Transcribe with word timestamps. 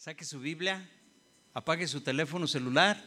Saque 0.00 0.24
su 0.24 0.40
Biblia, 0.40 0.88
apague 1.52 1.86
su 1.86 2.00
teléfono 2.00 2.46
celular. 2.46 3.04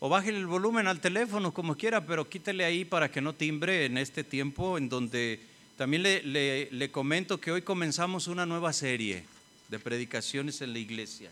O 0.00 0.08
bájele 0.08 0.38
el 0.38 0.46
volumen 0.46 0.86
al 0.86 1.02
teléfono 1.02 1.52
como 1.52 1.76
quiera, 1.76 2.06
pero 2.06 2.26
quítele 2.26 2.64
ahí 2.64 2.86
para 2.86 3.10
que 3.10 3.20
no 3.20 3.34
timbre 3.34 3.84
en 3.84 3.98
este 3.98 4.24
tiempo 4.24 4.78
en 4.78 4.88
donde 4.88 5.40
también 5.76 6.02
le, 6.02 6.70
le 6.70 6.90
comento 6.90 7.38
que 7.38 7.52
hoy 7.52 7.60
comenzamos 7.60 8.28
una 8.28 8.46
nueva 8.46 8.72
serie 8.72 9.26
de 9.68 9.78
predicaciones 9.78 10.62
en 10.62 10.72
la 10.72 10.78
iglesia. 10.78 11.30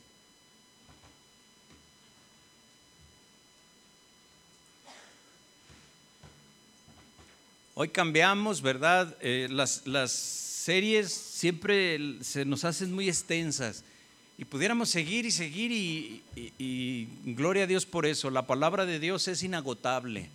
Hoy 7.79 7.91
cambiamos, 7.91 8.63
¿verdad? 8.63 9.19
Eh, 9.21 9.49
las, 9.51 10.11
series 10.11 11.13
siempre 11.13 12.01
se 12.23 12.47
nos 12.47 12.65
hacen 12.65 12.91
muy 12.91 13.07
extensas 13.07 13.85
y 14.39 14.47
pudiéramos 14.47 14.89
seguir 14.89 15.27
y 15.27 15.31
seguir 15.31 15.71
y, 16.59 17.09
gloria 17.27 17.65
a 17.65 17.67
Dios 17.67 17.85
por 17.85 18.07
eso. 18.07 18.31
La 18.31 18.47
palabra 18.47 18.87
de 18.87 18.99
Dios 18.99 19.29
es 19.29 19.43
inagotable. 19.43 20.31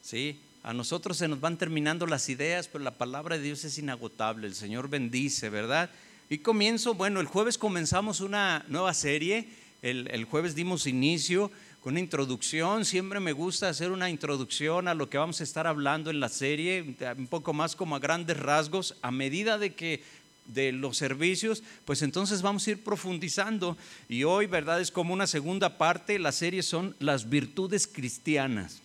¿sí? 0.00 0.38
A 0.62 0.72
nosotros 0.72 1.16
se 1.16 1.26
nos 1.26 1.40
van 1.40 1.58
terminando 1.58 2.06
las 2.06 2.28
ideas, 2.28 2.68
pero 2.68 2.84
la 2.84 2.92
palabra 2.92 3.36
de 3.36 3.42
Dios 3.42 3.64
es 3.64 3.76
inagotable. 3.78 4.46
El 4.46 4.54
Señor 4.54 4.88
bendice, 4.88 5.50
¿verdad? 5.50 5.90
Y 6.30 6.38
comienzo, 6.38 6.94
bueno, 6.94 7.18
el 7.18 7.26
jueves 7.26 7.58
comenzamos 7.58 8.20
una 8.20 8.64
nueva 8.68 8.94
serie. 8.94 9.48
El, 9.82 10.06
el 10.12 10.24
jueves 10.24 10.54
dimos 10.54 10.86
inicio 10.86 11.50
con 11.84 11.92
una 11.92 12.00
introducción. 12.00 12.86
Siempre 12.86 13.20
me 13.20 13.32
gusta 13.32 13.68
hacer 13.68 13.90
una 13.90 14.08
introducción 14.08 14.88
a 14.88 14.94
lo 14.94 15.10
que 15.10 15.18
vamos 15.18 15.42
a 15.42 15.44
estar 15.44 15.66
hablando 15.66 16.08
en 16.08 16.18
la 16.18 16.30
serie, 16.30 16.96
un 17.18 17.26
poco 17.26 17.52
más 17.52 17.76
como 17.76 17.94
a 17.94 17.98
grandes 17.98 18.38
rasgos, 18.38 18.96
a 19.02 19.10
medida 19.10 19.58
de 19.58 19.74
que 19.74 20.02
de 20.46 20.72
los 20.72 20.96
servicios, 20.96 21.62
pues 21.84 22.00
entonces 22.00 22.40
vamos 22.40 22.66
a 22.66 22.70
ir 22.70 22.82
profundizando. 22.82 23.76
Y 24.08 24.24
hoy, 24.24 24.46
¿verdad? 24.46 24.80
Es 24.80 24.90
como 24.90 25.12
una 25.12 25.26
segunda 25.26 25.76
parte, 25.76 26.18
la 26.18 26.32
serie 26.32 26.62
son 26.62 26.96
las 27.00 27.28
virtudes 27.28 27.86
cristianas. 27.86 28.80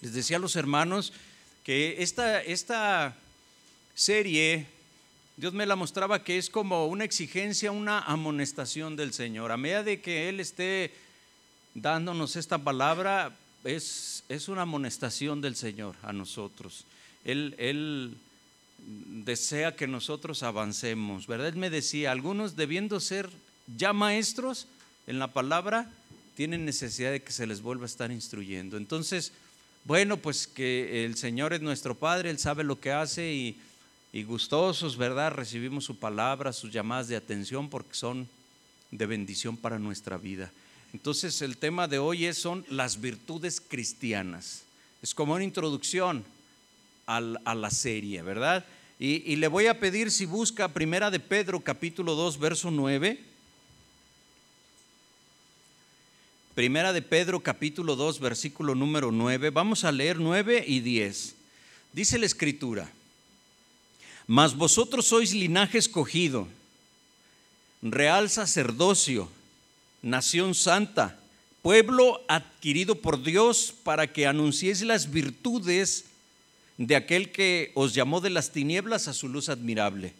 Les 0.00 0.14
decía 0.14 0.38
a 0.38 0.40
los 0.40 0.56
hermanos 0.56 1.12
que 1.62 2.02
esta, 2.02 2.42
esta 2.42 3.14
serie, 3.94 4.66
Dios 5.36 5.52
me 5.52 5.64
la 5.64 5.76
mostraba 5.76 6.24
que 6.24 6.38
es 6.38 6.50
como 6.50 6.86
una 6.88 7.04
exigencia, 7.04 7.70
una 7.70 8.00
amonestación 8.00 8.96
del 8.96 9.12
Señor. 9.12 9.52
A 9.52 9.56
medida 9.56 9.84
de 9.84 10.00
que 10.00 10.28
Él 10.28 10.40
esté 10.40 11.03
dándonos 11.74 12.36
esta 12.36 12.58
palabra 12.58 13.36
es, 13.64 14.24
es 14.28 14.48
una 14.48 14.62
amonestación 14.62 15.40
del 15.40 15.56
Señor 15.56 15.96
a 16.02 16.12
nosotros. 16.12 16.84
Él, 17.24 17.54
él 17.58 18.16
desea 19.24 19.76
que 19.76 19.86
nosotros 19.86 20.42
avancemos, 20.42 21.26
¿verdad? 21.26 21.48
Él 21.48 21.56
me 21.56 21.70
decía, 21.70 22.12
algunos 22.12 22.56
debiendo 22.56 23.00
ser 23.00 23.30
ya 23.76 23.92
maestros 23.92 24.66
en 25.06 25.18
la 25.18 25.32
palabra, 25.32 25.90
tienen 26.36 26.64
necesidad 26.64 27.12
de 27.12 27.22
que 27.22 27.32
se 27.32 27.46
les 27.46 27.62
vuelva 27.62 27.84
a 27.84 27.86
estar 27.86 28.10
instruyendo. 28.10 28.76
Entonces, 28.76 29.32
bueno, 29.84 30.16
pues 30.16 30.46
que 30.46 31.04
el 31.04 31.16
Señor 31.16 31.52
es 31.52 31.60
nuestro 31.60 31.94
Padre, 31.94 32.30
Él 32.30 32.38
sabe 32.38 32.64
lo 32.64 32.80
que 32.80 32.92
hace 32.92 33.32
y, 33.32 33.58
y 34.12 34.22
gustosos, 34.24 34.96
¿verdad? 34.96 35.32
Recibimos 35.32 35.84
su 35.84 35.98
palabra, 35.98 36.52
sus 36.52 36.72
llamadas 36.72 37.08
de 37.08 37.16
atención 37.16 37.68
porque 37.70 37.94
son 37.94 38.28
de 38.90 39.06
bendición 39.06 39.56
para 39.56 39.78
nuestra 39.78 40.18
vida. 40.18 40.52
Entonces 40.94 41.42
el 41.42 41.56
tema 41.56 41.88
de 41.88 41.98
hoy 41.98 42.24
es, 42.24 42.38
son 42.38 42.64
las 42.70 43.00
virtudes 43.00 43.60
cristianas. 43.60 44.62
Es 45.02 45.12
como 45.12 45.34
una 45.34 45.42
introducción 45.42 46.24
a 47.04 47.20
la 47.20 47.70
serie, 47.70 48.22
¿verdad? 48.22 48.64
Y, 49.00 49.30
y, 49.30 49.36
le 49.36 49.48
voy 49.48 49.66
a 49.66 49.80
pedir 49.80 50.12
si 50.12 50.24
busca 50.24 50.68
Primera 50.68 51.10
de 51.10 51.18
Pedro 51.18 51.58
capítulo 51.58 52.14
2 52.14 52.38
verso 52.38 52.70
9. 52.70 53.20
Primera 56.54 56.92
de 56.92 57.02
Pedro 57.02 57.40
capítulo 57.40 57.96
2 57.96 58.20
versículo 58.20 58.76
número 58.76 59.10
9. 59.10 59.50
Vamos 59.50 59.82
a 59.82 59.90
leer 59.90 60.20
9 60.20 60.64
y 60.64 60.78
10. 60.78 61.34
Dice 61.92 62.18
la 62.18 62.26
escritura, 62.26 62.88
mas 64.28 64.54
vosotros 64.54 65.06
sois 65.06 65.34
linaje 65.34 65.76
escogido, 65.76 66.46
real 67.82 68.30
sacerdocio 68.30 69.28
nación 70.04 70.54
santa, 70.54 71.18
pueblo 71.62 72.20
adquirido 72.28 72.96
por 72.96 73.22
Dios 73.22 73.74
para 73.82 74.12
que 74.12 74.26
anunciéis 74.26 74.82
las 74.82 75.10
virtudes 75.10 76.04
de 76.76 76.94
aquel 76.94 77.32
que 77.32 77.72
os 77.74 77.94
llamó 77.94 78.20
de 78.20 78.28
las 78.28 78.52
tinieblas 78.52 79.08
a 79.08 79.14
su 79.14 79.28
luz 79.28 79.48
admirable. 79.48 80.12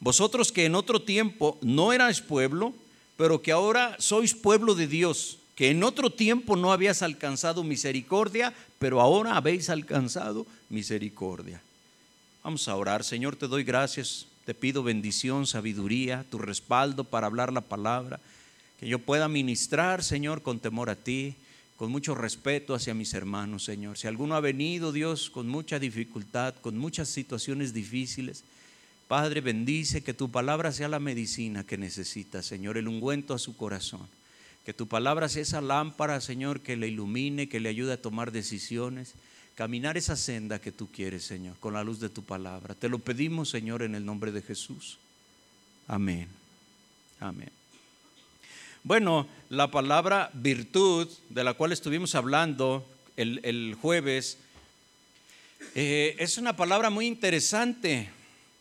Vosotros 0.00 0.50
que 0.50 0.64
en 0.64 0.74
otro 0.74 1.00
tiempo 1.00 1.58
no 1.62 1.92
erais 1.92 2.20
pueblo, 2.20 2.74
pero 3.16 3.40
que 3.40 3.52
ahora 3.52 3.94
sois 4.00 4.34
pueblo 4.34 4.74
de 4.74 4.88
Dios, 4.88 5.38
que 5.54 5.70
en 5.70 5.84
otro 5.84 6.10
tiempo 6.10 6.56
no 6.56 6.72
habías 6.72 7.02
alcanzado 7.02 7.62
misericordia, 7.62 8.52
pero 8.80 9.00
ahora 9.00 9.36
habéis 9.36 9.70
alcanzado 9.70 10.44
misericordia. 10.68 11.62
Vamos 12.42 12.66
a 12.66 12.74
orar, 12.74 13.04
Señor, 13.04 13.36
te 13.36 13.46
doy 13.46 13.62
gracias, 13.62 14.26
te 14.44 14.54
pido 14.54 14.82
bendición, 14.82 15.46
sabiduría, 15.46 16.26
tu 16.28 16.38
respaldo 16.38 17.04
para 17.04 17.28
hablar 17.28 17.52
la 17.52 17.60
palabra 17.60 18.18
que 18.84 18.90
yo 18.90 18.98
pueda 18.98 19.30
ministrar, 19.30 20.04
Señor, 20.04 20.42
con 20.42 20.60
temor 20.60 20.90
a 20.90 20.94
ti, 20.94 21.36
con 21.78 21.90
mucho 21.90 22.14
respeto 22.14 22.74
hacia 22.74 22.92
mis 22.92 23.14
hermanos, 23.14 23.64
Señor. 23.64 23.96
Si 23.96 24.06
alguno 24.06 24.34
ha 24.34 24.40
venido, 24.40 24.92
Dios, 24.92 25.30
con 25.30 25.48
mucha 25.48 25.78
dificultad, 25.78 26.54
con 26.56 26.76
muchas 26.76 27.08
situaciones 27.08 27.72
difíciles, 27.72 28.44
Padre, 29.08 29.40
bendice 29.40 30.02
que 30.02 30.12
tu 30.12 30.30
palabra 30.30 30.70
sea 30.70 30.88
la 30.88 31.00
medicina 31.00 31.64
que 31.64 31.78
necesita, 31.78 32.42
Señor, 32.42 32.76
el 32.76 32.86
ungüento 32.86 33.32
a 33.32 33.38
su 33.38 33.56
corazón. 33.56 34.06
Que 34.66 34.74
tu 34.74 34.86
palabra 34.86 35.30
sea 35.30 35.40
esa 35.40 35.62
lámpara, 35.62 36.20
Señor, 36.20 36.60
que 36.60 36.76
le 36.76 36.88
ilumine, 36.88 37.48
que 37.48 37.60
le 37.60 37.70
ayude 37.70 37.94
a 37.94 38.02
tomar 38.02 38.32
decisiones, 38.32 39.14
caminar 39.54 39.96
esa 39.96 40.14
senda 40.14 40.58
que 40.58 40.72
tú 40.72 40.90
quieres, 40.92 41.24
Señor, 41.24 41.56
con 41.58 41.72
la 41.72 41.84
luz 41.84 42.00
de 42.00 42.10
tu 42.10 42.22
palabra. 42.22 42.74
Te 42.74 42.90
lo 42.90 42.98
pedimos, 42.98 43.48
Señor, 43.48 43.82
en 43.82 43.94
el 43.94 44.04
nombre 44.04 44.30
de 44.30 44.42
Jesús. 44.42 44.98
Amén. 45.88 46.28
Amén. 47.18 47.63
Bueno, 48.86 49.26
la 49.48 49.70
palabra 49.70 50.28
virtud, 50.34 51.08
de 51.30 51.42
la 51.42 51.54
cual 51.54 51.72
estuvimos 51.72 52.14
hablando 52.14 52.86
el, 53.16 53.74
jueves, 53.80 54.36
eh, 55.74 56.16
es 56.18 56.36
una 56.36 56.54
palabra 56.54 56.90
muy 56.90 57.06
interesante. 57.06 58.10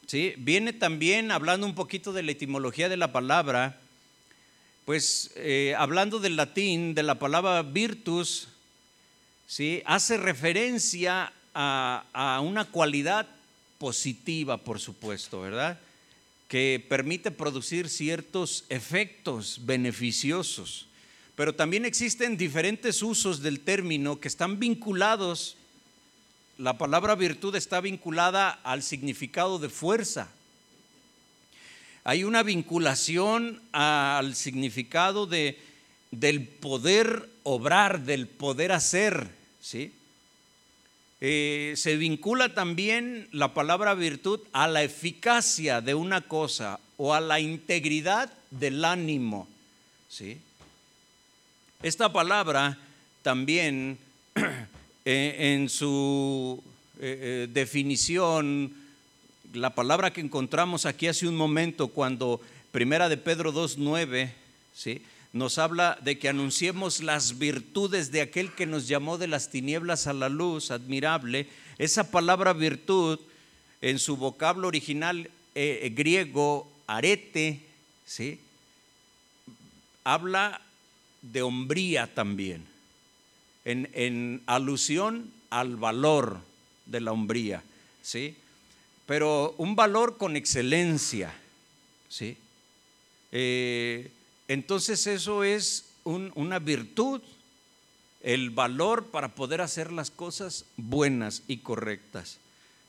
¿sí? 0.08 0.34
Viene 0.38 0.72
también 0.72 1.30
hablando 1.30 1.68
un 1.68 1.76
poquito 1.76 2.14
de 2.14 2.24
la 2.24 2.32
etimología 2.32 2.88
de 2.88 2.96
la 2.96 3.12
palabra, 3.12 3.82
pues 4.86 5.32
eh, 5.36 5.76
hablando 5.78 6.20
del 6.20 6.38
latín, 6.38 6.96
de 6.96 7.04
la 7.04 7.20
palabra 7.20 7.62
virtus, 7.62 8.48
¿sí? 9.46 9.84
hace 9.86 10.16
referencia 10.16 11.34
a, 11.54 12.06
a 12.14 12.40
una 12.40 12.64
cualidad 12.64 13.28
positiva, 13.78 14.56
por 14.56 14.80
supuesto, 14.80 15.42
¿verdad? 15.42 15.78
Que 16.48 16.86
permite 16.88 17.32
producir 17.32 17.90
ciertos 17.90 18.66
efectos 18.70 19.62
beneficiosos. 19.64 20.88
Pero 21.36 21.56
también 21.56 21.86
existen 21.86 22.38
diferentes 22.38 23.02
usos 23.02 23.42
del 23.42 23.60
término 23.60 24.20
que 24.20 24.28
están 24.28 24.60
vinculados. 24.60 25.58
La 26.58 26.78
palabra 26.78 27.16
virtud 27.16 27.56
está 27.56 27.82
vinculada 27.82 28.50
al 28.64 28.84
significado 28.84 29.58
de 29.58 29.70
fuerza. 29.70 30.30
Hay 32.04 32.24
una 32.24 32.44
vinculación 32.44 33.62
al 33.72 34.36
significado 34.36 35.26
de, 35.26 35.58
del 36.12 36.48
poder 36.48 37.30
obrar, 37.44 38.04
del 38.04 38.28
poder 38.28 38.72
hacer, 38.72 39.30
¿sí? 39.62 39.94
Eh, 41.26 41.76
se 41.78 41.96
vincula 41.96 42.54
también 42.54 43.30
la 43.32 43.54
palabra 43.54 43.94
virtud 43.94 44.42
a 44.52 44.68
la 44.68 44.84
eficacia 44.84 45.80
de 45.80 45.96
una 45.96 46.20
cosa 46.20 46.82
o 46.98 47.14
a 47.14 47.22
la 47.22 47.40
integridad 47.40 48.30
del 48.52 48.84
ánimo. 48.84 49.48
¿sí? 50.10 50.38
Esta 51.82 52.12
palabra 52.12 52.78
también 53.22 53.98
eh, 55.06 55.54
en 55.56 55.70
su 55.70 56.62
eh, 57.00 57.48
definición, 57.50 58.74
la 59.54 59.74
palabra 59.74 60.12
que 60.12 60.20
encontramos 60.20 60.86
aquí 60.86 61.08
hace 61.08 61.26
un 61.26 61.38
momento 61.38 61.88
cuando 61.88 62.42
Primera 62.74 63.08
de 63.08 63.16
Pedro 63.16 63.54
2.9, 63.54 64.30
¿sí? 64.76 65.02
Nos 65.34 65.58
habla 65.58 65.98
de 66.02 66.20
que 66.20 66.30
anunciemos 66.30 67.02
las 67.02 67.40
virtudes 67.40 68.12
de 68.12 68.22
aquel 68.22 68.54
que 68.54 68.68
nos 68.68 68.88
llamó 68.88 69.18
de 69.18 69.28
las 69.28 69.50
tinieblas 69.50 70.06
a 70.06 70.14
la 70.14 70.30
luz, 70.30 70.70
admirable. 70.70 71.48
Esa 71.80 72.12
palabra 72.12 72.54
virtud 72.54 73.20
en 73.82 73.98
su 73.98 74.16
vocablo 74.16 74.68
original 74.68 75.30
eh, 75.56 75.92
griego, 75.96 76.72
arete, 76.86 77.62
¿sí? 78.06 78.40
habla 80.04 80.62
de 81.24 81.42
hombría 81.42 82.14
también, 82.14 82.64
en, 83.66 83.90
en 83.94 84.44
alusión 84.46 85.32
al 85.50 85.78
valor 85.78 86.42
de 86.86 87.02
la 87.02 87.12
hombría. 87.12 87.64
¿sí? 88.04 88.36
Pero 89.08 89.56
un 89.58 89.76
valor 89.76 90.18
con 90.18 90.36
excelencia, 90.36 91.34
¿sí? 92.08 92.38
Eh, 93.32 94.12
entonces 94.48 95.08
eso 95.08 95.44
es 95.44 95.86
una 96.04 96.60
virtud, 96.60 97.22
el 98.22 98.50
valor 98.50 99.08
para 99.08 99.36
poder 99.36 99.62
hacer 99.62 99.92
las 99.92 100.12
cosas 100.12 100.66
buenas 100.78 101.44
y 101.48 101.58
correctas, 101.58 102.38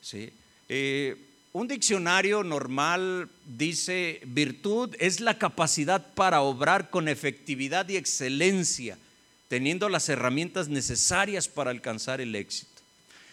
¿sí? 0.00 0.32
Eh, 0.68 1.16
un 1.52 1.68
diccionario 1.68 2.42
normal 2.42 3.28
dice, 3.46 4.20
virtud 4.26 4.96
es 4.98 5.20
la 5.20 5.38
capacidad 5.38 6.12
para 6.14 6.40
obrar 6.40 6.90
con 6.90 7.06
efectividad 7.06 7.88
y 7.88 7.96
excelencia, 7.96 8.98
teniendo 9.46 9.88
las 9.88 10.08
herramientas 10.08 10.68
necesarias 10.68 11.46
para 11.46 11.70
alcanzar 11.70 12.20
el 12.20 12.34
éxito. 12.34 12.82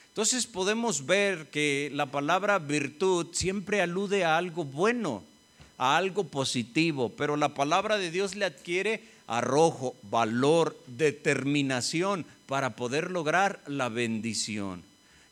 Entonces 0.09 0.45
podemos 0.45 1.07
ver 1.07 1.50
que 1.50 1.89
la 1.94 2.12
palabra 2.12 2.59
virtud 2.59 3.27
siempre 3.31 3.81
alude 3.81 4.24
a 4.24 4.38
algo 4.38 4.65
bueno, 4.65 5.24
a 5.81 5.98
algo 5.98 6.25
positivo, 6.25 7.10
pero 7.10 7.38
la 7.38 7.56
palabra 7.56 7.98
de 7.98 8.12
Dios 8.12 8.36
le 8.36 8.45
adquiere 8.45 9.01
arrojo, 9.25 9.95
valor, 10.04 10.80
determinación 10.86 12.24
para 12.45 12.75
poder 12.75 13.10
lograr 13.10 13.60
la 13.66 13.89
bendición. 13.89 14.83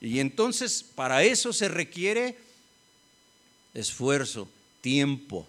Y 0.02 0.18
entonces 0.18 0.82
para 0.82 1.24
eso 1.24 1.54
se 1.54 1.68
requiere 1.68 2.36
esfuerzo, 3.76 4.50
tiempo. 4.82 5.46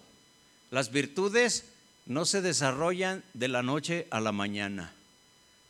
Las 0.69 0.91
virtudes 0.91 1.65
no 2.05 2.25
se 2.25 2.43
desarrollan 2.43 3.23
de 3.33 3.47
la 3.47 3.63
noche 3.63 4.05
a 4.11 4.19
la 4.19 4.31
mañana. 4.31 4.93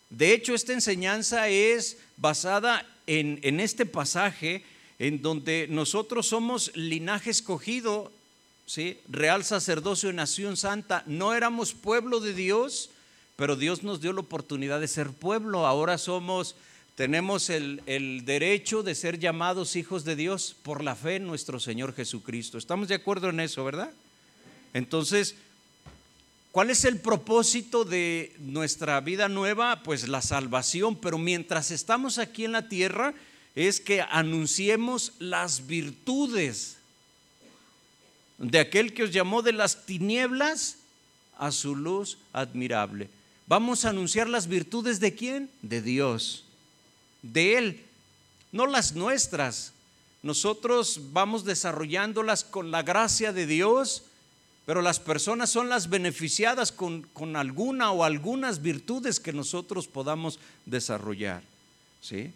De 0.09 0.33
hecho, 0.33 0.53
esta 0.53 0.73
enseñanza 0.73 1.47
es 1.47 1.99
basada 2.17 2.85
en, 3.07 3.39
en 3.43 3.61
este 3.61 3.85
pasaje 3.85 4.65
en 4.99 5.21
donde 5.21 5.67
nosotros 5.69 6.27
somos 6.27 6.75
linaje 6.75 7.29
escogido, 7.29 8.11
¿sí? 8.71 9.01
real 9.09 9.43
sacerdocio 9.43 10.09
y 10.09 10.13
nación 10.13 10.55
santa. 10.55 11.03
No 11.05 11.33
éramos 11.33 11.73
pueblo 11.73 12.21
de 12.21 12.33
Dios, 12.33 12.89
pero 13.35 13.57
Dios 13.57 13.83
nos 13.83 13.99
dio 13.99 14.13
la 14.13 14.21
oportunidad 14.21 14.79
de 14.79 14.87
ser 14.87 15.09
pueblo. 15.09 15.67
Ahora 15.67 15.97
somos 15.97 16.55
tenemos 16.95 17.49
el, 17.49 18.23
derecho 18.25 18.81
de 18.81 18.95
ser 18.95 19.19
llamados 19.19 19.75
hijos 19.75 20.05
de 20.05 20.15
Dios 20.15 20.55
por 20.63 20.83
la 20.83 20.95
fe 20.95 21.17
en 21.17 21.27
nuestro 21.27 21.59
Señor 21.59 21.93
Jesucristo. 21.93 22.57
¿Estamos 22.57 22.87
de 22.87 22.95
acuerdo 22.95 23.29
en 23.29 23.41
eso, 23.41 23.65
verdad? 23.65 23.91
Entonces, 24.73 25.35
¿cuál 26.53 26.69
es 26.69 26.85
el 26.85 26.99
propósito 26.99 27.83
de 27.83 28.33
nuestra 28.39 29.01
vida 29.01 29.27
nueva? 29.27 29.83
Pues 29.83 30.07
la 30.07 30.21
salvación, 30.21 30.95
pero 30.95 31.17
mientras 31.17 31.71
estamos 31.71 32.19
aquí 32.19 32.45
en 32.45 32.53
la 32.53 32.69
tierra 32.69 33.13
es 33.53 33.81
que 33.81 34.01
anunciemos 34.01 35.13
las 35.19 35.67
virtudes 35.67 36.77
de 38.41 38.59
aquel 38.59 38.93
que 38.93 39.03
os 39.03 39.11
llamó 39.11 39.41
de 39.41 39.53
las 39.53 39.85
tinieblas 39.85 40.77
a 41.37 41.51
su 41.51 41.75
luz 41.75 42.17
admirable. 42.33 43.09
Vamos 43.47 43.85
a 43.85 43.89
anunciar 43.89 44.27
las 44.27 44.47
virtudes 44.47 44.99
de 44.99 45.15
quién? 45.15 45.49
De 45.61 45.81
Dios 45.81 46.45
de 47.21 47.57
Él, 47.57 47.83
no 48.51 48.67
las 48.67 48.93
nuestras. 48.93 49.73
Nosotros 50.23 50.99
vamos 51.11 51.45
desarrollándolas 51.45 52.43
con 52.43 52.71
la 52.71 52.83
gracia 52.83 53.33
de 53.33 53.47
Dios, 53.47 54.03
pero 54.65 54.81
las 54.81 54.99
personas 54.99 55.49
son 55.49 55.69
las 55.69 55.89
beneficiadas 55.89 56.71
con, 56.71 57.07
alguna 57.35 57.91
o 57.91 58.03
algunas 58.03 58.61
virtudes 58.61 59.19
que 59.19 59.33
nosotros 59.33 59.87
podamos 59.87 60.39
desarrollar. 60.65 61.41
¿sí? 62.01 62.31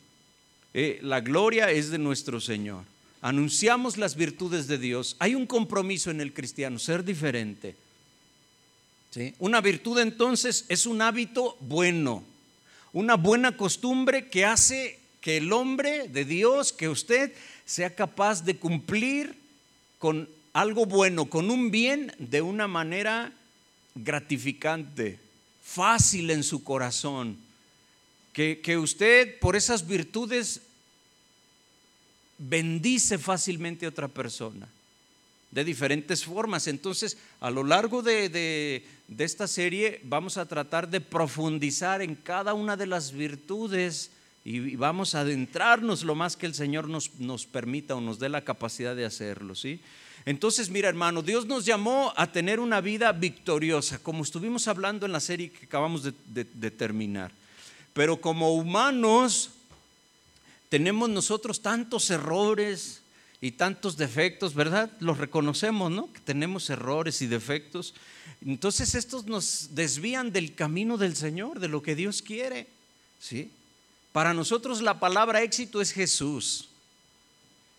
Eh, 0.73 0.99
la 1.03 1.21
gloria 1.21 1.69
es 1.71 1.91
de 1.91 1.99
nuestro 1.99 2.41
Señor. 2.41 2.83
Anunciamos 3.25 3.97
las 3.97 4.15
virtudes 4.15 4.67
de 4.67 4.77
Dios. 4.77 5.15
Hay 5.19 5.33
un 5.33 5.47
compromiso 5.47 6.11
en 6.11 6.21
el 6.21 6.33
cristiano, 6.33 6.77
ser 6.77 7.03
diferente. 7.03 7.75
¿sí? 9.11 9.33
Una 9.39 9.61
virtud 9.61 9.99
entonces 9.99 10.65
es 10.69 10.85
un 10.85 11.01
hábito 11.01 11.57
bueno 11.59 12.23
una 12.95 13.15
buena 13.15 13.57
costumbre 13.57 14.29
que 14.29 14.45
hace 14.45 14.97
que 15.19 15.35
el 15.35 15.51
hombre 15.51 16.07
de 16.07 16.23
Dios, 16.23 16.71
que 16.71 16.87
usted 16.87 17.33
sea 17.65 17.93
capaz 17.93 18.45
de 18.45 18.55
cumplir 18.55 19.35
con 19.99 20.29
algo 20.53 20.85
bueno, 20.85 21.25
con 21.25 21.51
un 21.51 21.71
bien 21.71 22.13
de 22.19 22.41
una 22.41 22.69
manera 22.69 23.33
gratificante, 23.95 25.19
fácil 25.61 26.29
en 26.29 26.41
su 26.41 26.63
corazón. 26.63 27.35
Que, 28.31 28.61
que 28.61 28.77
usted 28.77 29.39
por 29.39 29.57
esas 29.57 29.85
virtudes 29.85 30.61
bendice 32.37 33.17
fácilmente 33.17 33.85
a 33.85 33.89
otra 33.89 34.07
persona 34.07 34.67
de 35.55 35.63
diferentes 35.63 36.25
formas. 36.25 36.67
Entonces, 36.67 37.17
a 37.39 37.49
lo 37.49 37.63
largo 37.63 38.01
de, 38.01 38.83
esta 39.17 39.47
serie 39.47 40.01
vamos 40.03 40.37
a 40.37 40.45
tratar 40.45 40.89
de 40.89 40.99
profundizar 40.99 42.01
en 42.01 42.15
cada 42.15 42.53
una 42.53 42.75
de 42.75 42.87
las 42.87 43.13
virtudes 43.13 44.11
y 44.43 44.75
vamos 44.75 45.15
a 45.15 45.21
adentrarnos 45.21 46.03
lo 46.03 46.13
más 46.13 46.35
que 46.35 46.45
el 46.45 46.53
Señor 46.53 46.89
nos, 46.89 47.15
nos 47.19 47.45
permita 47.45 47.95
o 47.95 48.01
nos 48.01 48.19
dé 48.19 48.27
la 48.27 48.43
capacidad 48.43 48.97
de 48.97 49.05
hacerlo. 49.05 49.55
¿sí? 49.55 49.79
Entonces, 50.25 50.69
mira 50.69 50.89
hermano, 50.89 51.21
Dios 51.21 51.45
nos 51.45 51.65
llamó 51.65 52.13
a 52.17 52.29
tener 52.31 52.59
una 52.59 52.81
vida 52.81 53.13
victoriosa, 53.13 53.97
como 53.99 54.23
estuvimos 54.23 54.67
hablando 54.67 55.05
en 55.05 55.13
la 55.13 55.21
serie 55.21 55.51
que 55.51 55.65
acabamos 55.65 56.03
de 56.03 56.71
terminar. 56.71 57.31
Pero 57.93 58.19
como 58.19 58.53
humanos 58.53 59.51
tenemos 60.75 61.07
nosotros 61.07 61.61
tantos 61.61 62.09
errores, 62.09 63.01
y 63.45 63.51
tantos 63.51 63.95
defectos, 63.95 64.55
¿verdad? 64.55 64.91
Los 64.99 65.19
reconocemos, 65.19 65.91
¿no? 65.91 66.11
Que 66.11 66.19
tenemos 66.19 66.67
errores 66.71 67.21
y 67.21 67.27
defectos. 67.27 67.93
Entonces 68.43 68.95
estos 68.95 69.25
nos 69.25 69.75
desvían 69.75 70.31
del 70.31 70.55
camino 70.55 70.97
del 70.97 71.15
Señor, 71.15 71.59
de 71.59 71.67
lo 71.67 71.83
que 71.83 71.93
Dios 71.93 72.23
quiere, 72.23 72.65
¿sí? 73.19 73.51
Para 74.11 74.33
nosotros 74.33 74.81
la 74.81 74.99
palabra 74.99 75.43
éxito 75.43 75.79
es 75.79 75.91
Jesús. 75.91 76.69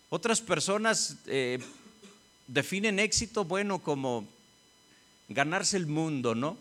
Otras 0.09 0.39
personas 0.39 1.17
eh, 1.25 1.59
definen 2.47 2.97
éxito, 2.97 3.43
bueno, 3.43 3.79
como 3.79 4.25
ganarse 5.27 5.75
el 5.75 5.85
mundo, 5.85 6.33
¿no? 6.33 6.57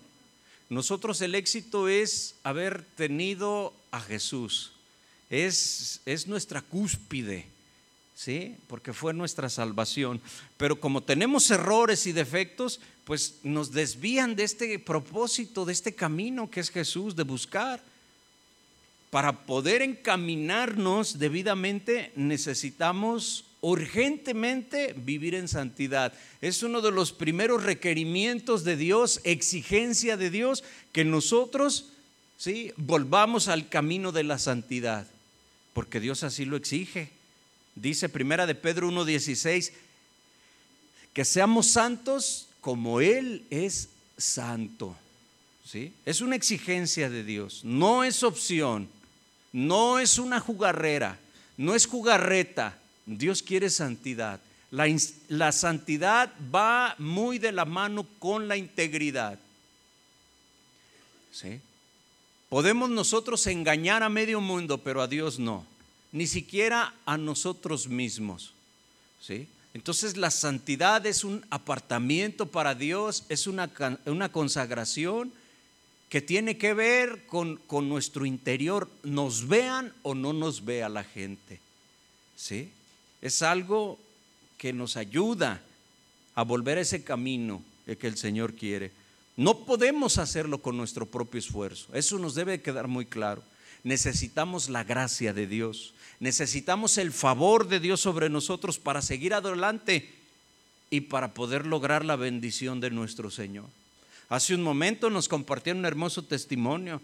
Nosotros 0.69 1.21
el 1.21 1.37
éxito 1.37 1.89
es 1.89 2.35
haber 2.43 2.83
tenido 2.97 3.73
a 3.93 4.01
Jesús, 4.01 4.73
es, 5.31 6.01
es 6.05 6.27
nuestra 6.27 6.63
cúspide 6.63 7.47
¿sí? 8.17 8.57
Porque 8.67 8.93
fue 8.93 9.13
nuestra 9.13 9.49
salvación. 9.49 10.21
Pero 10.57 10.81
como 10.81 11.03
tenemos 11.03 11.51
errores 11.51 12.07
y 12.07 12.13
defectos, 12.13 12.81
pues 13.05 13.37
nos 13.45 13.71
desvían 13.71 14.35
de 14.35 14.43
este 14.45 14.79
propósito, 14.79 15.65
de 15.65 15.75
este 15.75 15.95
camino 15.95 16.51
que 16.51 16.61
es 16.61 16.71
Jesús, 16.71 17.15
de 17.15 17.23
buscar. 17.23 17.81
Para 19.11 19.45
poder 19.47 19.83
encaminarnos 19.83 21.19
debidamente 21.19 22.11
necesitamos 22.17 23.45
urgentemente 23.61 24.95
vivir 24.97 25.35
en 25.35 25.49
santidad. 25.49 26.13
Es 26.41 26.63
uno 26.63 26.81
de 26.81 26.91
los 26.91 27.13
primeros 27.13 27.63
requerimientos 27.63 28.65
de 28.65 28.77
Dios, 28.77 29.21
exigencia 29.25 30.17
de 30.17 30.31
Dios, 30.31 30.65
que 30.93 31.05
nosotros 31.05 31.87
¿sí? 32.37 32.73
volvamos 32.77 33.49
al 33.49 33.69
camino 33.69 34.13
de 34.13 34.25
la 34.25 34.39
santidad, 34.39 35.07
porque 35.77 36.01
Dios 36.01 36.23
así 36.23 36.47
lo 36.47 36.57
exige. 36.57 37.11
Dice 37.75 38.09
Primera 38.09 38.47
de 38.47 38.55
Pedro 38.55 38.89
1:16 38.89 39.73
que 41.13 41.23
seamos 41.23 41.67
santos 41.67 42.49
como 42.63 43.03
él 43.03 43.45
es 43.51 43.91
santo. 44.17 44.97
¿Sí? 45.67 45.93
Es 46.07 46.23
una 46.23 46.35
exigencia 46.35 47.11
de 47.11 47.23
Dios, 47.25 47.61
no 47.63 48.05
es 48.05 48.23
opción, 48.23 48.89
no 49.53 49.99
es 49.99 50.19
una 50.19 50.41
jugarrera, 50.41 51.19
no 51.59 51.75
es 51.75 51.87
jugarreta. 51.87 52.79
Dios 53.05 53.43
quiere 53.43 53.69
santidad. 53.69 54.41
La, 54.71 54.87
la, 55.29 55.53
santidad 55.53 56.33
va 56.55 56.95
muy 56.97 57.39
de 57.39 57.53
la 57.53 57.67
mano 57.67 58.07
con 58.19 58.49
la 58.49 58.57
integridad. 58.57 59.39
¿Sí? 61.33 61.61
Podemos 62.49 62.91
nosotros 62.91 63.47
engañar 63.47 64.03
a 64.03 64.09
medio 64.09 64.41
mundo, 64.41 64.79
pero 64.79 65.03
a 65.03 65.09
Dios 65.09 65.39
no 65.39 65.67
ni 66.17 66.27
siquiera 66.27 66.95
a 67.05 67.19
nosotros 67.19 67.89
mismos. 67.89 68.55
¿sí? 69.21 69.47
Entonces 69.75 70.17
la 70.17 70.31
santidad 70.31 71.05
es 71.05 71.25
un 71.25 71.45
apartamiento 71.51 72.47
para 72.47 72.75
Dios, 72.75 73.25
es 73.29 73.47
una, 73.47 73.71
una 74.07 74.33
consagración 74.33 75.31
que 76.09 76.23
tiene 76.23 76.57
que 76.57 76.73
ver 76.73 77.27
con, 77.27 77.57
con, 77.67 77.91
nuestro 77.91 78.25
interior, 78.25 78.89
nos 79.03 79.47
vean 79.47 79.93
o 80.03 80.15
no 80.15 80.33
nos 80.33 80.65
vea 80.65 80.89
la 80.89 81.05
gente. 81.05 81.61
¿sí? 82.35 82.71
Es 83.21 83.43
algo 83.43 83.99
que 84.57 84.73
nos 84.73 84.97
ayuda 84.97 85.61
a 86.35 86.45
volver 86.45 86.79
a 86.79 86.83
ese 86.83 87.05
camino 87.05 87.63
que 87.85 88.07
el 88.07 88.17
Señor 88.17 88.55
quiere. 88.55 88.91
No 89.37 89.65
podemos 89.65 90.19
hacerlo 90.19 90.63
con 90.63 90.77
nuestro 90.77 91.07
propio 91.07 91.39
esfuerzo, 91.39 91.89
eso 91.93 92.19
nos 92.19 92.35
debe 92.35 92.63
quedar 92.63 92.89
muy 92.89 93.07
claro. 93.07 93.43
necesitamos 93.85 94.69
la 94.69 94.83
gracia 94.83 95.33
de 95.33 95.47
Dios. 95.47 95.95
Necesitamos 96.19 96.99
el 96.99 97.13
favor 97.13 97.69
de 97.69 97.79
Dios 97.79 98.01
sobre 98.01 98.29
nosotros 98.29 98.79
para 98.79 99.01
seguir 99.03 99.35
adelante 99.35 100.11
y 100.91 101.03
para 101.03 101.35
poder 101.35 101.67
lograr 101.67 102.05
la 102.05 102.17
bendición 102.17 102.81
de 102.81 102.91
nuestro 102.91 103.31
Señor. 103.31 103.67
Hace 104.29 104.55
un 104.55 104.63
momento 104.63 105.11
nos 105.11 105.29
compartieron 105.29 105.81
un 105.81 105.87
hermoso 105.87 106.25
testimonio. 106.25 107.01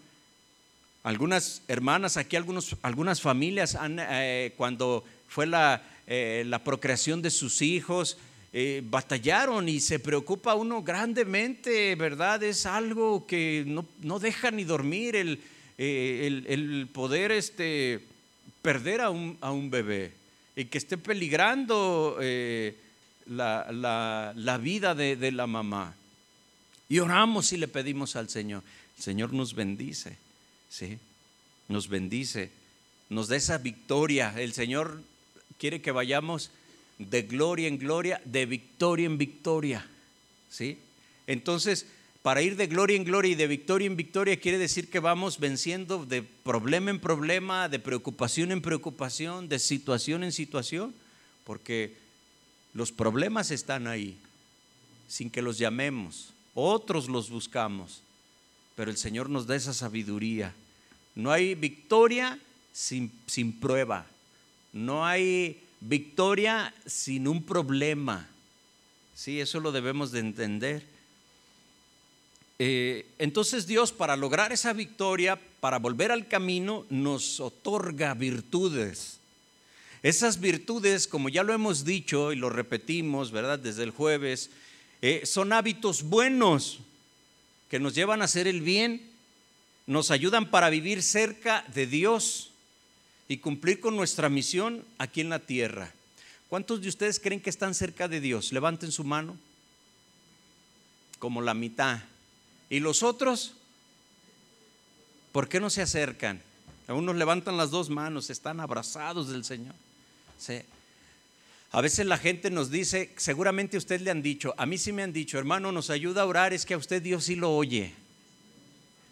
Algunas 1.03 1.61
hermanas, 1.67 2.17
aquí 2.17 2.35
algunos, 2.35 2.75
algunas 2.81 3.21
familias, 3.21 3.75
han, 3.75 3.97
eh, 3.99 4.53
cuando 4.57 5.05
fue 5.27 5.45
la, 5.45 5.83
eh, 6.07 6.43
la, 6.47 6.63
procreación 6.63 7.21
de 7.21 7.29
sus 7.29 7.61
hijos, 7.61 8.17
eh, 8.53 8.83
batallaron 8.85 9.67
y 9.67 9.79
se 9.79 9.99
preocupa 9.99 10.53
uno 10.53 10.83
grandemente, 10.83 11.95
¿verdad? 11.95 12.43
Es 12.43 12.65
algo 12.67 13.25
que 13.25 13.63
no, 13.65 13.85
no 14.01 14.19
deja 14.19 14.51
ni 14.51 14.63
dormir 14.63 15.15
el, 15.15 15.41
el, 15.77 16.45
el 16.47 16.87
poder 16.93 17.31
este, 17.31 18.01
perder 18.61 19.01
a 19.01 19.09
un, 19.09 19.37
a 19.41 19.51
un 19.51 19.69
bebé 19.69 20.13
y 20.55 20.65
que 20.65 20.77
esté 20.77 20.97
peligrando 20.97 22.17
eh, 22.21 22.75
la, 23.27 23.71
la, 23.71 24.33
la, 24.35 24.57
vida 24.57 24.93
de, 24.93 25.15
de, 25.15 25.31
la 25.31 25.47
mamá. 25.47 25.95
Y 26.89 26.99
oramos 26.99 27.51
y 27.53 27.57
le 27.57 27.67
pedimos 27.67 28.15
al 28.15 28.29
Señor. 28.29 28.63
El 28.97 29.03
Señor 29.03 29.33
nos 29.33 29.55
bendice, 29.55 30.17
¿sí? 30.69 30.99
Nos 31.67 31.87
bendice, 31.87 32.51
nos 33.09 33.27
da 33.29 33.35
esa 33.35 33.57
victoria. 33.57 34.33
El 34.37 34.53
Señor 34.53 35.01
quiere 35.57 35.81
que 35.81 35.91
vayamos 35.91 36.51
de 36.97 37.23
gloria 37.23 37.67
en 37.67 37.77
gloria, 37.77 38.21
de 38.25 38.45
victoria 38.45 39.05
en 39.05 39.17
victoria, 39.17 39.85
¿sí? 40.49 40.77
Entonces, 41.27 41.87
para 42.21 42.41
ir 42.41 42.55
de 42.55 42.67
gloria 42.67 42.95
en 42.95 43.03
gloria 43.03 43.31
y 43.31 43.35
de 43.35 43.47
victoria 43.47 43.85
en 43.85 43.97
victoria 43.97 44.39
quiere 44.39 44.57
decir 44.57 44.89
que 44.89 44.99
vamos 44.99 45.39
venciendo 45.39 46.05
de 46.05 46.21
problema 46.21 46.89
en 46.89 46.99
problema, 46.99 47.67
de 47.67 47.79
preocupación 47.79 48.51
en 48.51 48.61
preocupación, 48.61 49.49
de 49.49 49.59
situación 49.59 50.23
en 50.23 50.31
situación, 50.31 50.93
porque 51.43 51.95
los 52.73 52.91
problemas 52.91 53.51
están 53.51 53.87
ahí, 53.87 54.17
sin 55.07 55.29
que 55.29 55.41
los 55.41 55.57
llamemos, 55.57 56.33
otros 56.53 57.09
los 57.09 57.29
buscamos, 57.29 58.01
pero 58.75 58.89
el 58.89 58.97
Señor 58.97 59.29
nos 59.29 59.45
da 59.45 59.55
esa 59.55 59.73
sabiduría. 59.73 60.53
No 61.15 61.31
hay 61.31 61.55
victoria 61.55 62.39
sin, 62.71 63.11
sin 63.27 63.59
prueba, 63.59 64.07
no 64.71 65.05
hay 65.05 65.62
victoria 65.83 66.73
sin 66.85 67.27
un 67.27 67.43
problema. 67.43 68.29
Sí, 69.15 69.39
eso 69.39 69.59
lo 69.59 69.71
debemos 69.71 70.11
de 70.11 70.19
entender. 70.19 70.83
Eh, 72.59 73.05
entonces 73.19 73.67
Dios 73.67 73.91
para 73.91 74.15
lograr 74.15 74.51
esa 74.53 74.73
victoria, 74.73 75.39
para 75.59 75.79
volver 75.79 76.11
al 76.11 76.27
camino, 76.27 76.85
nos 76.89 77.39
otorga 77.39 78.13
virtudes. 78.13 79.19
Esas 80.01 80.39
virtudes, 80.39 81.07
como 81.07 81.29
ya 81.29 81.43
lo 81.43 81.53
hemos 81.53 81.85
dicho 81.85 82.31
y 82.31 82.35
lo 82.35 82.49
repetimos, 82.49 83.31
¿verdad? 83.31 83.59
Desde 83.59 83.83
el 83.83 83.91
jueves, 83.91 84.49
eh, 85.01 85.25
son 85.25 85.53
hábitos 85.53 86.03
buenos 86.03 86.79
que 87.69 87.79
nos 87.79 87.95
llevan 87.95 88.21
a 88.21 88.25
hacer 88.25 88.47
el 88.47 88.61
bien, 88.61 89.01
nos 89.87 90.11
ayudan 90.11 90.49
para 90.49 90.69
vivir 90.69 91.03
cerca 91.03 91.65
de 91.73 91.87
Dios 91.87 92.52
y 93.27 93.37
cumplir 93.37 93.79
con 93.79 93.95
nuestra 93.95 94.29
misión 94.29 94.85
aquí 94.97 95.21
en 95.21 95.29
la 95.29 95.39
tierra. 95.39 95.93
¿Cuántos 96.49 96.81
de 96.81 96.89
ustedes 96.89 97.19
creen 97.19 97.41
que 97.41 97.49
están 97.49 97.73
cerca 97.73 98.07
de 98.07 98.19
Dios? 98.19 98.53
Levanten 98.53 98.91
su 98.91 99.03
mano. 99.03 99.37
Como 101.19 101.41
la 101.41 101.53
mitad. 101.53 102.01
¿Y 102.69 102.79
los 102.79 103.01
otros? 103.01 103.53
¿Por 105.31 105.49
qué 105.49 105.59
no 105.59 105.69
se 105.69 105.81
acercan? 105.81 106.41
A 106.87 106.93
unos 106.93 107.15
levantan 107.15 107.57
las 107.57 107.71
dos 107.71 107.89
manos, 107.89 108.29
están 108.29 108.59
abrazados 108.59 109.29
del 109.29 109.45
Señor. 109.45 109.73
A 111.71 111.81
veces 111.81 112.05
la 112.05 112.17
gente 112.17 112.51
nos 112.51 112.69
dice, 112.69 113.11
seguramente 113.17 113.77
a 113.77 113.79
usted 113.79 114.01
le 114.01 114.11
han 114.11 114.21
dicho, 114.21 114.53
a 114.57 114.65
mí 114.65 114.77
sí 114.77 114.91
me 114.91 115.01
han 115.01 115.13
dicho, 115.13 115.39
hermano, 115.39 115.71
nos 115.71 115.89
ayuda 115.89 116.21
a 116.21 116.25
orar, 116.25 116.53
es 116.53 116.65
que 116.65 116.75
a 116.75 116.77
usted 116.77 117.01
Dios 117.01 117.23
sí 117.23 117.35
lo 117.35 117.55
oye. 117.55 117.93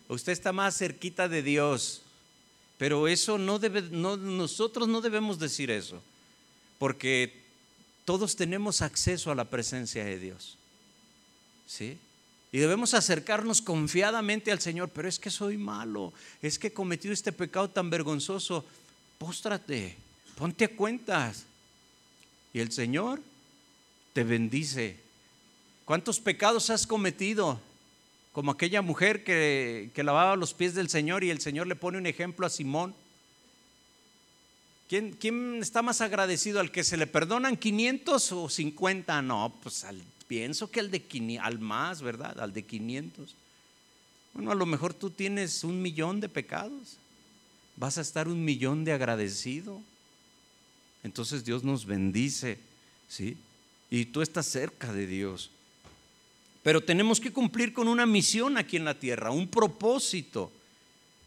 Usted 0.10 0.34
está 0.34 0.52
más 0.52 0.78
cerquita 0.78 1.28
de 1.28 1.42
Dios. 1.42 2.04
Pero 2.82 3.08
eso 3.08 3.38
no 3.38 3.60
debe, 3.60 3.84
no, 3.84 4.18
nosotros 4.18 4.88
no 4.88 5.02
debemos 5.02 5.38
decir 5.38 5.70
eso, 5.70 6.02
porque 6.80 7.32
todos 8.06 8.36
tenemos 8.36 8.82
acceso 8.82 9.30
a 9.30 9.36
la 9.36 9.46
presencia 9.46 10.04
de 10.04 10.18
Dios. 10.18 10.58
¿Sí? 11.68 12.00
Y 12.52 12.58
debemos 12.58 12.96
acercarnos 12.96 13.62
confiadamente 13.62 14.52
al 14.52 14.62
Señor, 14.62 14.90
pero 14.90 15.08
es 15.08 15.20
que 15.20 15.30
soy 15.30 15.58
malo, 15.58 16.12
es 16.42 16.58
que 16.58 16.70
he 16.70 16.74
cometido 16.74 17.14
este 17.14 17.32
pecado 17.32 17.70
tan 17.70 17.92
vergonzoso. 17.92 18.66
Póstrate, 19.20 19.96
ponte 20.36 20.66
a 20.66 20.76
cuentas. 20.76 21.46
Y 22.52 22.62
el 22.62 22.72
Señor 22.72 23.22
te 24.14 24.24
bendice. 24.24 24.98
¿Cuántos 25.86 26.20
pecados 26.20 26.72
has 26.72 26.88
cometido? 26.88 27.62
Como 28.32 28.52
aquella 28.52 28.82
mujer 28.82 29.24
que, 29.24 29.92
que 29.94 30.04
lavaba 30.04 30.36
los 30.36 30.54
pies 30.54 30.74
del 30.74 30.90
Señor 30.90 31.24
y 31.24 31.30
el 31.30 31.42
Señor 31.42 31.68
le 31.68 31.76
pone 31.76 31.98
un 31.98 32.06
ejemplo 32.06 32.46
a 32.46 32.50
Simón. 32.50 32.96
¿Quién, 34.88 35.14
¿Quién, 35.14 35.60
está 35.62 35.82
más 35.82 36.02
agradecido? 36.02 36.60
¿Al 36.60 36.72
que 36.72 36.84
se 36.84 36.98
le 36.98 37.08
perdonan 37.08 37.58
500 37.58 38.32
o 38.34 38.50
50? 38.50 39.22
No, 39.22 39.54
pues 39.64 39.86
pienso 40.28 40.70
que 40.70 40.80
al 40.80 40.92
de 40.92 41.40
al 41.42 41.60
más, 41.60 42.02
¿verdad? 42.02 42.40
Al 42.40 42.54
de 42.54 42.64
500. 42.64 43.36
Bueno, 44.34 44.52
a 44.52 44.56
lo 44.56 44.66
mejor 44.66 44.94
tú 44.94 45.10
tienes 45.10 45.64
un 45.64 45.82
millón 45.82 46.20
de 46.20 46.30
pecados. 46.30 46.98
Vas 47.76 47.98
a 47.98 48.02
estar 48.02 48.28
un 48.28 48.44
millón 48.44 48.84
de 48.86 48.94
agradecido. 48.94 49.82
Entonces 51.04 51.44
Dios 51.44 51.64
nos 51.64 51.86
bendice, 51.86 52.58
¿sí? 53.10 53.38
Y 53.90 54.06
tú 54.06 54.22
estás 54.22 54.46
cerca 54.46 54.94
de 54.94 55.08
Dios. 55.08 55.52
Pero 56.64 56.82
tenemos 56.82 57.20
que 57.20 57.32
cumplir 57.32 57.74
con 57.74 57.88
una 57.88 58.06
misión 58.06 58.58
aquí 58.58 58.78
en 58.78 58.86
la 58.86 59.00
tierra, 59.00 59.32
un 59.32 59.48
propósito. 59.48 60.52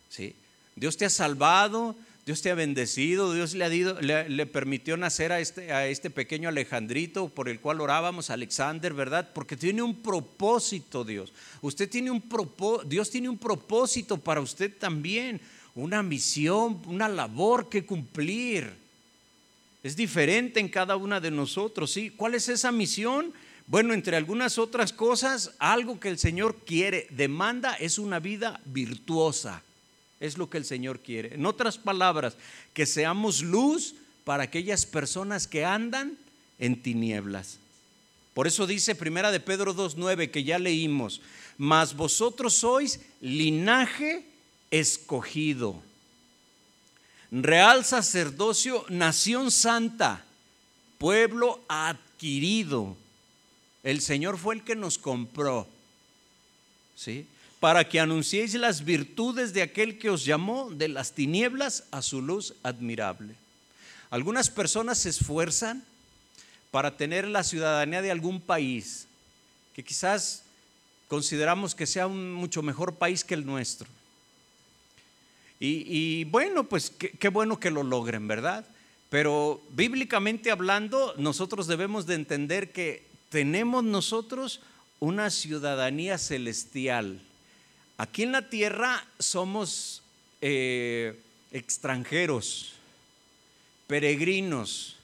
¿sí? 0.08 0.34
Dios 0.76 0.96
te 0.96 1.04
ha 1.04 1.10
salvado, 1.10 1.96
Dios 2.24 2.40
te 2.40 2.50
ha 2.50 2.54
bendecido, 2.54 3.34
Dios 3.34 3.54
le, 3.54 3.64
ha 3.64 3.68
le, 3.68 4.46
permitió 4.46 4.96
nacer 4.96 5.30
a 5.30 5.40
este, 5.40 5.72
a 5.72 5.86
este 5.88 6.08
pequeño 6.08 6.48
Alejandrito 6.48 7.28
por 7.28 7.48
el 7.50 7.60
cual 7.60 7.80
orábamos, 7.80 8.30
Alexander, 8.30 8.94
¿verdad? 8.94 9.30
Porque 9.34 9.56
tiene 9.56 9.82
un 9.82 9.96
propósito 9.96 11.04
Dios. 11.04 11.32
Usted 11.60 11.90
tiene 11.90 12.10
un 12.10 12.22
propósito, 12.22 12.88
Dios 12.88 13.10
tiene 13.10 13.28
un 13.28 13.36
propósito 13.36 14.16
para 14.16 14.40
usted 14.40 14.72
también, 14.78 15.40
una 15.74 16.02
misión, 16.02 16.80
una 16.86 17.08
labor 17.08 17.68
que 17.68 17.84
cumplir. 17.84 18.72
Es 19.82 19.94
diferente 19.94 20.60
en 20.60 20.70
cada 20.70 20.96
una 20.96 21.20
de 21.20 21.30
nosotros, 21.30 21.90
¿sí? 21.90 22.10
¿Cuál 22.10 22.36
es 22.36 22.48
esa 22.48 22.72
misión? 22.72 23.34
Bueno, 23.66 23.94
entre 23.94 24.16
algunas 24.16 24.58
otras 24.58 24.92
cosas, 24.92 25.52
algo 25.58 25.98
que 25.98 26.08
el 26.08 26.18
Señor 26.18 26.56
quiere, 26.66 27.06
demanda, 27.10 27.74
es 27.74 27.98
una 27.98 28.20
vida 28.20 28.60
virtuosa. 28.66 29.62
Es 30.20 30.36
lo 30.36 30.50
que 30.50 30.58
el 30.58 30.64
Señor 30.64 31.00
quiere. 31.00 31.34
En 31.34 31.46
otras 31.46 31.78
palabras, 31.78 32.36
que 32.72 32.86
seamos 32.86 33.42
luz 33.42 33.94
para 34.24 34.44
aquellas 34.44 34.84
personas 34.86 35.46
que 35.46 35.64
andan 35.64 36.18
en 36.58 36.80
tinieblas. 36.82 37.58
Por 38.34 38.46
eso 38.46 38.66
dice 38.66 38.94
Primera 38.94 39.30
de 39.30 39.40
Pedro 39.40 39.74
2:9 39.74 40.30
que 40.30 40.44
ya 40.44 40.58
leímos, 40.58 41.20
mas 41.56 41.94
vosotros 41.94 42.54
sois 42.54 43.00
linaje 43.20 44.26
escogido, 44.70 45.80
real 47.30 47.84
sacerdocio, 47.84 48.84
nación 48.88 49.52
santa, 49.52 50.24
pueblo 50.98 51.60
adquirido. 51.68 52.96
El 53.84 54.00
Señor 54.00 54.38
fue 54.38 54.56
el 54.56 54.64
que 54.64 54.74
nos 54.74 54.98
compró. 54.98 55.68
¿Sí? 56.96 57.26
para 57.64 57.88
que 57.88 57.98
anunciéis 57.98 58.52
las 58.56 58.84
virtudes 58.84 59.54
de 59.54 59.62
aquel 59.62 59.98
que 59.98 60.10
os 60.10 60.26
llamó 60.26 60.68
de 60.70 60.86
las 60.86 61.12
tinieblas 61.12 61.84
a 61.92 62.02
su 62.02 62.20
luz 62.20 62.52
admirable. 62.62 63.36
Algunas 64.10 64.50
personas 64.50 64.98
se 64.98 65.08
esfuerzan 65.08 65.82
para 66.70 66.98
tener 66.98 67.26
la 67.26 67.42
ciudadanía 67.42 68.02
de 68.02 68.10
algún 68.10 68.42
país 68.42 69.06
que 69.74 69.82
quizás 69.82 70.42
consideramos 71.08 71.74
que 71.74 71.86
sea 71.86 72.06
un 72.06 72.34
mucho 72.34 72.60
mejor 72.60 72.96
país 72.96 73.24
que 73.24 73.32
el 73.32 73.46
nuestro. 73.46 73.88
Y, 75.58 76.24
bueno, 76.24 76.64
pues 76.64 76.90
qué 76.90 77.28
bueno 77.30 77.58
que 77.58 77.70
lo 77.70 77.82
logren, 77.82 78.28
¿verdad? 78.28 78.66
Pero 79.08 79.62
bíblicamente 79.70 80.50
hablando, 80.50 81.14
nosotros 81.16 81.66
debemos 81.66 82.04
de 82.04 82.16
entender 82.16 82.72
que 82.72 83.06
tenemos 83.34 83.82
nosotros 83.82 84.60
una 85.00 85.28
ciudadanía 85.28 86.18
celestial 86.18 87.20
Aquí 87.96 88.24
en 88.24 88.32
la 88.32 88.48
tierra 88.50 89.06
somos 89.20 90.02
eh, 90.40 91.16
extranjeros, 91.52 92.72
peregrinos, 93.86 94.96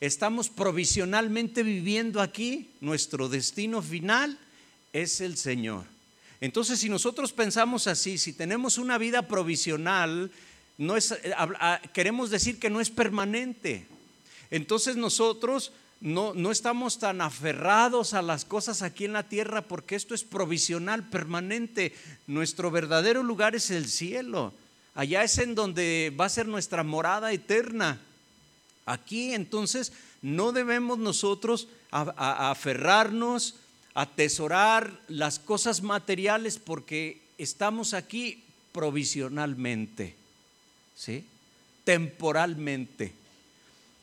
estamos 0.00 0.48
provisionalmente 0.48 1.62
viviendo 1.62 2.20
aquí, 2.20 2.68
nuestro 2.80 3.28
destino 3.28 3.80
final 3.80 4.36
es 4.92 5.20
el 5.20 5.36
Señor. 5.36 5.84
Entonces, 6.40 6.80
si 6.80 6.88
nosotros 6.88 7.32
pensamos 7.32 7.86
así, 7.86 8.18
si 8.18 8.32
tenemos 8.32 8.76
una 8.76 8.98
vida 8.98 9.28
provisional, 9.28 10.28
eh, 10.78 11.78
queremos 11.92 12.30
decir 12.30 12.58
que 12.58 12.70
no 12.70 12.80
es 12.80 12.90
permanente. 12.90 13.86
Entonces 14.50 14.96
nosotros 14.96 15.70
no, 16.02 16.34
no 16.34 16.50
estamos 16.50 16.98
tan 16.98 17.20
aferrados 17.20 18.12
a 18.12 18.22
las 18.22 18.44
cosas 18.44 18.82
aquí 18.82 19.04
en 19.04 19.12
la 19.12 19.28
tierra 19.28 19.62
porque 19.62 19.94
esto 19.94 20.16
es 20.16 20.24
provisional, 20.24 21.08
permanente. 21.08 21.94
Nuestro 22.26 22.72
verdadero 22.72 23.22
lugar 23.22 23.54
es 23.54 23.70
el 23.70 23.88
cielo. 23.88 24.52
Allá 24.96 25.22
es 25.22 25.38
en 25.38 25.54
donde 25.54 26.12
va 26.18 26.24
a 26.24 26.28
ser 26.28 26.48
nuestra 26.48 26.82
morada 26.82 27.32
eterna. 27.32 28.00
Aquí 28.84 29.32
entonces 29.32 29.92
no 30.22 30.50
debemos 30.50 30.98
nosotros 30.98 31.68
aferrarnos, 31.92 33.54
atesorar 33.94 35.00
las 35.06 35.38
cosas 35.38 35.82
materiales 35.82 36.58
porque 36.58 37.22
estamos 37.38 37.94
aquí 37.94 38.42
provisionalmente, 38.72 40.16
¿sí? 40.96 41.24
temporalmente. 41.84 43.21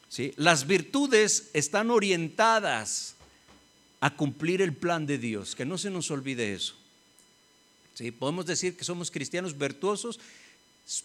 ¿Sí? 0.10 0.34
Las 0.36 0.68
virtudes 0.68 1.50
están 1.54 1.92
orientadas 1.92 3.16
a 4.02 4.16
cumplir 4.16 4.62
el 4.62 4.74
plan 4.74 5.06
de 5.06 5.18
Dios, 5.18 5.56
que 5.56 5.66
no 5.66 5.78
se 5.78 5.90
nos 5.90 6.12
olvide 6.12 6.54
eso. 6.54 6.76
¿Sí? 7.94 8.12
Podemos 8.12 8.46
decir 8.46 8.76
que 8.76 8.84
somos 8.84 9.12
cristianos 9.12 9.58
virtuosos, 9.58 10.20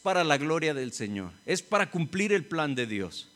para 0.03 0.25
la 0.25 0.39
gloria 0.39 0.73
del 0.73 0.93
Señor, 0.93 1.31
es 1.45 1.63
para 1.63 1.91
cumplir 1.91 2.33
el 2.33 2.45
plan 2.45 2.75
de 2.75 2.87
Dios. 2.87 3.29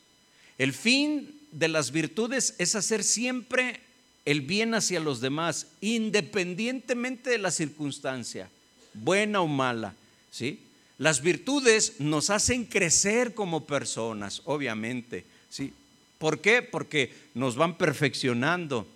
El 0.57 0.73
fin 0.73 1.39
de 1.51 1.67
las 1.67 1.91
virtudes 1.91 2.55
es 2.57 2.75
hacer 2.75 3.03
siempre 3.03 3.79
el 4.25 4.41
bien 4.41 4.73
hacia 4.73 4.99
los 4.99 5.21
demás, 5.21 5.67
independientemente 5.79 7.29
de 7.29 7.37
la 7.37 7.51
circunstancia, 7.51 8.49
buena 8.93 9.41
o 9.41 9.47
mala, 9.47 9.95
¿sí? 10.31 10.59
Las 10.97 11.21
virtudes 11.21 11.99
nos 11.99 12.29
hacen 12.29 12.65
crecer 12.65 13.33
como 13.33 13.65
personas, 13.65 14.41
obviamente, 14.45 15.25
¿sí? 15.49 15.73
¿Por 16.17 16.41
qué? 16.41 16.61
Porque 16.61 17.13
nos 17.33 17.55
van 17.55 17.77
perfeccionando, 17.77 18.87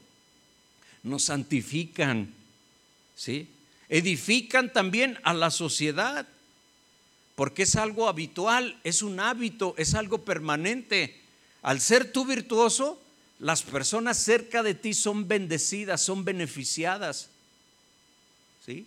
nos 1.03 1.23
santifican, 1.23 2.33
¿sí? 3.15 3.47
Edifican 3.89 4.71
también 4.73 5.17
a 5.23 5.33
la 5.33 5.51
sociedad, 5.51 6.27
porque 7.35 7.63
es 7.63 7.75
algo 7.75 8.07
habitual, 8.07 8.79
es 8.83 9.01
un 9.01 9.19
hábito, 9.19 9.73
es 9.77 9.93
algo 9.93 10.19
permanente. 10.19 11.19
Al 11.61 11.79
ser 11.79 12.11
tú 12.11 12.25
virtuoso, 12.25 13.01
las 13.39 13.63
personas 13.63 14.17
cerca 14.17 14.63
de 14.63 14.75
ti 14.75 14.93
son 14.93 15.27
bendecidas, 15.27 16.01
son 16.01 16.25
beneficiadas. 16.25 17.29
¿Sí? 18.65 18.85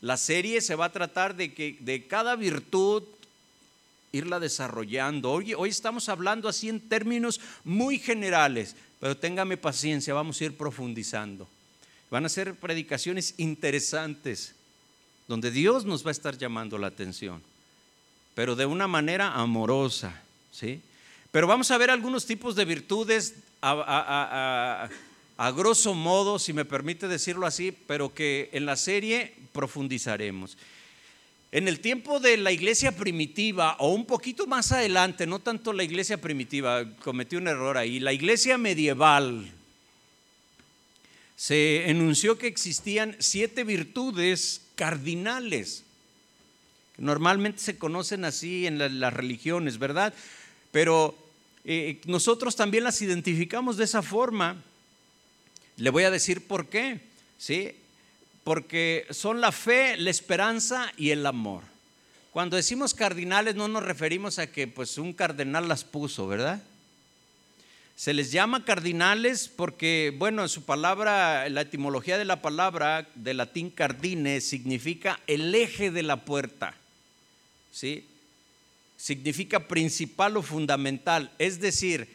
La 0.00 0.16
serie 0.16 0.60
se 0.60 0.74
va 0.74 0.86
a 0.86 0.92
tratar 0.92 1.36
de 1.36 1.52
que 1.52 1.76
de 1.80 2.06
cada 2.06 2.36
virtud 2.36 3.02
irla 4.12 4.40
desarrollando. 4.40 5.30
Hoy, 5.30 5.54
hoy 5.54 5.70
estamos 5.70 6.08
hablando 6.08 6.48
así 6.48 6.68
en 6.68 6.80
términos 6.80 7.40
muy 7.64 7.98
generales, 7.98 8.76
pero 8.98 9.16
téngame 9.16 9.56
paciencia, 9.56 10.14
vamos 10.14 10.40
a 10.40 10.44
ir 10.44 10.56
profundizando. 10.56 11.48
Van 12.10 12.26
a 12.26 12.28
ser 12.28 12.54
predicaciones 12.54 13.34
interesantes, 13.38 14.54
donde 15.28 15.50
Dios 15.50 15.84
nos 15.84 16.04
va 16.04 16.10
a 16.10 16.12
estar 16.12 16.36
llamando 16.36 16.76
la 16.76 16.88
atención, 16.88 17.40
pero 18.34 18.56
de 18.56 18.66
una 18.66 18.88
manera 18.88 19.34
amorosa, 19.34 20.22
¿sí? 20.50 20.82
Pero 21.30 21.46
vamos 21.46 21.70
a 21.70 21.78
ver 21.78 21.90
algunos 21.90 22.26
tipos 22.26 22.56
de 22.56 22.64
virtudes 22.64 23.34
a, 23.62 24.88
grosso 25.54 25.94
modo, 25.94 26.38
si 26.38 26.52
me 26.52 26.64
permite 26.64 27.06
decirlo 27.06 27.46
así, 27.46 27.72
pero 27.72 28.12
que 28.12 28.50
en 28.52 28.66
la 28.66 28.76
serie 28.76 29.34
profundizaremos. 29.52 30.56
En 31.52 31.66
el 31.66 31.80
tiempo 31.80 32.20
de 32.20 32.36
la 32.36 32.52
iglesia 32.52 32.92
primitiva, 32.92 33.76
o 33.80 33.92
un 33.92 34.06
poquito 34.06 34.46
más 34.46 34.70
adelante, 34.70 35.26
no 35.26 35.40
tanto 35.40 35.72
la 35.72 35.82
iglesia 35.82 36.20
primitiva, 36.20 36.84
cometí 37.02 37.34
un 37.34 37.48
error 37.48 37.76
ahí, 37.76 37.98
la 37.98 38.12
iglesia 38.12 38.56
medieval, 38.56 39.50
se 41.34 41.90
enunció 41.90 42.38
que 42.38 42.46
existían 42.46 43.16
siete 43.18 43.64
virtudes 43.64 44.62
cardinales, 44.76 45.84
normalmente 46.98 47.60
se 47.60 47.78
conocen 47.78 48.24
así 48.24 48.66
en 48.66 49.00
las 49.00 49.12
religiones, 49.12 49.78
¿verdad? 49.78 50.14
Pero 50.70 51.16
eh, 51.64 52.00
nosotros 52.04 52.56
también 52.56 52.84
las 52.84 53.02
identificamos 53.02 53.76
de 53.76 53.84
esa 53.84 54.02
forma. 54.02 54.62
Le 55.76 55.90
voy 55.90 56.04
a 56.04 56.10
decir 56.10 56.46
por 56.46 56.68
qué. 56.68 57.00
¿sí? 57.38 57.74
Porque 58.44 59.06
son 59.10 59.40
la 59.40 59.52
fe, 59.52 59.96
la 59.96 60.10
esperanza 60.10 60.92
y 60.96 61.10
el 61.10 61.26
amor. 61.26 61.62
Cuando 62.32 62.56
decimos 62.56 62.94
cardinales 62.94 63.54
no 63.54 63.68
nos 63.68 63.82
referimos 63.82 64.38
a 64.38 64.46
que 64.46 64.66
pues 64.66 64.98
un 64.98 65.12
cardenal 65.12 65.68
las 65.68 65.84
puso, 65.84 66.26
¿verdad? 66.26 66.62
Se 67.96 68.14
les 68.14 68.32
llama 68.32 68.64
cardinales 68.64 69.48
porque, 69.48 70.14
bueno, 70.16 70.42
en 70.42 70.48
su 70.48 70.62
palabra, 70.62 71.48
la 71.50 71.60
etimología 71.60 72.16
de 72.16 72.24
la 72.24 72.40
palabra 72.40 73.06
de 73.14 73.34
latín 73.34 73.68
cardine 73.70 74.40
significa 74.40 75.20
el 75.26 75.54
eje 75.54 75.90
de 75.90 76.02
la 76.02 76.24
puerta. 76.24 76.74
¿Sí? 77.72 78.06
significa 79.00 79.66
principal 79.66 80.36
o 80.36 80.42
fundamental, 80.42 81.32
es 81.38 81.58
decir, 81.58 82.06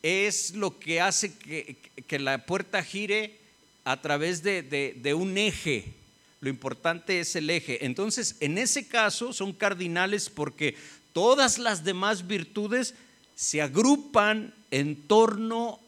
es 0.00 0.54
lo 0.54 0.78
que 0.78 1.00
hace 1.00 1.34
que, 1.34 2.18
la 2.20 2.46
puerta 2.46 2.84
gire 2.84 3.36
a 3.84 4.00
través 4.00 4.42
de, 4.42 4.62
de, 4.62 5.14
un 5.14 5.36
eje. 5.38 5.94
Lo 6.40 6.48
importante 6.48 7.20
es 7.20 7.36
el 7.36 7.50
eje. 7.50 7.84
Entonces, 7.84 8.36
en 8.40 8.58
ese 8.58 8.86
caso 8.86 9.32
son 9.32 9.52
cardinales 9.52 10.30
porque 10.30 10.76
todas 11.12 11.58
las 11.58 11.84
demás 11.84 12.26
virtudes 12.26 12.94
se 13.34 13.62
agrupan 13.62 14.54
en 14.70 14.96
torno 14.96 15.80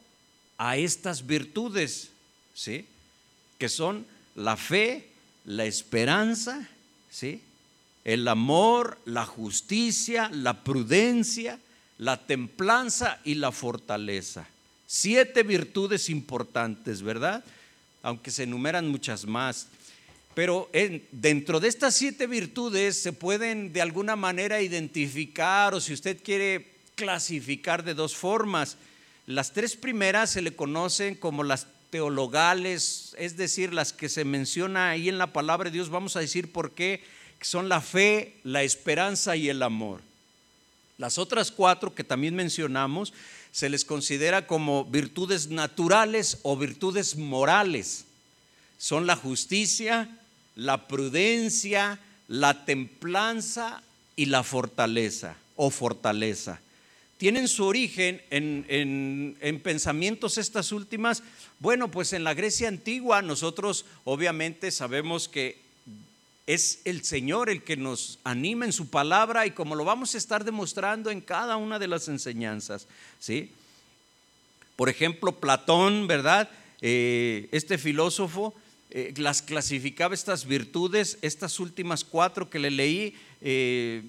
a 0.58 0.76
estas 0.76 1.26
virtudes, 1.26 2.10
¿sí? 2.54 2.86
Que 3.58 3.68
son 3.68 4.06
la 4.34 4.56
fe, 4.56 5.08
la 5.44 5.64
esperanza, 5.64 6.68
¿sí? 7.10 7.40
el 8.04 8.26
amor, 8.26 8.98
la 9.04 9.24
justicia, 9.24 10.28
la 10.32 10.64
prudencia, 10.64 11.58
la 11.98 12.26
templanza 12.26 13.20
y 13.24 13.34
la 13.34 13.52
fortaleza. 13.52 14.46
Siete 14.86 15.42
virtudes 15.42 16.10
importantes, 16.10 17.02
¿verdad? 17.02 17.44
Aunque 18.02 18.30
se 18.30 18.44
enumeran 18.44 18.88
muchas 18.88 19.26
más. 19.26 19.68
Pero 20.34 20.70
dentro 21.10 21.60
de 21.60 21.68
estas 21.68 21.94
siete 21.94 22.26
virtudes 22.26 22.96
se 22.96 23.12
pueden 23.12 23.72
de 23.72 23.82
alguna 23.82 24.16
manera 24.16 24.62
identificar 24.62 25.74
o 25.74 25.80
si 25.80 25.92
usted 25.92 26.22
quiere 26.22 26.66
clasificar 26.94 27.84
de 27.84 27.94
dos 27.94 28.16
formas. 28.16 28.76
Las 29.26 29.52
tres 29.52 29.76
primeras 29.76 30.30
se 30.30 30.42
le 30.42 30.54
conocen 30.56 31.14
como 31.14 31.44
las 31.44 31.66
teologales, 31.90 33.14
es 33.18 33.36
decir, 33.36 33.74
las 33.74 33.92
que 33.92 34.08
se 34.08 34.24
menciona 34.24 34.90
ahí 34.90 35.08
en 35.08 35.18
la 35.18 35.32
palabra 35.32 35.68
de 35.68 35.74
Dios. 35.74 35.90
Vamos 35.90 36.16
a 36.16 36.20
decir 36.20 36.50
por 36.50 36.72
qué 36.72 37.04
son 37.42 37.68
la 37.68 37.80
fe, 37.80 38.36
la 38.44 38.62
esperanza 38.62 39.36
y 39.36 39.50
el 39.50 39.62
amor. 39.62 40.00
Las 40.96 41.18
otras 41.18 41.50
cuatro 41.50 41.94
que 41.94 42.04
también 42.04 42.34
mencionamos 42.34 43.12
se 43.52 43.68
les 43.68 43.84
considera 43.84 44.46
como 44.46 44.86
virtudes 44.86 45.48
naturales 45.48 46.38
o 46.42 46.56
virtudes 46.56 47.16
morales. 47.16 48.06
Son 48.78 49.06
la 49.06 49.14
justicia, 49.14 50.08
la 50.56 50.88
prudencia, 50.88 52.00
la 52.28 52.64
templanza 52.64 53.82
y 54.16 54.26
la 54.26 54.42
fortaleza 54.42 55.36
o 55.56 55.70
fortaleza. 55.70 56.60
Tienen 57.18 57.46
su 57.46 57.64
origen 57.64 58.20
en, 58.30 59.36
en 59.40 59.60
pensamientos 59.60 60.38
estas 60.38 60.72
últimas. 60.72 61.22
Bueno, 61.60 61.90
pues 61.90 62.14
en 62.14 62.24
la 62.24 62.34
Grecia 62.34 62.66
antigua 62.66 63.22
nosotros 63.22 63.84
obviamente 64.04 64.72
sabemos 64.72 65.28
que 65.28 65.61
es 66.46 66.80
el 66.84 67.04
Señor 67.04 67.48
el 67.50 67.62
que 67.62 67.76
nos 67.76 68.18
anima 68.24 68.64
en 68.64 68.72
su 68.72 68.88
palabra 68.88 69.46
y 69.46 69.52
como 69.52 69.74
lo 69.74 69.84
vamos 69.84 70.14
a 70.14 70.18
estar 70.18 70.44
demostrando 70.44 71.10
en 71.10 71.20
cada 71.20 71.56
una 71.56 71.78
de 71.78 71.88
las 71.88 72.08
enseñanzas. 72.08 72.86
¿sí? 73.18 73.50
Por 74.76 74.88
ejemplo, 74.88 75.38
Platón, 75.38 76.06
¿verdad? 76.06 76.50
Eh, 76.80 77.48
este 77.52 77.78
filósofo 77.78 78.54
eh, 78.90 79.14
las 79.16 79.40
clasificaba 79.40 80.14
estas 80.14 80.44
virtudes, 80.44 81.16
estas 81.22 81.60
últimas 81.60 82.04
cuatro 82.04 82.50
que 82.50 82.58
le 82.58 82.70
leí, 82.70 83.14
eh, 83.40 84.02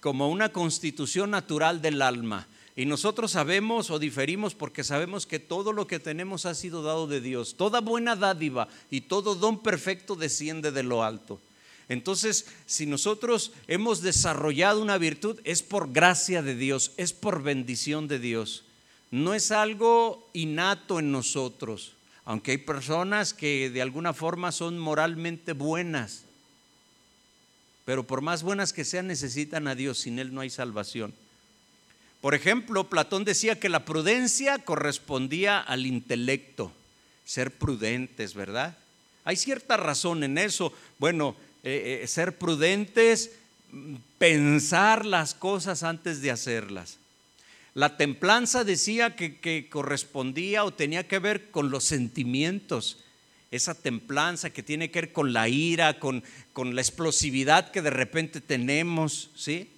como 0.00 0.30
una 0.30 0.50
constitución 0.50 1.30
natural 1.30 1.82
del 1.82 2.02
alma. 2.02 2.48
Y 2.78 2.86
nosotros 2.86 3.32
sabemos 3.32 3.90
o 3.90 3.98
diferimos 3.98 4.54
porque 4.54 4.84
sabemos 4.84 5.26
que 5.26 5.40
todo 5.40 5.72
lo 5.72 5.88
que 5.88 5.98
tenemos 5.98 6.46
ha 6.46 6.54
sido 6.54 6.84
dado 6.84 7.08
de 7.08 7.20
Dios. 7.20 7.56
Toda 7.56 7.80
buena 7.80 8.14
dádiva 8.14 8.68
y 8.88 9.00
todo 9.00 9.34
don 9.34 9.64
perfecto 9.64 10.14
desciende 10.14 10.70
de 10.70 10.84
lo 10.84 11.02
alto. 11.02 11.40
Entonces, 11.88 12.46
si 12.66 12.86
nosotros 12.86 13.50
hemos 13.66 14.00
desarrollado 14.00 14.80
una 14.80 14.96
virtud, 14.96 15.40
es 15.42 15.64
por 15.64 15.92
gracia 15.92 16.40
de 16.40 16.54
Dios, 16.54 16.92
es 16.96 17.12
por 17.12 17.42
bendición 17.42 18.06
de 18.06 18.20
Dios. 18.20 18.62
No 19.10 19.34
es 19.34 19.50
algo 19.50 20.30
innato 20.32 21.00
en 21.00 21.10
nosotros, 21.10 21.94
aunque 22.24 22.52
hay 22.52 22.58
personas 22.58 23.34
que 23.34 23.70
de 23.70 23.82
alguna 23.82 24.12
forma 24.12 24.52
son 24.52 24.78
moralmente 24.78 25.52
buenas, 25.52 26.22
pero 27.84 28.06
por 28.06 28.20
más 28.20 28.44
buenas 28.44 28.72
que 28.72 28.84
sean 28.84 29.08
necesitan 29.08 29.66
a 29.66 29.74
Dios, 29.74 29.98
sin 29.98 30.20
Él 30.20 30.32
no 30.32 30.42
hay 30.42 30.50
salvación. 30.50 31.12
Por 32.20 32.34
ejemplo, 32.34 32.90
Platón 32.90 33.24
decía 33.24 33.60
que 33.60 33.68
la 33.68 33.84
prudencia 33.84 34.58
correspondía 34.58 35.60
al 35.60 35.86
intelecto, 35.86 36.72
ser 37.24 37.52
prudentes, 37.52 38.34
¿verdad? 38.34 38.76
Hay 39.24 39.36
cierta 39.36 39.76
razón 39.76 40.24
en 40.24 40.38
eso. 40.38 40.72
Bueno, 40.98 41.36
eh, 41.62 42.00
eh, 42.02 42.06
ser 42.08 42.36
prudentes, 42.38 43.32
pensar 44.18 45.04
las 45.04 45.34
cosas 45.34 45.82
antes 45.82 46.20
de 46.20 46.30
hacerlas. 46.30 46.98
La 47.74 47.96
templanza 47.96 48.64
decía 48.64 49.14
que, 49.14 49.68
correspondía 49.70 50.64
o 50.64 50.72
tenía 50.72 51.06
que 51.06 51.20
ver 51.20 51.50
con 51.50 51.70
los 51.70 51.84
sentimientos, 51.84 52.98
esa 53.52 53.74
templanza 53.74 54.50
que 54.50 54.62
tiene 54.62 54.90
que 54.90 55.02
ver 55.02 55.12
con 55.12 55.32
la 55.32 55.48
ira, 55.48 56.00
con, 56.00 56.24
con 56.52 56.74
la 56.74 56.80
explosividad 56.80 57.70
que 57.70 57.82
de 57.82 57.90
repente 57.90 58.40
tenemos, 58.40 59.30
¿sí? 59.36 59.70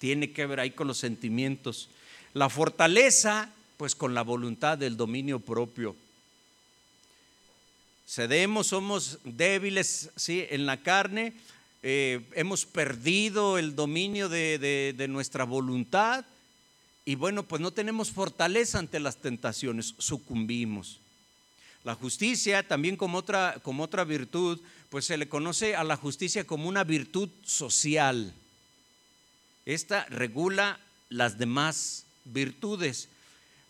Tiene 0.00 0.32
que 0.32 0.46
ver 0.46 0.58
ahí 0.58 0.72
con 0.72 0.88
los 0.88 0.98
sentimientos. 0.98 1.88
La 2.34 2.48
fortaleza, 2.48 3.52
pues 3.76 3.94
con 3.94 4.14
la 4.14 4.22
voluntad 4.22 4.76
del 4.76 4.96
dominio 4.96 5.38
propio. 5.38 5.94
Cedemos, 8.08 8.66
somos 8.66 9.18
débiles, 9.22 10.10
¿sí? 10.16 10.44
En 10.50 10.66
la 10.66 10.78
carne, 10.78 11.34
eh, 11.84 12.22
hemos 12.34 12.66
perdido 12.66 13.58
el 13.58 13.76
dominio 13.76 14.28
de, 14.28 14.58
de 14.96 15.06
nuestra 15.06 15.44
voluntad 15.44 16.24
y 17.04 17.14
bueno, 17.14 17.42
pues 17.42 17.60
no 17.60 17.70
tenemos 17.70 18.10
fortaleza 18.10 18.78
ante 18.78 19.00
las 19.00 19.18
tentaciones, 19.18 19.94
sucumbimos. 19.98 20.98
La 21.84 21.94
justicia, 21.94 22.66
también 22.66 22.96
como 22.96 23.18
otra, 23.18 23.58
como 23.62 23.82
otra 23.82 24.04
virtud, 24.04 24.60
pues 24.90 25.04
se 25.04 25.16
le 25.16 25.28
conoce 25.28 25.76
a 25.76 25.84
la 25.84 25.96
justicia 25.96 26.46
como 26.46 26.68
una 26.68 26.84
virtud 26.84 27.28
social. 27.44 28.32
Esta 29.66 30.04
regula 30.06 30.80
las 31.08 31.38
demás 31.38 32.04
virtudes. 32.24 33.08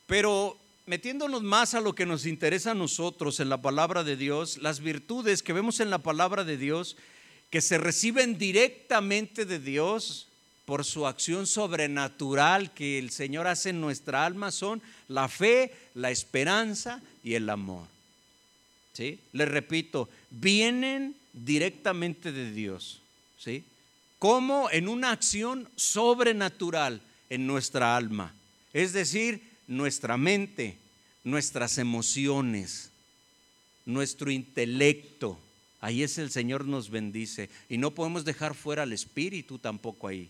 Pero 0.07 0.57
metiéndonos 0.87 1.42
más 1.42 1.74
a 1.74 1.81
lo 1.81 1.94
que 1.94 2.07
nos 2.07 2.26
interesa 2.26 2.72
a 2.72 2.74
nosotros 2.74 3.40
en 3.40 3.48
la 3.48 3.62
palabra 3.62 4.05
de 4.05 4.16
Dios, 4.16 4.59
las 4.59 4.81
virtudes 4.81 5.42
que 5.42 5.53
vemos 5.53 5.81
en 5.81 5.90
la 5.90 5.98
palabra 5.98 6.44
de 6.44 6.57
Dios, 6.57 6.96
que 7.50 7.61
se 7.61 7.79
reciben 7.79 8.38
directamente 8.38 9.44
de 9.44 9.59
Dios, 9.59 10.26
por 10.70 10.85
su 10.85 11.05
acción 11.05 11.48
sobrenatural 11.48 12.72
que 12.72 13.00
el 13.00 13.11
Señor 13.11 13.48
hace 13.48 13.70
en 13.70 13.81
nuestra 13.81 14.24
alma 14.24 14.53
son 14.53 14.81
la 15.09 15.29
fe, 15.29 15.74
la 15.94 16.12
esperanza 16.12 17.03
y 17.24 17.35
el 17.35 17.50
amor. 17.50 17.88
¿Sí? 18.92 19.18
Les 19.33 19.48
repito, 19.48 20.09
vienen 20.31 21.16
directamente 21.33 22.31
de 22.31 22.53
Dios. 22.53 23.00
¿Sí? 23.37 23.64
Como 24.20 24.70
en 24.70 24.87
una 24.87 25.11
acción 25.11 25.68
sobrenatural 25.76 27.02
en 27.30 27.46
nuestra 27.46 27.96
alma. 27.96 28.35
Es 28.72 28.92
decir, 28.92 29.42
nuestra 29.66 30.16
mente, 30.16 30.76
nuestras 31.24 31.78
emociones, 31.78 32.90
nuestro 33.87 34.30
intelecto. 34.30 35.40
Ahí 35.80 36.02
es 36.02 36.18
el 36.18 36.30
Señor 36.30 36.66
nos 36.66 36.90
bendice. 36.90 37.48
Y 37.68 37.78
no 37.78 37.92
podemos 37.92 38.24
dejar 38.24 38.54
fuera 38.54 38.83
al 38.83 38.92
Espíritu 38.92 39.59
tampoco 39.59 40.06
ahí. 40.06 40.28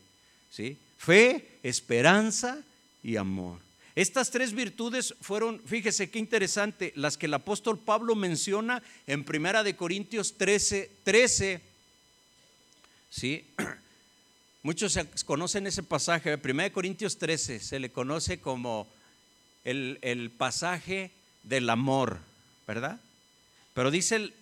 Fe, 0.97 1.59
esperanza 1.63 2.63
y 3.03 3.17
amor. 3.17 3.59
Estas 3.97 4.31
tres 4.31 4.53
virtudes 4.53 5.15
fueron, 5.21 5.61
fíjese 5.67 6.11
qué 6.11 6.19
interesante, 6.19 6.93
las 6.95 7.17
que 7.17 7.27
el 7.27 7.35
apóstol 7.35 7.79
Pablo 7.79 8.15
menciona 8.15 8.83
en 9.07 9.25
Primera 9.25 9.65
de 9.65 9.75
Corintios 9.75 10.39
13, 10.39 10.91
13. 11.03 11.61
¿Sí? 13.11 13.45
Muchos 14.63 14.99
conocen 15.25 15.67
ese 15.67 15.83
pasaje, 15.83 16.37
Primera 16.37 16.69
de 16.69 16.73
Corintios 16.73 17.17
13, 17.19 17.61
se 17.61 17.81
le 17.81 17.91
conoce 17.91 18.41
como 18.41 18.87
el, 19.65 19.99
el 20.03 20.31
pasaje 20.31 21.11
del 21.43 21.71
amor, 21.71 22.19
¿verdad? 22.67 23.01
Pero 23.73 23.91
dice 23.91 24.33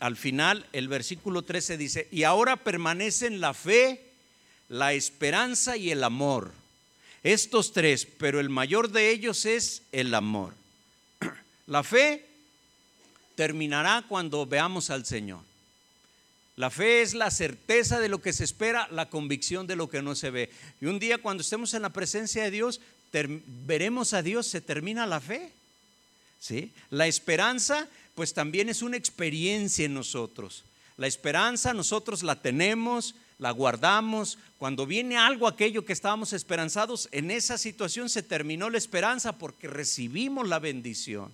al 0.00 0.16
final, 0.16 0.66
el 0.72 0.88
versículo 0.88 1.42
13 1.42 1.76
dice, 1.76 2.08
y 2.10 2.22
ahora 2.22 2.56
permanecen 2.56 3.40
la 3.40 3.52
fe, 3.52 4.04
la 4.68 4.94
esperanza 4.94 5.76
y 5.76 5.90
el 5.90 6.04
amor. 6.04 6.52
Estos 7.22 7.72
tres, 7.72 8.06
pero 8.06 8.40
el 8.40 8.48
mayor 8.48 8.90
de 8.90 9.10
ellos 9.10 9.44
es 9.44 9.82
el 9.92 10.14
amor. 10.14 10.54
La 11.66 11.82
fe 11.82 12.24
terminará 13.34 14.04
cuando 14.08 14.46
veamos 14.46 14.88
al 14.90 15.04
Señor. 15.04 15.47
La 16.58 16.70
fe 16.70 17.02
es 17.02 17.14
la 17.14 17.30
certeza 17.30 18.00
de 18.00 18.08
lo 18.08 18.20
que 18.20 18.32
se 18.32 18.42
espera, 18.42 18.88
la 18.90 19.08
convicción 19.08 19.68
de 19.68 19.76
lo 19.76 19.88
que 19.88 20.02
no 20.02 20.16
se 20.16 20.30
ve. 20.30 20.50
Y 20.80 20.86
un 20.86 20.98
día 20.98 21.18
cuando 21.18 21.42
estemos 21.42 21.72
en 21.72 21.82
la 21.82 21.90
presencia 21.90 22.42
de 22.42 22.50
Dios, 22.50 22.80
veremos 23.64 24.12
a 24.12 24.22
Dios, 24.22 24.48
se 24.48 24.60
termina 24.60 25.06
la 25.06 25.20
fe. 25.20 25.52
¿Sí? 26.40 26.72
La 26.90 27.06
esperanza, 27.06 27.86
pues 28.16 28.34
también 28.34 28.68
es 28.68 28.82
una 28.82 28.96
experiencia 28.96 29.84
en 29.84 29.94
nosotros. 29.94 30.64
La 30.96 31.06
esperanza 31.06 31.72
nosotros 31.74 32.24
la 32.24 32.42
tenemos, 32.42 33.14
la 33.38 33.52
guardamos. 33.52 34.36
Cuando 34.58 34.84
viene 34.84 35.16
algo, 35.16 35.46
aquello 35.46 35.84
que 35.84 35.92
estábamos 35.92 36.32
esperanzados, 36.32 37.08
en 37.12 37.30
esa 37.30 37.56
situación 37.56 38.08
se 38.08 38.24
terminó 38.24 38.68
la 38.68 38.78
esperanza 38.78 39.38
porque 39.38 39.68
recibimos 39.68 40.48
la 40.48 40.58
bendición. 40.58 41.30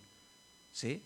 ¿Sí? 0.75 1.01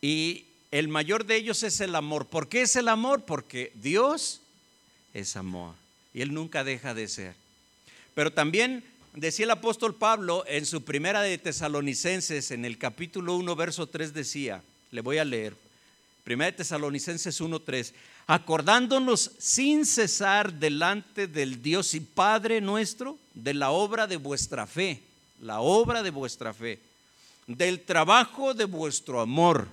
Y 0.00 0.46
el 0.72 0.88
mayor 0.88 1.26
de 1.26 1.36
ellos 1.36 1.62
es 1.62 1.80
el 1.80 1.94
amor. 1.94 2.26
¿Por 2.26 2.48
qué 2.48 2.62
es 2.62 2.74
el 2.76 2.88
amor? 2.88 3.22
Porque 3.24 3.70
Dios 3.74 4.40
es 5.12 5.36
amor 5.36 5.74
y 6.14 6.22
Él 6.22 6.32
nunca 6.32 6.64
deja 6.64 6.94
de 6.94 7.08
ser. 7.08 7.34
Pero 8.14 8.32
también 8.32 8.82
decía 9.14 9.44
el 9.44 9.50
apóstol 9.50 9.94
Pablo 9.94 10.44
en 10.48 10.64
su 10.64 10.82
primera 10.82 11.20
de 11.20 11.36
Tesalonicenses, 11.36 12.50
en 12.50 12.64
el 12.64 12.78
capítulo 12.78 13.36
1, 13.36 13.54
verso 13.54 13.86
3 13.86 14.14
decía, 14.14 14.62
le 14.90 15.02
voy 15.02 15.18
a 15.18 15.26
leer, 15.26 15.54
primera 16.24 16.50
de 16.50 16.56
Tesalonicenses 16.56 17.38
1, 17.38 17.60
3, 17.60 17.94
acordándonos 18.26 19.32
sin 19.38 19.84
cesar 19.84 20.54
delante 20.54 21.26
del 21.26 21.62
Dios 21.62 21.92
y 21.92 22.00
Padre 22.00 22.62
nuestro 22.62 23.18
de 23.34 23.52
la 23.52 23.70
obra 23.72 24.06
de 24.06 24.16
vuestra 24.16 24.66
fe, 24.66 25.02
la 25.42 25.60
obra 25.60 26.02
de 26.02 26.10
vuestra 26.10 26.54
fe, 26.54 26.78
del 27.46 27.82
trabajo 27.82 28.54
de 28.54 28.64
vuestro 28.64 29.20
amor 29.20 29.68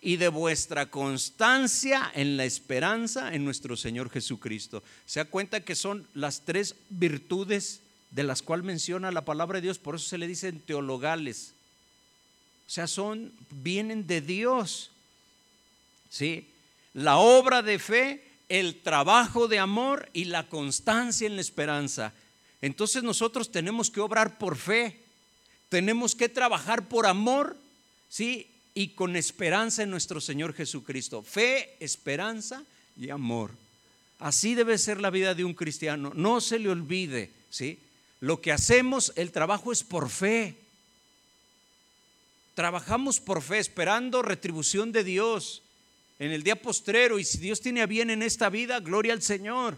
y 0.00 0.16
de 0.16 0.28
vuestra 0.28 0.90
constancia 0.90 2.10
en 2.14 2.36
la 2.36 2.44
esperanza 2.44 3.34
en 3.34 3.44
nuestro 3.44 3.76
Señor 3.76 4.10
Jesucristo. 4.10 4.82
Se 5.06 5.20
da 5.20 5.24
cuenta 5.24 5.60
que 5.60 5.74
son 5.74 6.06
las 6.14 6.42
tres 6.44 6.74
virtudes 6.88 7.80
de 8.10 8.24
las 8.24 8.42
cuales 8.42 8.64
menciona 8.64 9.12
la 9.12 9.24
palabra 9.24 9.58
de 9.58 9.62
Dios, 9.62 9.78
por 9.78 9.94
eso 9.94 10.08
se 10.08 10.18
le 10.18 10.26
dicen 10.26 10.60
teologales. 10.60 11.52
O 12.66 12.70
sea, 12.70 12.86
son 12.86 13.32
vienen 13.50 14.06
de 14.06 14.20
Dios. 14.20 14.90
¿Sí? 16.08 16.46
la 16.94 17.18
obra 17.18 17.62
de 17.62 17.78
fe, 17.78 18.24
el 18.48 18.80
trabajo 18.80 19.48
de 19.48 19.58
amor 19.58 20.08
y 20.12 20.24
la 20.24 20.48
constancia 20.48 21.26
en 21.26 21.36
la 21.36 21.40
esperanza. 21.40 22.12
Entonces 22.60 23.02
nosotros 23.02 23.50
tenemos 23.52 23.90
que 23.90 24.00
obrar 24.00 24.38
por 24.38 24.56
fe, 24.56 25.00
tenemos 25.68 26.14
que 26.14 26.28
trabajar 26.28 26.88
por 26.88 27.06
amor, 27.06 27.56
¿sí? 28.08 28.48
Y 28.80 28.88
con 28.94 29.14
esperanza 29.14 29.82
en 29.82 29.90
nuestro 29.90 30.22
Señor 30.22 30.54
Jesucristo. 30.54 31.22
Fe, 31.22 31.76
esperanza 31.80 32.64
y 32.96 33.10
amor. 33.10 33.50
Así 34.18 34.54
debe 34.54 34.78
ser 34.78 35.02
la 35.02 35.10
vida 35.10 35.34
de 35.34 35.44
un 35.44 35.52
cristiano. 35.52 36.12
No 36.14 36.40
se 36.40 36.58
le 36.58 36.70
olvide, 36.70 37.30
¿sí? 37.50 37.78
Lo 38.20 38.40
que 38.40 38.52
hacemos, 38.52 39.12
el 39.16 39.32
trabajo 39.32 39.70
es 39.70 39.84
por 39.84 40.08
fe. 40.08 40.56
Trabajamos 42.54 43.20
por 43.20 43.42
fe, 43.42 43.58
esperando 43.58 44.22
retribución 44.22 44.92
de 44.92 45.04
Dios 45.04 45.60
en 46.18 46.32
el 46.32 46.42
día 46.42 46.56
postrero 46.56 47.18
y 47.18 47.24
si 47.24 47.36
Dios 47.36 47.60
tiene 47.60 47.82
a 47.82 47.86
bien 47.86 48.08
en 48.08 48.22
esta 48.22 48.48
vida, 48.48 48.80
gloria 48.80 49.12
al 49.12 49.20
Señor. 49.20 49.76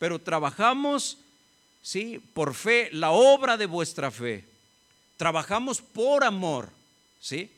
Pero 0.00 0.18
trabajamos, 0.18 1.18
sí, 1.82 2.20
por 2.32 2.54
fe, 2.54 2.88
la 2.90 3.12
obra 3.12 3.56
de 3.56 3.66
vuestra 3.66 4.10
fe. 4.10 4.44
Trabajamos 5.18 5.80
por 5.80 6.24
amor, 6.24 6.70
¿sí? 7.20 7.48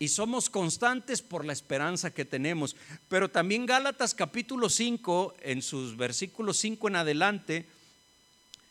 Y 0.00 0.08
somos 0.08 0.48
constantes 0.48 1.20
por 1.20 1.44
la 1.44 1.52
esperanza 1.52 2.10
que 2.10 2.24
tenemos. 2.24 2.74
Pero 3.10 3.30
también 3.30 3.66
Gálatas 3.66 4.14
capítulo 4.14 4.70
5, 4.70 5.34
en 5.42 5.60
sus 5.60 5.94
versículos 5.98 6.56
5 6.56 6.88
en 6.88 6.96
adelante, 6.96 7.66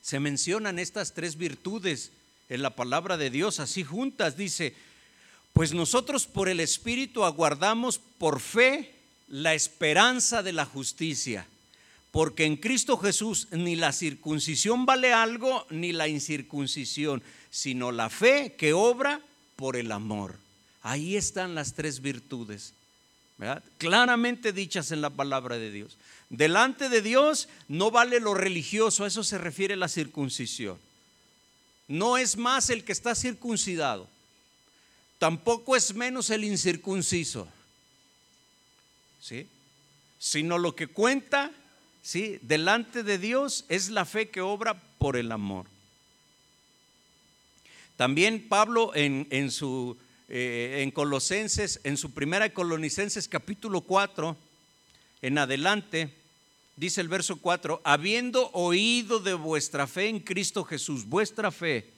se 0.01 0.19
mencionan 0.19 0.79
estas 0.79 1.13
tres 1.13 1.37
virtudes 1.37 2.11
en 2.49 2.63
la 2.63 2.71
palabra 2.71 3.15
de 3.15 3.29
Dios, 3.29 3.59
así 3.59 3.83
juntas, 3.83 4.37
dice, 4.37 4.73
pues 5.53 5.71
nosotros 5.71 6.25
por 6.25 6.49
el 6.49 6.59
Espíritu 6.59 7.23
aguardamos 7.23 7.99
por 8.17 8.39
fe 8.39 8.95
la 9.27 9.53
esperanza 9.53 10.41
de 10.41 10.53
la 10.53 10.65
justicia, 10.65 11.45
porque 12.09 12.45
en 12.45 12.57
Cristo 12.57 12.97
Jesús 12.97 13.49
ni 13.51 13.75
la 13.75 13.91
circuncisión 13.91 14.87
vale 14.87 15.13
algo, 15.13 15.67
ni 15.69 15.91
la 15.91 16.07
incircuncisión, 16.07 17.21
sino 17.51 17.91
la 17.91 18.09
fe 18.09 18.55
que 18.57 18.73
obra 18.73 19.21
por 19.55 19.75
el 19.75 19.91
amor. 19.91 20.48
Ahí 20.81 21.17
están 21.17 21.55
las 21.55 21.73
tres 21.73 22.01
virtudes. 22.01 22.73
claramente 23.77 24.51
dichas 24.51 24.91
en 24.91 25.01
la 25.01 25.09
palabra 25.09 25.57
de 25.57 25.71
Dios. 25.71 25.97
Delante 26.29 26.89
de 26.89 27.01
Dios 27.01 27.49
no 27.67 27.89
vale 27.89 28.19
lo 28.19 28.33
religioso, 28.33 29.03
a 29.03 29.07
eso 29.07 29.23
se 29.23 29.37
refiere 29.37 29.75
la 29.75 29.87
circuncisión. 29.87 30.77
No 31.87 32.17
es 32.17 32.37
más 32.37 32.69
el 32.69 32.83
que 32.83 32.91
está 32.91 33.15
circuncidado, 33.15 34.07
tampoco 35.17 35.75
es 35.75 35.95
menos 35.95 36.29
el 36.29 36.43
incircunciso, 36.43 37.47
¿sí? 39.19 39.47
Sino 40.19 40.59
lo 40.59 40.75
que 40.75 40.85
cuenta, 40.85 41.49
¿sí? 42.03 42.37
Delante 42.43 43.01
de 43.03 43.17
Dios 43.17 43.65
es 43.69 43.89
la 43.89 44.05
fe 44.05 44.29
que 44.29 44.41
obra 44.41 44.79
por 44.99 45.17
el 45.17 45.31
amor. 45.31 45.65
También 47.97 48.47
Pablo 48.47 48.95
en, 48.95 49.27
en 49.31 49.49
su 49.49 49.97
eh, 50.29 50.81
en 50.83 50.91
Colosenses, 50.91 51.81
en 51.83 51.97
su 51.97 52.11
primera 52.11 52.53
Colonicenses 52.53 53.27
capítulo 53.27 53.81
4, 53.81 54.37
en 55.23 55.37
adelante, 55.39 56.13
dice 56.75 57.01
el 57.01 57.07
verso 57.07 57.37
4, 57.37 57.81
habiendo 57.83 58.51
oído 58.51 59.19
de 59.19 59.33
vuestra 59.33 59.87
fe 59.87 60.07
en 60.07 60.19
Cristo 60.19 60.63
Jesús, 60.63 61.05
vuestra 61.05 61.51
fe, 61.51 61.89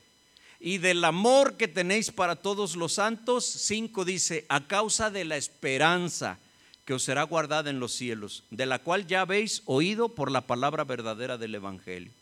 y 0.62 0.78
del 0.78 1.04
amor 1.04 1.58
que 1.58 1.67
tenéis 1.67 2.10
para 2.10 2.38
todos 2.38 2.78
los 2.78 2.94
santos, 2.94 3.46
5 3.46 4.06
dice, 4.06 4.46
a 4.48 4.65
causa 4.65 5.12
de 5.12 5.26
la 5.26 5.36
esperanza 5.36 6.39
que 6.86 6.94
os 6.94 7.04
será 7.04 7.24
guardada 7.24 7.70
en 7.70 7.82
los 7.82 7.91
cielos, 7.91 8.46
de 8.50 8.65
la 8.65 8.80
cual 8.80 9.08
ya 9.08 9.22
habéis 9.22 9.62
oído 9.65 10.10
por 10.10 10.32
la 10.32 10.48
palabra 10.48 10.86
verdadera 10.86 11.38
del 11.38 11.56
Evangelio 11.56 12.13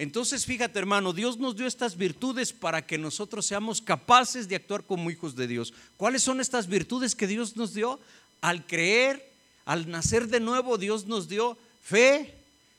entonces, 0.00 0.46
fíjate 0.46 0.78
hermano, 0.78 1.12
Dios 1.12 1.36
nos 1.36 1.56
dio 1.56 1.66
estas 1.66 1.94
virtudes 1.94 2.54
para 2.54 2.86
que 2.86 2.96
nosotros 2.96 3.44
seamos 3.44 3.82
capaces 3.82 4.48
de 4.48 4.56
actuar 4.56 4.82
como 4.82 5.10
hijos 5.10 5.36
de 5.36 5.46
Dios. 5.46 5.74
¿Cuáles 5.98 6.22
son 6.22 6.40
estas 6.40 6.68
virtudes 6.68 7.14
que 7.14 7.26
Dios 7.26 7.54
nos 7.54 7.74
dio? 7.74 8.00
Al 8.40 8.66
creer, 8.66 9.30
al 9.66 9.90
nacer 9.90 10.28
de 10.28 10.40
nuevo, 10.40 10.78
Dios 10.78 11.04
nos 11.04 11.28
dio 11.28 11.58
fe, 11.82 12.34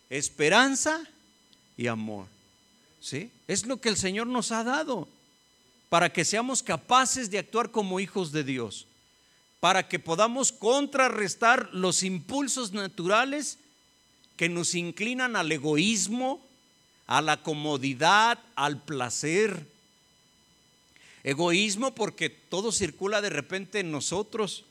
esperanza 0.10 1.00
y 1.78 1.86
amor. 1.86 2.26
¿Sí? 3.00 3.30
Es 3.48 3.68
lo 3.68 3.80
que 3.80 3.90
el 3.90 3.98
Señor 3.98 4.26
nos 4.26 4.52
ha 4.52 4.64
dado 4.64 5.08
para 5.90 6.12
que 6.12 6.26
seamos 6.26 6.64
capaces 6.64 7.30
de 7.30 7.38
actuar 7.38 7.70
como 7.70 8.00
hijos 8.00 8.32
de 8.32 8.44
Dios, 8.44 8.88
para 9.60 9.88
que 9.88 10.00
podamos 10.00 10.52
contrarrestar 10.52 11.70
los 11.72 12.02
impulsos 12.02 12.72
naturales 12.72 13.60
que 14.38 14.50
nos 14.50 14.74
inclinan 14.74 15.36
al 15.36 15.52
egoísmo, 15.52 16.42
a 17.12 17.21
la 17.21 17.43
comodidad, 17.43 18.39
al 18.56 18.82
placer. 18.82 19.67
Egoísmo 21.26 21.93
porque 21.93 22.30
todo 22.30 22.71
circula 22.71 23.19
de 23.19 23.30
repente 23.30 23.82
en 23.82 23.91
nosotros. 23.91 24.63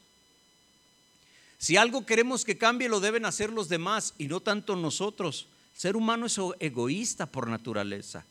Si 1.59 1.77
algo 1.77 2.07
queremos 2.07 2.47
que 2.47 2.57
cambie, 2.57 2.89
lo 2.89 3.01
deben 3.01 3.27
hacer 3.27 3.51
los 3.51 3.69
demás 3.69 4.15
y 4.17 4.29
no 4.29 4.41
tanto 4.41 4.75
nosotros. 4.75 5.49
ser 5.77 5.97
humano 5.97 6.25
es 6.25 6.41
egoísta 6.61 7.27
por 7.27 7.47
naturaleza. 7.47 8.25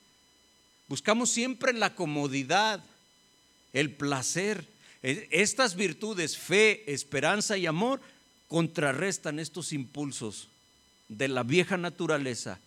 Buscamos 0.87 1.29
siempre 1.29 1.71
la 1.71 1.93
comodidad, 1.93 2.83
el 3.73 3.91
placer. 3.91 4.65
E, 5.03 5.27
estas 5.29 5.75
virtudes, 5.75 6.35
fe, 6.35 6.91
esperanza 6.91 7.57
y 7.57 7.67
amor, 7.67 8.01
contrarrestan 8.47 9.37
estos 9.37 9.71
impulsos 9.71 10.47
de 11.09 11.27
la 11.27 11.43
vieja 11.43 11.77
naturaleza 11.77 12.59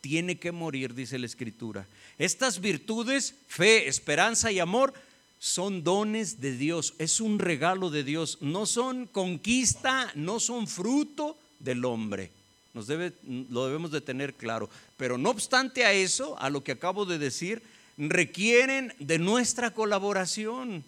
tiene 0.00 0.38
que 0.38 0.52
morir, 0.52 0.94
dice 0.94 1.18
la 1.18 1.26
Escritura. 1.26 1.86
Estas 2.18 2.60
virtudes, 2.60 3.34
fe, 3.48 3.88
esperanza 3.88 4.50
y 4.52 4.58
amor, 4.58 4.94
son 5.38 5.82
dones 5.82 6.40
de 6.40 6.56
Dios, 6.56 6.94
es 6.98 7.20
un 7.20 7.38
regalo 7.38 7.88
de 7.88 8.04
Dios, 8.04 8.38
no 8.42 8.66
son 8.66 9.06
conquista, 9.06 10.12
no 10.14 10.38
son 10.38 10.68
fruto 10.68 11.38
del 11.58 11.84
hombre. 11.84 12.30
Nos 12.74 12.86
debe, 12.86 13.12
lo 13.24 13.66
debemos 13.66 13.90
de 13.90 14.00
tener 14.00 14.34
claro. 14.34 14.68
Pero 14.96 15.18
no 15.18 15.30
obstante 15.30 15.84
a 15.84 15.92
eso, 15.92 16.38
a 16.38 16.50
lo 16.50 16.62
que 16.62 16.72
acabo 16.72 17.06
de 17.06 17.18
decir, 17.18 17.62
requieren 17.96 18.94
de 18.98 19.18
nuestra 19.18 19.72
colaboración. 19.72 20.84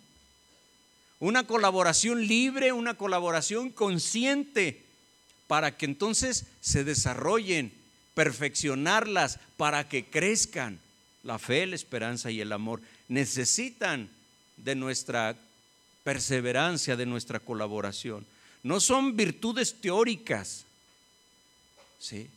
Una 1.18 1.44
colaboración 1.46 2.26
libre, 2.26 2.72
una 2.72 2.94
colaboración 2.94 3.70
consciente, 3.70 4.82
para 5.46 5.76
que 5.76 5.86
entonces 5.86 6.46
se 6.60 6.84
desarrollen 6.84 7.72
perfeccionarlas 8.14 9.38
para 9.56 9.88
que 9.88 10.04
crezcan. 10.04 10.78
La 11.22 11.38
fe, 11.38 11.66
la 11.66 11.76
esperanza 11.76 12.30
y 12.30 12.40
el 12.40 12.52
amor 12.52 12.80
necesitan 13.08 14.08
de 14.56 14.74
nuestra 14.74 15.36
perseverancia, 16.02 16.96
de 16.96 17.06
nuestra 17.06 17.38
colaboración. 17.38 18.26
No 18.62 18.80
son 18.80 19.16
virtudes 19.16 19.74
teóricas, 19.80 20.64
¿sí? 21.98 22.28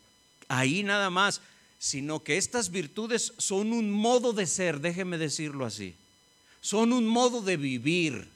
ahí 0.48 0.84
nada 0.84 1.10
más, 1.10 1.42
sino 1.80 2.24
que 2.24 2.38
estas 2.38 2.72
virtudes 2.72 3.34
son 3.38 3.74
un 3.74 3.92
modo 3.92 4.34
de 4.34 4.46
ser, 4.46 4.80
déjeme 4.80 5.18
decirlo 5.18 5.66
así, 5.66 5.96
son 6.62 6.94
un 6.94 7.08
modo 7.08 7.42
de 7.42 7.58
vivir. 7.58 8.28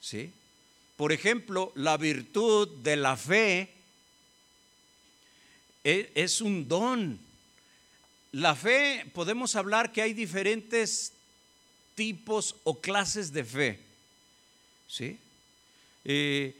¿sí? 0.00 0.30
Por 0.96 1.12
ejemplo, 1.12 1.72
la 1.74 1.96
virtud 1.96 2.68
de 2.82 2.96
la 2.96 3.16
fe 3.16 3.70
es 5.84 6.40
un 6.40 6.68
don. 6.68 7.18
La 8.32 8.54
fe, 8.54 9.10
podemos 9.12 9.56
hablar 9.56 9.92
que 9.92 10.02
hay 10.02 10.14
diferentes 10.14 11.12
tipos 11.94 12.56
o 12.64 12.80
clases 12.80 13.32
de 13.32 13.44
fe. 13.44 13.80
¿Sí? 14.86 15.18
Eh, 16.04 16.54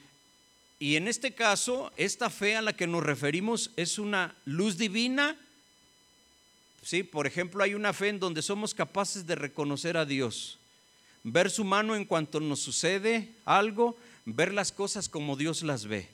y 0.78 0.96
en 0.96 1.08
este 1.08 1.34
caso, 1.34 1.92
esta 1.96 2.30
fe 2.30 2.56
a 2.56 2.62
la 2.62 2.72
que 2.72 2.86
nos 2.86 3.02
referimos 3.02 3.70
es 3.76 3.98
una 3.98 4.34
luz 4.44 4.78
divina. 4.78 5.36
¿Sí? 6.82 7.02
Por 7.02 7.26
ejemplo, 7.26 7.62
hay 7.62 7.74
una 7.74 7.92
fe 7.92 8.08
en 8.08 8.18
donde 8.18 8.42
somos 8.42 8.74
capaces 8.74 9.26
de 9.26 9.34
reconocer 9.34 9.96
a 9.96 10.06
Dios, 10.06 10.58
ver 11.22 11.50
su 11.50 11.64
mano 11.64 11.94
en 11.94 12.06
cuanto 12.06 12.40
nos 12.40 12.60
sucede 12.60 13.28
algo, 13.44 13.96
ver 14.24 14.52
las 14.52 14.72
cosas 14.72 15.08
como 15.08 15.36
Dios 15.36 15.62
las 15.62 15.84
ve. 15.84 16.08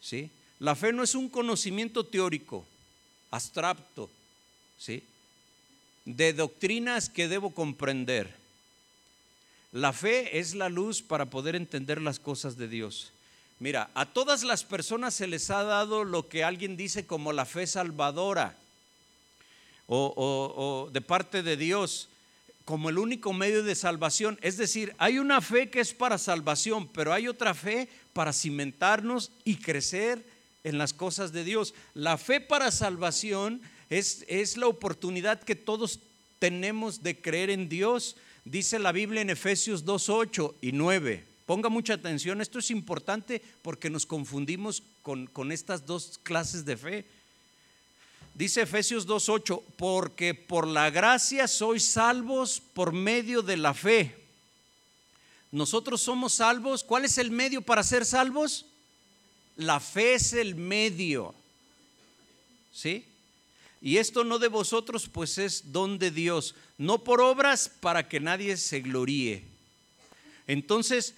¿Sí? 0.00 0.30
La 0.60 0.76
fe 0.76 0.92
no 0.92 1.02
es 1.02 1.14
un 1.14 1.28
conocimiento 1.28 2.04
teórico, 2.04 2.66
abstracto, 3.30 4.10
¿sí? 4.78 5.02
de 6.04 6.32
doctrinas 6.34 7.08
que 7.08 7.28
debo 7.28 7.50
comprender. 7.54 8.34
La 9.72 9.92
fe 9.92 10.38
es 10.38 10.54
la 10.54 10.68
luz 10.68 11.02
para 11.02 11.26
poder 11.26 11.56
entender 11.56 12.00
las 12.02 12.18
cosas 12.18 12.58
de 12.58 12.68
Dios. 12.68 13.12
Mira, 13.58 13.90
a 13.94 14.04
todas 14.06 14.42
las 14.42 14.64
personas 14.64 15.14
se 15.14 15.26
les 15.26 15.50
ha 15.50 15.62
dado 15.62 16.04
lo 16.04 16.28
que 16.28 16.44
alguien 16.44 16.76
dice 16.76 17.06
como 17.06 17.32
la 17.32 17.46
fe 17.46 17.66
salvadora 17.66 18.54
o, 19.86 20.14
o 20.16 20.90
de 20.90 21.00
parte 21.00 21.42
de 21.42 21.56
Dios 21.56 22.08
como 22.64 22.88
el 22.90 22.98
único 22.98 23.32
medio 23.32 23.62
de 23.62 23.74
salvación. 23.74 24.38
Es 24.42 24.56
decir, 24.56 24.94
hay 24.98 25.18
una 25.18 25.40
fe 25.40 25.70
que 25.70 25.80
es 25.80 25.92
para 25.92 26.18
salvación, 26.18 26.86
pero 26.88 27.12
hay 27.12 27.28
otra 27.28 27.54
fe 27.54 27.88
para 28.12 28.32
cimentarnos 28.32 29.30
y 29.44 29.56
crecer 29.56 30.24
en 30.64 30.78
las 30.78 30.92
cosas 30.92 31.32
de 31.32 31.44
Dios. 31.44 31.74
La 31.94 32.18
fe 32.18 32.40
para 32.40 32.70
salvación 32.70 33.60
es, 33.88 34.24
es 34.28 34.56
la 34.56 34.66
oportunidad 34.66 35.42
que 35.42 35.54
todos 35.54 36.00
tenemos 36.38 37.02
de 37.02 37.20
creer 37.20 37.50
en 37.50 37.68
Dios. 37.68 38.16
Dice 38.44 38.78
la 38.78 38.92
Biblia 38.92 39.22
en 39.22 39.30
Efesios 39.30 39.84
2, 39.84 40.08
8 40.08 40.54
y 40.60 40.72
9. 40.72 41.24
Ponga 41.46 41.68
mucha 41.68 41.94
atención, 41.94 42.40
esto 42.40 42.60
es 42.60 42.70
importante 42.70 43.42
porque 43.62 43.90
nos 43.90 44.06
confundimos 44.06 44.82
con, 45.02 45.26
con 45.26 45.50
estas 45.50 45.84
dos 45.84 46.20
clases 46.22 46.64
de 46.64 46.76
fe. 46.76 47.04
Dice 48.34 48.62
Efesios 48.62 49.06
2.8, 49.06 49.62
porque 49.76 50.34
por 50.34 50.66
la 50.66 50.88
gracia 50.90 51.48
sois 51.48 51.84
salvos 51.84 52.62
por 52.72 52.92
medio 52.92 53.42
de 53.42 53.56
la 53.56 53.74
fe. 53.74 54.16
Nosotros 55.50 56.00
somos 56.00 56.34
salvos. 56.34 56.84
¿Cuál 56.84 57.04
es 57.04 57.18
el 57.18 57.30
medio 57.30 57.60
para 57.60 57.82
ser 57.82 58.06
salvos? 58.06 58.66
La 59.60 59.78
fe 59.78 60.14
es 60.14 60.32
el 60.32 60.54
medio. 60.54 61.34
¿Sí? 62.72 63.04
Y 63.82 63.98
esto 63.98 64.24
no 64.24 64.38
de 64.38 64.48
vosotros, 64.48 65.06
pues 65.06 65.36
es 65.36 65.70
don 65.70 65.98
de 65.98 66.10
Dios, 66.10 66.54
no 66.78 67.04
por 67.04 67.20
obras 67.20 67.70
para 67.80 68.08
que 68.08 68.20
nadie 68.20 68.56
se 68.56 68.80
gloríe. 68.80 69.44
Entonces, 70.46 71.14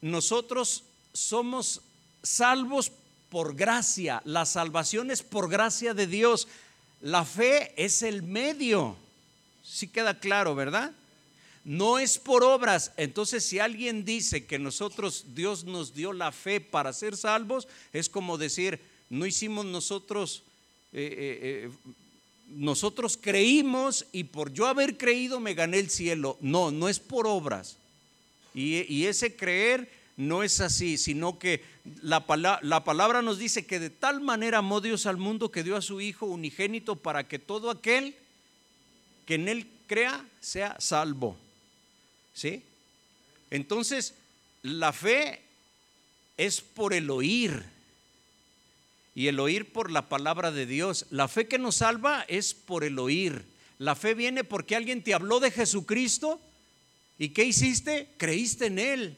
nosotros 0.00 0.84
somos 1.12 1.82
salvos 2.22 2.90
por 3.28 3.54
gracia. 3.54 4.22
La 4.24 4.46
salvación 4.46 5.10
es 5.10 5.22
por 5.22 5.50
gracia 5.50 5.92
de 5.92 6.06
Dios. 6.06 6.48
La 7.02 7.26
fe 7.26 7.74
es 7.76 8.02
el 8.02 8.22
medio. 8.22 8.96
Sí 9.62 9.88
queda 9.88 10.18
claro, 10.18 10.54
¿verdad? 10.54 10.92
No 11.64 11.98
es 11.98 12.18
por 12.18 12.44
obras. 12.44 12.92
Entonces, 12.96 13.44
si 13.44 13.58
alguien 13.58 14.04
dice 14.04 14.46
que 14.46 14.58
nosotros, 14.58 15.26
Dios 15.34 15.64
nos 15.64 15.94
dio 15.94 16.12
la 16.12 16.30
fe 16.30 16.60
para 16.60 16.92
ser 16.92 17.16
salvos, 17.16 17.66
es 17.92 18.08
como 18.08 18.38
decir, 18.38 18.80
no 19.10 19.26
hicimos 19.26 19.64
nosotros, 19.64 20.42
eh, 20.92 21.02
eh, 21.02 21.38
eh, 21.42 21.70
nosotros 22.48 23.16
creímos 23.16 24.06
y 24.12 24.24
por 24.24 24.52
yo 24.52 24.66
haber 24.66 24.96
creído 24.96 25.40
me 25.40 25.54
gané 25.54 25.78
el 25.78 25.90
cielo. 25.90 26.36
No, 26.40 26.70
no 26.70 26.88
es 26.88 27.00
por 27.00 27.26
obras. 27.26 27.78
Y, 28.54 28.82
y 28.92 29.06
ese 29.06 29.34
creer 29.34 29.90
no 30.16 30.42
es 30.42 30.60
así, 30.60 30.96
sino 30.98 31.38
que 31.38 31.62
la, 32.02 32.24
la, 32.62 32.84
palabra 32.84 33.22
nos 33.22 33.38
dice 33.38 33.66
que 33.66 33.80
de 33.80 33.90
tal 33.90 34.20
manera 34.20 34.58
amó 34.58 34.80
Dios 34.80 35.06
al 35.06 35.16
mundo 35.16 35.50
que 35.50 35.64
dio 35.64 35.76
a 35.76 35.82
su 35.82 36.00
Hijo 36.00 36.26
unigénito 36.26 36.96
para 36.96 37.26
que 37.26 37.38
todo 37.38 37.70
aquel 37.70 38.14
que 39.26 39.34
en 39.34 39.48
Él 39.48 39.66
crea 39.86 40.24
sea 40.40 40.76
salvo. 40.78 41.36
¿Sí? 42.34 42.62
Entonces, 43.50 44.14
la 44.62 44.92
fe 44.92 45.40
es 46.36 46.60
por 46.60 46.92
el 46.92 47.08
oír 47.10 47.62
y 49.14 49.28
el 49.28 49.38
oír 49.38 49.72
por 49.72 49.90
la 49.90 50.08
palabra 50.08 50.50
de 50.50 50.66
Dios. 50.66 51.06
La 51.10 51.28
fe 51.28 51.46
que 51.46 51.58
nos 51.58 51.76
salva 51.76 52.24
es 52.28 52.52
por 52.52 52.84
el 52.84 52.98
oír. 52.98 53.44
La 53.78 53.94
fe 53.94 54.14
viene 54.14 54.44
porque 54.44 54.76
alguien 54.76 55.02
te 55.02 55.14
habló 55.14 55.40
de 55.40 55.50
Jesucristo 55.50 56.40
y 57.18 57.30
¿qué 57.30 57.44
hiciste? 57.44 58.08
Creíste 58.16 58.66
en 58.66 58.78
Él. 58.78 59.16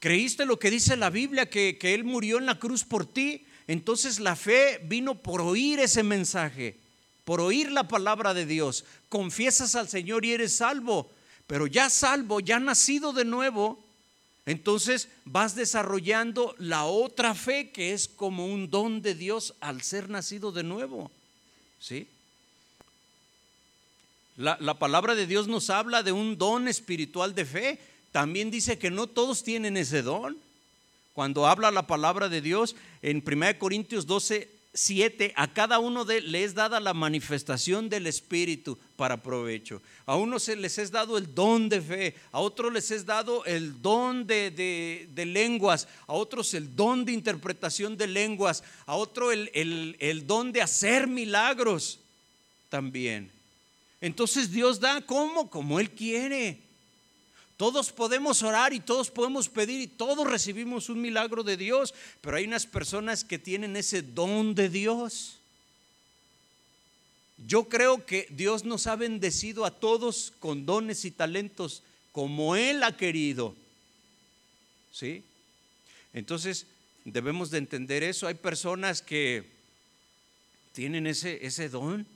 ¿Creíste 0.00 0.46
lo 0.46 0.58
que 0.58 0.70
dice 0.70 0.96
la 0.96 1.10
Biblia, 1.10 1.48
que, 1.48 1.78
que 1.78 1.94
Él 1.94 2.02
murió 2.02 2.38
en 2.38 2.46
la 2.46 2.58
cruz 2.58 2.84
por 2.84 3.06
ti? 3.06 3.46
Entonces 3.68 4.18
la 4.18 4.34
fe 4.34 4.80
vino 4.84 5.14
por 5.14 5.40
oír 5.40 5.78
ese 5.78 6.02
mensaje, 6.02 6.76
por 7.24 7.40
oír 7.40 7.70
la 7.70 7.86
palabra 7.86 8.34
de 8.34 8.46
Dios. 8.46 8.84
Confiesas 9.08 9.76
al 9.76 9.88
Señor 9.88 10.24
y 10.24 10.32
eres 10.32 10.56
salvo, 10.56 11.08
pero 11.52 11.66
ya 11.66 11.90
salvo, 11.90 12.40
ya 12.40 12.58
nacido 12.58 13.12
de 13.12 13.26
nuevo, 13.26 13.78
entonces 14.46 15.10
vas 15.26 15.54
desarrollando 15.54 16.54
la 16.56 16.86
otra 16.86 17.34
fe 17.34 17.68
que 17.72 17.92
es 17.92 18.08
como 18.08 18.46
un 18.46 18.70
don 18.70 19.02
de 19.02 19.14
Dios 19.14 19.52
al 19.60 19.82
ser 19.82 20.08
nacido 20.08 20.50
de 20.50 20.62
nuevo. 20.62 21.10
¿Sí? 21.78 22.08
La, 24.38 24.56
la, 24.60 24.78
palabra 24.78 25.14
de 25.14 25.26
Dios 25.26 25.46
nos 25.46 25.68
habla 25.68 26.02
de 26.02 26.12
un 26.12 26.38
don 26.38 26.68
espiritual 26.68 27.34
de 27.34 27.44
fe 27.44 27.78
también 28.12 28.50
dice 28.50 28.78
que 28.78 28.90
no 28.90 29.06
todos 29.06 29.44
tienen 29.44 29.76
ese 29.76 30.00
don. 30.00 30.38
Cuando 31.12 31.46
habla 31.46 31.70
la 31.70 31.86
palabra 31.86 32.30
de 32.30 32.40
Dios 32.40 32.76
en 33.02 33.22
1 33.26 33.58
Corintios 33.58 34.06
12, 34.06 34.48
7, 34.74 35.34
a 35.36 35.52
cada 35.52 35.78
uno 35.78 36.06
de 36.06 36.22
les 36.22 36.46
es 36.50 36.54
dada 36.54 36.80
la 36.80 36.94
manifestación 36.94 37.90
del 37.90 38.06
Espíritu 38.06 38.78
para 38.96 39.22
provecho. 39.22 39.82
A 40.06 40.16
unos 40.16 40.48
les 40.48 40.78
es 40.78 40.90
dado 40.90 41.18
el 41.18 41.34
don 41.34 41.68
de 41.68 41.82
fe, 41.82 42.14
a 42.30 42.40
otros 42.40 42.72
les 42.72 42.90
es 42.90 43.04
dado 43.04 43.44
el 43.44 43.82
don 43.82 44.26
de, 44.26 45.06
lenguas, 45.14 45.88
a 46.06 46.14
otros 46.14 46.54
el 46.54 46.74
don 46.74 47.04
de 47.04 47.12
interpretación 47.12 47.98
de 47.98 48.06
lenguas, 48.06 48.64
a 48.86 48.96
otro 48.96 49.30
el, 49.30 49.50
el 49.98 50.26
don 50.26 50.52
de 50.52 50.62
hacer 50.62 51.06
milagros 51.06 52.00
también. 52.70 53.30
Entonces 54.00 54.50
Dios 54.50 54.80
da 54.80 55.02
como, 55.02 55.50
como 55.50 55.80
Él 55.80 55.90
quiere. 55.90 56.61
Todos 57.56 57.92
podemos 57.92 58.42
orar 58.42 58.72
y 58.72 58.80
todos 58.80 59.10
podemos 59.10 59.48
pedir 59.48 59.80
y 59.80 59.86
todos 59.86 60.26
recibimos 60.26 60.88
un 60.88 61.00
milagro 61.00 61.42
de 61.42 61.56
Dios, 61.56 61.94
pero 62.20 62.36
hay 62.36 62.44
unas 62.44 62.66
personas 62.66 63.24
que 63.24 63.38
tienen 63.38 63.76
ese 63.76 64.02
don 64.02 64.54
de 64.54 64.68
Dios. 64.68 65.38
Yo 67.46 67.64
creo 67.64 68.04
que 68.06 68.26
Dios 68.30 68.64
nos 68.64 68.86
ha 68.86 68.96
bendecido 68.96 69.64
a 69.64 69.70
todos 69.70 70.32
con 70.38 70.64
dones 70.66 71.04
y 71.04 71.10
talentos 71.10 71.82
como 72.12 72.56
Él 72.56 72.82
ha 72.82 72.96
querido. 72.96 73.54
¿Sí? 74.92 75.24
Entonces, 76.12 76.66
debemos 77.04 77.50
de 77.50 77.58
entender 77.58 78.02
eso. 78.02 78.26
Hay 78.26 78.34
personas 78.34 79.02
que 79.02 79.44
tienen 80.72 81.06
ese, 81.06 81.44
ese 81.44 81.68
don 81.68 82.06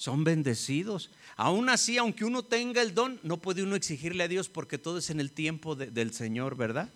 son 0.00 0.24
bendecidos. 0.24 1.10
Aún 1.36 1.68
así, 1.68 1.98
aunque 1.98 2.24
uno 2.24 2.42
tenga 2.42 2.80
el 2.80 2.94
don, 2.94 3.20
no 3.22 3.36
puede 3.36 3.62
uno 3.62 3.76
exigirle 3.76 4.24
a 4.24 4.28
Dios 4.28 4.48
porque 4.48 4.78
todo 4.78 4.96
es 4.96 5.10
en 5.10 5.20
el 5.20 5.30
tiempo 5.30 5.76
del 5.76 6.14
Señor, 6.14 6.56
¿verdad? 6.56 6.88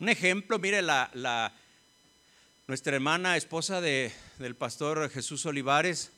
Un 0.00 0.08
ejemplo, 0.08 0.58
mire, 0.58 0.82
la, 0.82 1.52
nuestra 2.66 2.96
hermana, 2.96 3.36
esposa 3.36 3.80
de, 3.80 4.10
del 4.40 4.56
pastor 4.56 5.08
Jesús 5.08 5.46
Olivares, 5.46 6.10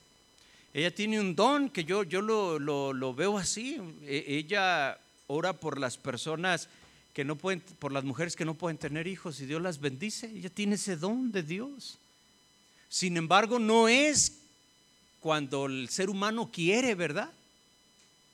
ella 0.72 0.94
tiene 0.94 1.20
un 1.20 1.37
don 1.37 1.68
que 1.68 1.85
yo, 1.85 2.04
yo 2.04 2.22
lo, 2.22 2.59
lo 2.59 3.14
veo 3.14 3.37
así. 3.37 3.78
E, 4.04 4.24
ella 4.26 4.98
ora 5.26 5.52
por 5.52 5.78
las 5.78 5.98
personas 5.98 6.70
que 7.12 7.22
no 7.22 7.37
pueden, 7.37 7.61
por 7.78 7.92
las 7.92 8.04
mujeres 8.04 8.35
que 8.35 8.46
no 8.46 8.54
pueden 8.54 8.78
tener 8.78 9.07
hijos 9.07 9.38
y 9.40 9.44
Dios 9.44 9.61
las 9.61 9.78
bendice. 9.78 10.30
Ella 10.35 10.48
tiene 10.48 10.76
ese 10.76 10.96
don 10.96 11.33
de 11.33 11.42
Dios. 11.42 11.98
Sin 12.88 13.18
embargo, 13.18 13.59
no 13.59 13.88
es 13.88 14.43
cuando 15.24 15.64
el 15.64 15.88
ser 15.88 16.10
humano 16.10 16.50
quiere, 16.52 16.94
¿verdad? 16.94 17.30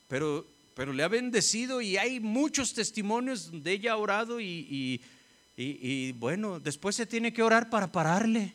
Pero, 0.09 0.45
pero 0.75 0.91
le 0.91 1.03
ha 1.03 1.07
bendecido 1.07 1.79
y 1.79 1.95
hay 1.95 2.19
muchos 2.19 2.73
testimonios 2.73 3.49
donde 3.49 3.71
ella 3.71 3.93
ha 3.93 3.95
orado 3.95 4.41
y, 4.41 4.99
y, 5.55 6.11
bueno, 6.11 6.59
después 6.59 6.97
se 6.97 7.05
tiene 7.05 7.31
que 7.31 7.43
orar 7.43 7.69
para 7.69 7.89
pararle. 7.89 8.53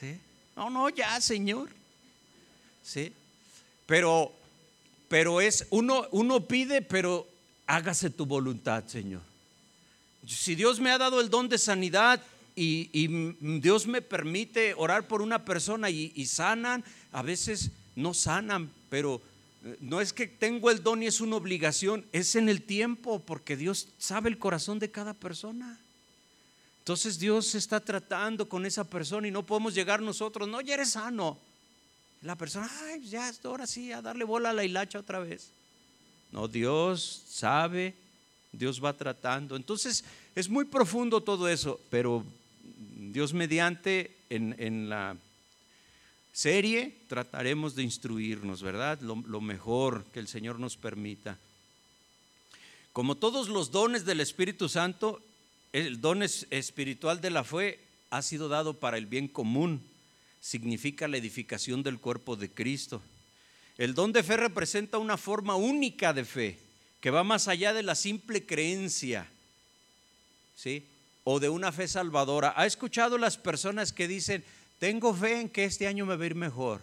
¿Sí? 0.00 0.16
No, 0.56 0.70
no, 0.70 0.88
ya, 0.88 1.20
Señor. 1.20 1.68
¿Sí? 2.82 3.12
Pero, 3.84 4.32
pero 5.08 5.42
es, 5.42 5.66
uno, 5.68 6.06
uno 6.10 6.40
pide, 6.46 6.80
pero 6.80 7.28
hágase 7.66 8.08
tu 8.08 8.24
voluntad, 8.24 8.86
Señor. 8.86 9.20
Si 10.26 10.54
Dios 10.54 10.80
me 10.80 10.90
ha 10.90 10.96
dado 10.96 11.20
el 11.20 11.28
don 11.28 11.50
de 11.50 11.58
sanidad, 11.58 12.18
y, 12.54 13.06
Dios 13.60 13.86
me 13.86 14.02
permite 14.02 14.74
orar 14.74 15.06
por 15.06 15.22
una 15.22 15.44
persona 15.44 15.90
y, 15.90 16.26
sanan, 16.26 16.84
a 17.12 17.22
veces 17.22 17.70
no 17.96 18.14
sanan, 18.14 18.70
pero 18.88 19.20
eh, 19.64 19.76
no 19.80 20.00
es 20.00 20.12
que 20.12 20.26
tengo 20.26 20.70
el 20.70 20.82
don 20.82 21.02
y 21.02 21.06
es 21.06 21.20
una 21.20 21.36
obligación, 21.36 22.04
es 22.12 22.34
en 22.36 22.48
el 22.48 22.62
tiempo, 22.62 23.20
porque 23.20 23.56
Dios 23.56 23.88
sabe 23.98 24.28
el 24.28 24.38
corazón 24.38 24.78
de 24.78 24.90
cada 24.90 25.14
persona. 25.14 25.78
Entonces 26.78 27.18
Dios 27.18 27.54
está 27.54 27.78
tratando 27.80 28.48
con 28.48 28.66
esa 28.66 28.84
persona 28.84 29.28
y 29.28 29.30
no 29.30 29.46
podemos 29.46 29.74
llegar 29.74 30.02
nosotros, 30.02 30.48
no, 30.48 30.60
ya 30.60 30.74
eres 30.74 30.90
sano. 30.90 31.38
La 32.22 32.36
persona, 32.36 32.70
ay, 32.84 33.08
ya, 33.08 33.32
ahora 33.44 33.66
sí, 33.66 33.92
a 33.92 34.02
darle 34.02 34.24
bola 34.24 34.50
a 34.50 34.52
la 34.52 34.64
hilacha 34.64 34.98
otra 34.98 35.18
vez. 35.18 35.50
No, 36.30 36.48
Dios 36.48 37.22
sabe, 37.28 37.94
Dios 38.52 38.82
va 38.82 38.92
tratando. 38.92 39.56
Entonces 39.56 40.04
es 40.34 40.48
muy 40.48 40.64
profundo 40.64 41.20
todo 41.20 41.48
eso, 41.48 41.80
pero 41.90 42.24
Dios 43.12 43.34
mediante, 43.34 44.16
en, 44.30 44.88
la 44.88 45.16
serie 46.32 46.96
trataremos 47.08 47.74
de 47.74 47.82
instruirnos, 47.82 48.62
¿verdad? 48.62 49.00
Lo, 49.00 49.16
lo, 49.26 49.40
mejor 49.40 50.04
que 50.12 50.20
el 50.20 50.28
Señor 50.28 50.58
nos 50.58 50.76
permita. 50.76 51.38
Como 52.92 53.16
todos 53.16 53.48
los 53.48 53.70
dones 53.70 54.04
del 54.04 54.20
Espíritu 54.20 54.68
Santo, 54.68 55.20
el 55.72 56.00
don 56.00 56.22
espiritual 56.22 57.20
de 57.20 57.30
la 57.30 57.44
fe 57.44 57.78
ha 58.10 58.22
sido 58.22 58.48
dado 58.48 58.74
para 58.74 58.98
el 58.98 59.06
bien 59.06 59.28
común, 59.28 59.82
significa 60.40 61.08
la 61.08 61.16
edificación 61.16 61.82
del 61.82 61.98
cuerpo 61.98 62.36
de 62.36 62.50
Cristo. 62.50 63.02
El 63.78 63.94
don 63.94 64.12
de 64.12 64.22
fe 64.22 64.36
representa 64.36 64.98
una 64.98 65.16
forma 65.16 65.56
única 65.56 66.12
de 66.12 66.24
fe 66.24 66.58
que 67.00 67.10
va 67.10 67.24
más 67.24 67.48
allá 67.48 67.72
de 67.72 67.82
la 67.82 67.94
simple 67.94 68.44
creencia. 68.44 69.26
¿Sí? 70.56 70.84
O 71.24 71.40
de 71.40 71.48
una 71.48 71.72
fe 71.72 71.88
salvadora. 71.88 72.54
¿Ha 72.56 72.66
escuchado 72.66 73.18
las 73.18 73.36
personas 73.36 73.92
que 73.92 74.08
dicen, 74.08 74.44
tengo 74.78 75.14
fe 75.14 75.40
en 75.40 75.48
que 75.48 75.64
este 75.64 75.86
año 75.86 76.06
me 76.06 76.16
va 76.16 76.22
a 76.22 76.26
ir 76.26 76.34
mejor? 76.34 76.80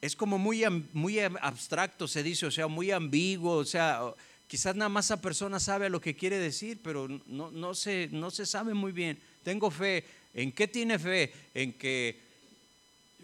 Es 0.00 0.16
como 0.16 0.38
muy, 0.38 0.64
muy 0.92 1.20
abstracto, 1.20 2.08
se 2.08 2.22
dice, 2.22 2.46
o 2.46 2.50
sea, 2.50 2.66
muy 2.66 2.90
ambiguo, 2.90 3.54
o 3.54 3.64
sea, 3.64 4.00
quizás 4.48 4.74
nada 4.74 4.88
más 4.88 5.04
esa 5.06 5.20
persona 5.20 5.60
sabe 5.60 5.88
lo 5.88 6.00
que 6.00 6.16
quiere 6.16 6.38
decir, 6.38 6.80
pero 6.82 7.06
no, 7.26 7.50
no, 7.52 7.74
se, 7.74 8.08
no 8.10 8.30
se 8.30 8.44
sabe 8.44 8.74
muy 8.74 8.90
bien. 8.90 9.18
Tengo 9.44 9.70
fe. 9.70 10.04
¿En 10.34 10.50
qué 10.50 10.66
tiene 10.66 10.98
fe? 10.98 11.32
En 11.54 11.72
que 11.74 12.18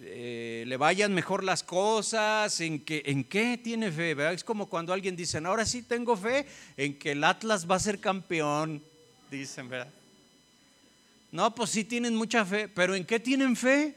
eh, 0.00 0.62
le 0.66 0.76
vayan 0.76 1.12
mejor 1.12 1.42
las 1.42 1.64
cosas, 1.64 2.60
en, 2.60 2.84
que, 2.84 3.02
en 3.06 3.24
qué 3.24 3.58
tiene 3.58 3.90
fe. 3.90 4.14
Es 4.32 4.44
como 4.44 4.66
cuando 4.66 4.92
alguien 4.92 5.16
dice, 5.16 5.38
ahora 5.38 5.66
sí 5.66 5.82
tengo 5.82 6.16
fe 6.16 6.46
en 6.76 6.96
que 6.96 7.12
el 7.12 7.24
Atlas 7.24 7.68
va 7.68 7.74
a 7.74 7.80
ser 7.80 7.98
campeón 7.98 8.80
dicen, 9.30 9.68
¿verdad? 9.68 9.92
No, 11.30 11.54
pues 11.54 11.70
sí 11.70 11.84
tienen 11.84 12.14
mucha 12.14 12.44
fe, 12.44 12.68
pero 12.68 12.94
¿en 12.94 13.04
qué 13.04 13.20
tienen 13.20 13.54
fe? 13.54 13.94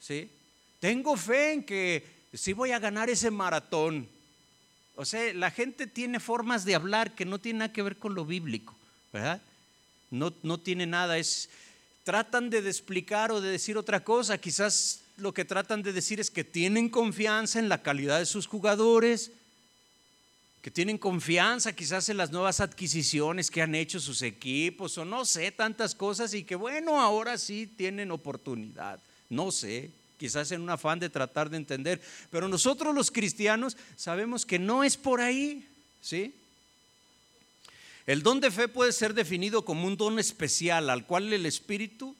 ¿Sí? 0.00 0.30
Tengo 0.80 1.16
fe 1.16 1.54
en 1.54 1.64
que 1.64 2.04
sí 2.32 2.52
voy 2.52 2.70
a 2.70 2.78
ganar 2.78 3.10
ese 3.10 3.30
maratón. 3.30 4.08
O 4.96 5.04
sea, 5.04 5.32
la 5.34 5.50
gente 5.50 5.86
tiene 5.86 6.20
formas 6.20 6.64
de 6.64 6.74
hablar 6.74 7.14
que 7.14 7.24
no 7.24 7.40
tienen 7.40 7.60
nada 7.60 7.72
que 7.72 7.82
ver 7.82 7.96
con 7.96 8.14
lo 8.14 8.24
bíblico, 8.24 8.76
¿verdad? 9.12 9.40
No, 10.10 10.32
no 10.42 10.58
tiene 10.58 10.86
nada, 10.86 11.18
es, 11.18 11.48
tratan 12.04 12.50
de 12.50 12.58
explicar 12.58 13.32
o 13.32 13.40
de 13.40 13.50
decir 13.50 13.76
otra 13.76 14.04
cosa, 14.04 14.38
quizás 14.38 15.00
lo 15.16 15.34
que 15.34 15.44
tratan 15.44 15.82
de 15.82 15.92
decir 15.92 16.20
es 16.20 16.30
que 16.30 16.44
tienen 16.44 16.88
confianza 16.88 17.58
en 17.58 17.68
la 17.68 17.82
calidad 17.82 18.18
de 18.18 18.26
sus 18.26 18.46
jugadores, 18.46 19.32
que 20.64 20.70
tienen 20.70 20.96
confianza 20.96 21.76
quizás 21.76 22.08
en 22.08 22.16
las 22.16 22.30
nuevas 22.30 22.58
adquisiciones 22.58 23.50
que 23.50 23.60
han 23.60 23.74
hecho 23.74 24.00
sus 24.00 24.22
equipos 24.22 24.96
o 24.96 25.04
no 25.04 25.26
sé, 25.26 25.52
tantas 25.52 25.94
cosas 25.94 26.32
y 26.32 26.42
que 26.42 26.56
bueno, 26.56 26.98
ahora 26.98 27.36
sí 27.36 27.66
tienen 27.66 28.10
oportunidad. 28.10 28.98
No 29.28 29.50
sé, 29.50 29.90
quizás 30.16 30.52
en 30.52 30.62
un 30.62 30.70
afán 30.70 30.98
de 30.98 31.10
tratar 31.10 31.50
de 31.50 31.58
entender, 31.58 32.00
pero 32.30 32.48
nosotros 32.48 32.94
los 32.94 33.10
cristianos 33.10 33.76
sabemos 33.94 34.46
que 34.46 34.58
no 34.58 34.84
es 34.84 34.96
por 34.96 35.20
ahí, 35.20 35.68
¿Sí? 36.00 36.32
El 38.06 38.22
don 38.22 38.40
de 38.40 38.50
fe 38.50 38.66
puede 38.66 38.92
ser 38.92 39.12
definido 39.12 39.66
como 39.66 39.86
un 39.86 39.98
don 39.98 40.18
especial 40.18 40.88
al 40.88 41.04
cual 41.04 41.30
el 41.30 41.44
Espíritu 41.44 42.16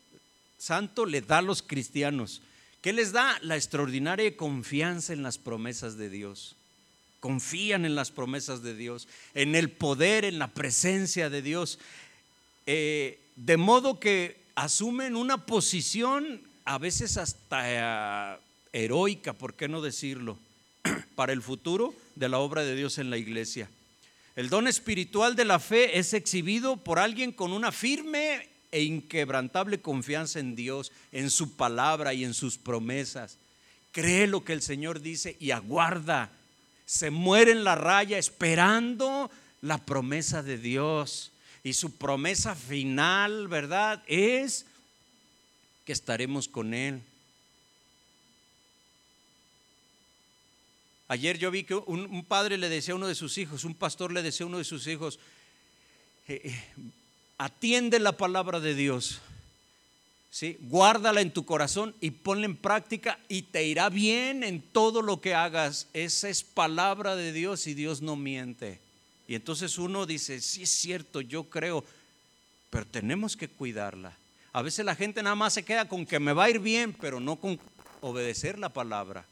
Santo 0.59 1.07
le 1.07 1.23
da 1.23 1.39
a 1.39 1.43
los 1.43 1.63
cristianos. 1.63 2.43
¿Qué 2.83 2.93
les 2.93 3.13
da? 3.13 3.39
La 3.41 3.57
extraordinaria 3.57 4.37
confianza 4.37 5.15
en 5.15 5.23
las 5.23 5.39
promesas 5.39 5.97
de 5.97 6.11
Dios. 6.11 6.57
Confían 7.25 7.87
en 7.87 7.95
las 7.95 8.11
promesas 8.11 8.63
de 8.63 8.77
Dios, 8.77 9.09
en 9.33 9.55
el 9.55 9.71
poder, 9.71 10.27
en 10.27 10.39
la 10.39 10.49
presencia 10.49 11.31
de 11.31 11.41
Dios. 11.41 11.79
Eh, 12.67 13.19
de 13.35 13.57
modo 13.57 13.99
que 13.99 14.37
asumen 14.57 15.17
una 15.17 15.47
posición 15.47 16.43
a 16.67 16.77
veces 16.77 17.17
hasta 17.17 18.35
eh, 18.35 18.39
heroica, 18.75 19.33
¿por 19.33 19.55
qué 19.55 19.69
no 19.69 19.81
decirlo? 19.81 20.39
Para 21.15 21.33
el 21.33 21.41
futuro 21.41 21.95
de 22.15 22.29
la 22.29 22.41
obra 22.41 22.63
de 22.63 22.77
Dios 22.77 22.99
en 22.99 23.09
la 23.09 23.17
iglesia. 23.17 23.71
El 24.37 24.51
don 24.51 24.69
espiritual 24.69 25.35
de 25.35 25.47
la 25.47 25.61
fe 25.61 25.99
es 25.99 26.13
exhibido 26.13 26.77
por 26.77 26.99
alguien 26.99 27.33
con 27.33 27.55
una 27.55 27.73
firme 27.73 28.51
e 28.71 28.83
inquebrantable 28.83 29.81
confianza 29.81 30.41
en 30.41 30.57
Dios, 30.57 30.93
en 31.11 31.31
su 31.31 31.57
palabra 31.57 32.13
y 32.13 32.23
en 32.23 32.35
sus 32.35 32.59
promesas. 32.59 33.39
Cree 33.93 34.27
lo 34.27 34.45
que 34.45 34.53
el 34.53 34.61
Señor 34.61 35.01
dice 35.01 35.39
y 35.41 35.53
aguarda. 35.53 36.31
Se 36.87 37.11
muere 37.11 37.53
en 37.53 37.65
la 37.65 37.75
raya 37.75 38.19
esperando 38.19 39.31
la 39.63 39.79
promesa 39.79 40.43
de 40.43 40.59
Dios. 40.59 41.33
Y 41.63 41.73
su 41.73 41.97
promesa 41.97 42.55
final, 42.55 43.49
¿verdad? 43.49 44.03
Es 44.07 44.67
que 45.85 45.93
estaremos 45.93 46.49
con 46.49 46.75
Él. 46.75 47.03
Ayer 51.09 51.39
yo 51.39 51.51
vi 51.51 51.65
que 51.65 51.75
un, 51.75 52.25
padre 52.25 52.57
le 52.57 52.69
decía 52.69 52.93
a 52.93 52.97
uno 52.97 53.07
de 53.07 53.15
sus 53.15 53.37
hijos, 53.37 53.65
un 53.65 53.75
pastor 53.75 54.13
le 54.13 54.23
decía 54.23 54.45
a 54.45 54.49
uno 54.49 54.59
de 54.59 54.65
sus 54.65 54.87
hijos, 54.87 55.19
eh, 56.27 56.41
eh, 56.45 56.65
atiende 57.37 57.99
la 57.99 58.17
palabra 58.17 58.59
de 58.59 58.75
Dios, 58.75 59.21
¿sí? 60.35 60.59
guárdala 60.63 61.21
en 61.21 61.31
tu 61.31 61.47
corazón 61.47 61.95
y 62.01 62.11
ponla 62.11 62.47
en 62.47 62.57
práctica 62.57 63.21
y 63.29 63.43
te 63.43 63.65
irá 63.65 63.89
bien 63.89 64.43
en 64.43 64.61
todo 64.61 65.01
lo 65.01 65.21
que 65.21 65.33
hagas. 65.33 65.87
Esa 65.93 66.29
es 66.29 66.43
palabra 66.43 67.15
de 67.15 67.33
Dios 67.33 67.69
y 67.69 67.75
Dios 67.75 68.03
no 68.03 68.17
miente. 68.17 68.81
Y 69.29 69.37
entonces 69.37 69.79
uno 69.79 70.07
dice, 70.07 70.41
sí 70.41 70.65
es 70.65 70.71
cierto, 70.71 71.21
yo 71.21 71.45
creo, 71.45 71.85
pero 72.69 72.85
tenemos 72.85 73.37
que 73.37 73.47
cuidarla. 73.47 74.17
A 74.53 74.63
veces 74.63 74.85
la 74.85 74.97
gente 74.97 75.23
nada 75.23 75.37
más 75.37 75.55
se 75.55 75.63
queda 75.63 75.89
con 75.89 76.05
que 76.05 76.19
me 76.19 76.33
va 76.33 76.45
a 76.45 76.51
ir 76.51 76.59
bien, 76.59 76.93
pero 77.01 77.21
no 77.21 77.37
con 77.37 77.61
obedecer 78.01 78.59
la 78.59 78.71
palabra. 78.71 79.25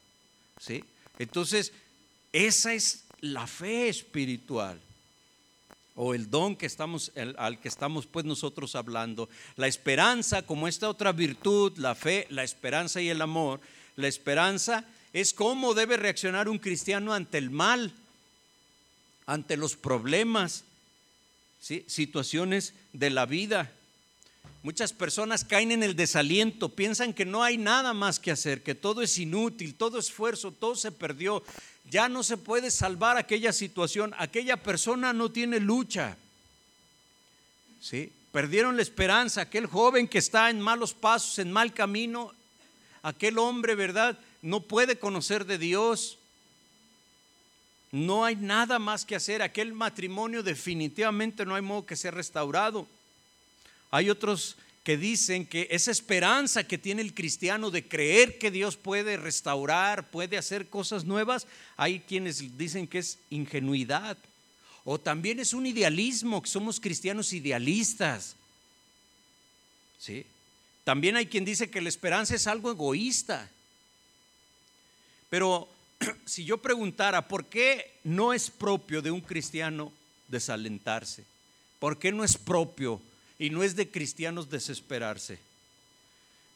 ¿sí? 0.57 0.85
Entonces, 1.19 1.73
esa 2.31 2.73
es 2.73 3.03
la 3.19 3.45
fe 3.45 3.89
espiritual 3.89 4.79
o 5.95 6.13
el 6.13 6.29
don 6.29 6.55
que 6.55 6.65
estamos, 6.65 7.11
al 7.37 7.59
que 7.59 7.67
estamos 7.67 8.07
pues 8.07 8.25
nosotros 8.25 8.75
hablando. 8.75 9.29
La 9.55 9.67
esperanza, 9.67 10.41
como 10.41 10.67
esta 10.67 10.89
otra 10.89 11.11
virtud, 11.11 11.77
la 11.77 11.95
fe, 11.95 12.27
la 12.29 12.43
esperanza 12.43 13.01
y 13.01 13.09
el 13.09 13.21
amor, 13.21 13.59
la 13.95 14.07
esperanza 14.07 14.85
es 15.13 15.33
cómo 15.33 15.73
debe 15.73 15.97
reaccionar 15.97 16.49
un 16.49 16.57
cristiano 16.57 17.13
ante 17.13 17.37
el 17.37 17.51
mal, 17.51 17.93
ante 19.25 19.57
los 19.57 19.75
problemas, 19.75 20.63
situaciones 21.59 22.73
de 22.91 23.09
la 23.09 23.25
vida. 23.25 23.71
Muchas 24.63 24.93
personas 24.93 25.43
caen 25.43 25.71
en 25.71 25.83
el 25.83 25.95
desaliento, 25.95 26.69
piensan 26.69 27.13
que 27.13 27.25
no 27.25 27.43
hay 27.43 27.57
nada 27.57 27.93
más 27.93 28.19
que 28.19 28.31
hacer, 28.31 28.63
que 28.63 28.75
todo 28.75 29.01
es 29.01 29.17
inútil, 29.17 29.75
todo 29.75 29.99
esfuerzo, 29.99 30.51
todo 30.51 30.75
se 30.75 30.91
perdió, 30.91 31.43
ya 31.89 32.09
no 32.09 32.23
se 32.23 32.37
puede 32.37 32.71
salvar 32.71 33.17
aquella 33.17 33.53
situación, 33.53 34.13
aquella 34.17 34.57
persona 34.57 35.13
no 35.13 35.31
tiene 35.31 35.59
lucha. 35.59 36.17
¿Sí? 37.81 38.11
Perdieron 38.31 38.77
la 38.77 38.81
esperanza, 38.81 39.41
aquel 39.41 39.67
joven 39.67 40.07
que 40.07 40.17
está 40.17 40.49
en 40.49 40.59
malos 40.59 40.93
pasos, 40.93 41.37
en 41.39 41.51
mal 41.51 41.73
camino, 41.73 42.33
aquel 43.03 43.37
hombre, 43.37 43.75
¿verdad? 43.75 44.17
No 44.41 44.61
puede 44.61 44.97
conocer 44.97 45.45
de 45.45 45.57
Dios. 45.57 46.17
No 47.91 48.25
hay 48.25 48.35
nada 48.35 48.79
más 48.79 49.05
que 49.05 49.15
hacer, 49.15 49.43
aquel 49.43 49.73
matrimonio 49.73 50.41
definitivamente 50.41 51.45
no 51.45 51.53
hay 51.53 51.61
modo 51.61 51.85
que 51.85 51.95
sea 51.95 52.09
restaurado. 52.09 52.87
Hay 53.91 54.09
otros 54.09 54.55
que 54.83 54.97
dicen 54.97 55.45
que 55.45 55.67
esa 55.71 55.91
esperanza 55.91 56.65
que 56.65 56.77
tiene 56.77 57.01
el 57.01 57.13
cristiano 57.13 57.71
de 57.71 57.87
creer 57.87 58.37
que 58.37 58.51
Dios 58.51 58.75
puede 58.75 59.15
restaurar, 59.15 60.11
puede 60.11 60.37
hacer 60.37 60.67
cosas 60.67 61.05
nuevas, 61.05 61.47
hay 61.77 62.01
quienes 62.01 62.57
dicen 62.57 62.87
que 62.87 62.99
es 62.99 63.17
ingenuidad. 63.29 64.17
O 64.83 64.99
también 64.99 65.39
es 65.39 65.53
un 65.53 65.65
idealismo, 65.65 66.41
que 66.41 66.49
somos 66.49 66.81
cristianos 66.81 67.31
idealistas. 67.31 68.35
¿Sí? 69.99 70.25
También 70.83 71.15
hay 71.15 71.27
quien 71.27 71.45
dice 71.45 71.69
que 71.69 71.81
la 71.81 71.87
esperanza 71.87 72.35
es 72.35 72.45
algo 72.45 72.69
egoísta. 72.69 73.49
Pero 75.29 75.69
si 76.25 76.43
yo 76.43 76.57
preguntara, 76.57 77.25
¿por 77.29 77.45
qué 77.45 77.99
no 78.03 78.33
es 78.33 78.49
propio 78.49 79.01
de 79.01 79.11
un 79.11 79.21
cristiano 79.21 79.93
desalentarse? 80.27 81.23
¿Por 81.79 81.97
qué 81.97 82.11
no 82.11 82.25
es 82.25 82.37
propio 82.37 83.01
y 83.39 83.49
no 83.49 83.63
es 83.63 83.75
de 83.75 83.89
cristianos 83.89 84.49
desesperarse. 84.49 85.39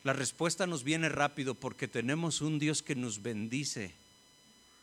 La 0.03 0.13
respuesta 0.13 0.67
nos 0.67 0.83
viene 0.83 1.09
rápido 1.09 1.53
porque 1.53 1.87
tenemos 1.87 2.41
un 2.41 2.59
Dios 2.59 2.81
que 2.81 2.95
nos 2.95 3.21
bendice. 3.21 3.91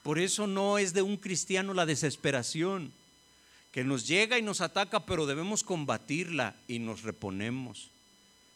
Por 0.03 0.19
eso 0.19 0.47
no 0.47 0.79
es 0.79 0.93
de 0.93 1.03
un 1.03 1.17
cristiano 1.17 1.73
la 1.73 1.87
desesperación, 1.87 2.93
que 3.73 3.85
nos 3.85 4.07
llega 4.07 4.39
y 4.39 4.43
nos 4.43 4.61
ataca, 4.61 5.07
pero 5.07 5.27
debemos 5.27 5.65
combatirla 5.65 6.55
y 6.69 6.79
nos 6.79 7.03
reponemos. 7.03 7.89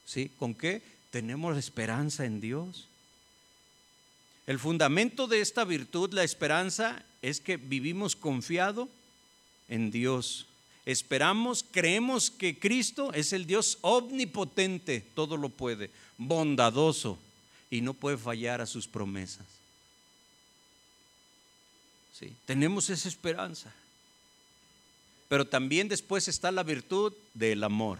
¿Sí? 0.04 0.30
¿Con 0.38 0.54
qué? 0.54 0.82
Tenemos 1.10 1.56
esperanza 1.56 2.24
en 2.24 2.40
Dios. 2.40 2.86
El 4.46 4.58
fundamento 4.58 5.26
de 5.26 5.40
esta 5.40 5.64
virtud, 5.64 6.12
la 6.12 6.22
esperanza, 6.22 7.02
es 7.22 7.40
que 7.40 7.56
vivimos 7.56 8.14
confiado 8.14 8.88
en 9.68 9.90
Dios 9.90 10.47
esperamos, 10.88 11.66
creemos 11.70 12.30
que 12.30 12.58
Cristo 12.58 13.12
es 13.12 13.34
el 13.34 13.46
Dios 13.46 13.76
omnipotente, 13.82 15.04
todo 15.14 15.36
lo 15.36 15.50
puede, 15.50 15.90
bondadoso 16.16 17.18
y 17.70 17.82
no 17.82 17.92
puede 17.92 18.16
fallar 18.16 18.62
a 18.62 18.66
sus 18.66 18.88
promesas. 18.88 19.44
Sí, 22.18 22.32
tenemos 22.46 22.88
esa 22.88 23.06
esperanza. 23.06 23.70
Pero 25.28 25.46
también 25.46 25.88
después 25.88 26.26
está 26.26 26.50
la 26.50 26.62
virtud 26.62 27.12
del 27.34 27.62
amor. 27.64 27.98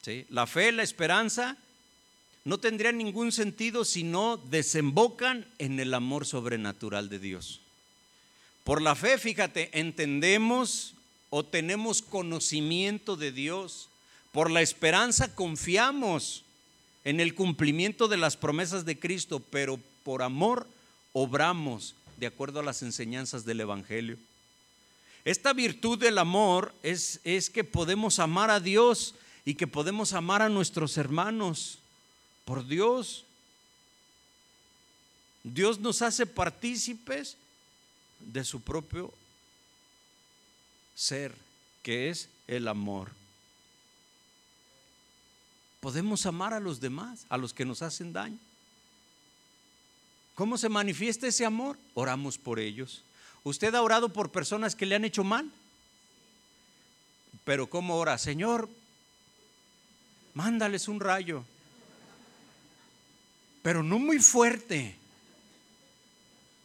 ¿Sí? 0.00 0.24
La 0.30 0.46
fe, 0.46 0.72
la 0.72 0.82
esperanza 0.82 1.58
no 2.46 2.56
tendrían 2.56 2.96
ningún 2.96 3.30
sentido 3.30 3.84
si 3.84 4.04
no 4.04 4.38
desembocan 4.38 5.44
en 5.58 5.80
el 5.80 5.92
amor 5.92 6.24
sobrenatural 6.24 7.10
de 7.10 7.18
Dios. 7.18 7.60
Por 8.64 8.80
la 8.80 8.94
fe, 8.94 9.18
fíjate, 9.18 9.78
entendemos 9.78 10.95
o 11.38 11.44
tenemos 11.44 12.00
conocimiento 12.00 13.14
de 13.14 13.30
Dios. 13.30 13.90
Por 14.32 14.50
la 14.50 14.62
esperanza 14.62 15.34
confiamos 15.34 16.44
en 17.04 17.20
el 17.20 17.34
cumplimiento 17.34 18.08
de 18.08 18.16
las 18.16 18.38
promesas 18.38 18.86
de 18.86 18.98
Cristo, 18.98 19.42
pero 19.50 19.78
por 20.02 20.22
amor 20.22 20.66
obramos 21.12 21.94
de 22.16 22.26
acuerdo 22.26 22.60
a 22.60 22.62
las 22.62 22.80
enseñanzas 22.80 23.44
del 23.44 23.60
Evangelio. 23.60 24.16
Esta 25.26 25.52
virtud 25.52 25.98
del 25.98 26.16
amor 26.16 26.72
es, 26.82 27.20
es 27.22 27.50
que 27.50 27.64
podemos 27.64 28.18
amar 28.18 28.48
a 28.48 28.58
Dios 28.58 29.14
y 29.44 29.56
que 29.56 29.66
podemos 29.66 30.14
amar 30.14 30.40
a 30.40 30.48
nuestros 30.48 30.96
hermanos 30.96 31.80
por 32.46 32.66
Dios. 32.66 33.26
Dios 35.44 35.80
nos 35.80 36.00
hace 36.00 36.24
partícipes 36.24 37.36
de 38.20 38.42
su 38.42 38.58
propio 38.62 39.12
ser, 40.96 41.32
que 41.84 42.10
es 42.10 42.28
el 42.48 42.66
amor. 42.66 43.12
Podemos 45.78 46.26
amar 46.26 46.52
a 46.52 46.58
los 46.58 46.80
demás, 46.80 47.26
a 47.28 47.36
los 47.36 47.54
que 47.54 47.64
nos 47.64 47.82
hacen 47.82 48.12
daño. 48.12 48.38
¿Cómo 50.34 50.58
se 50.58 50.68
manifiesta 50.68 51.28
ese 51.28 51.46
amor? 51.46 51.78
Oramos 51.94 52.38
por 52.38 52.58
ellos. 52.58 53.04
¿Usted 53.44 53.74
ha 53.74 53.82
orado 53.82 54.08
por 54.12 54.32
personas 54.32 54.74
que 54.74 54.86
le 54.86 54.96
han 54.96 55.04
hecho 55.04 55.22
mal? 55.22 55.48
Pero 57.44 57.70
¿cómo 57.70 57.96
ora? 57.96 58.18
Señor, 58.18 58.68
mándales 60.34 60.88
un 60.88 60.98
rayo. 60.98 61.44
Pero 63.62 63.82
no 63.82 63.98
muy 63.98 64.18
fuerte. 64.18 64.96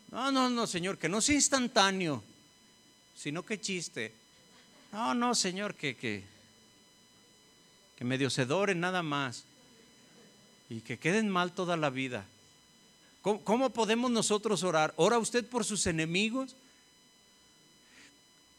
No, 0.10 0.32
no, 0.32 0.50
no, 0.50 0.68
Señor, 0.68 0.98
que 0.98 1.08
no 1.08 1.22
sea 1.22 1.36
instantáneo, 1.36 2.24
sino 3.16 3.46
que 3.46 3.62
chiste. 3.62 4.21
No, 4.92 5.14
no, 5.14 5.36
Señor, 5.36 5.76
que, 5.76 5.96
que, 5.96 6.24
que 7.98 8.04
medio 8.04 8.30
se 8.30 8.46
doren 8.46 8.80
nada 8.80 9.04
más 9.04 9.46
y 10.70 10.82
que 10.82 10.98
queden 10.98 11.30
mal 11.30 11.54
toda 11.54 11.78
la 11.78 11.90
vida. 11.90 12.26
¿Cómo, 13.22 13.70
podemos 13.70 14.10
nosotros 14.10 14.64
orar? 14.64 14.94
¿Ora 14.96 15.20
usted 15.20 15.46
por 15.46 15.64
sus 15.64 15.86
enemigos? 15.86 16.56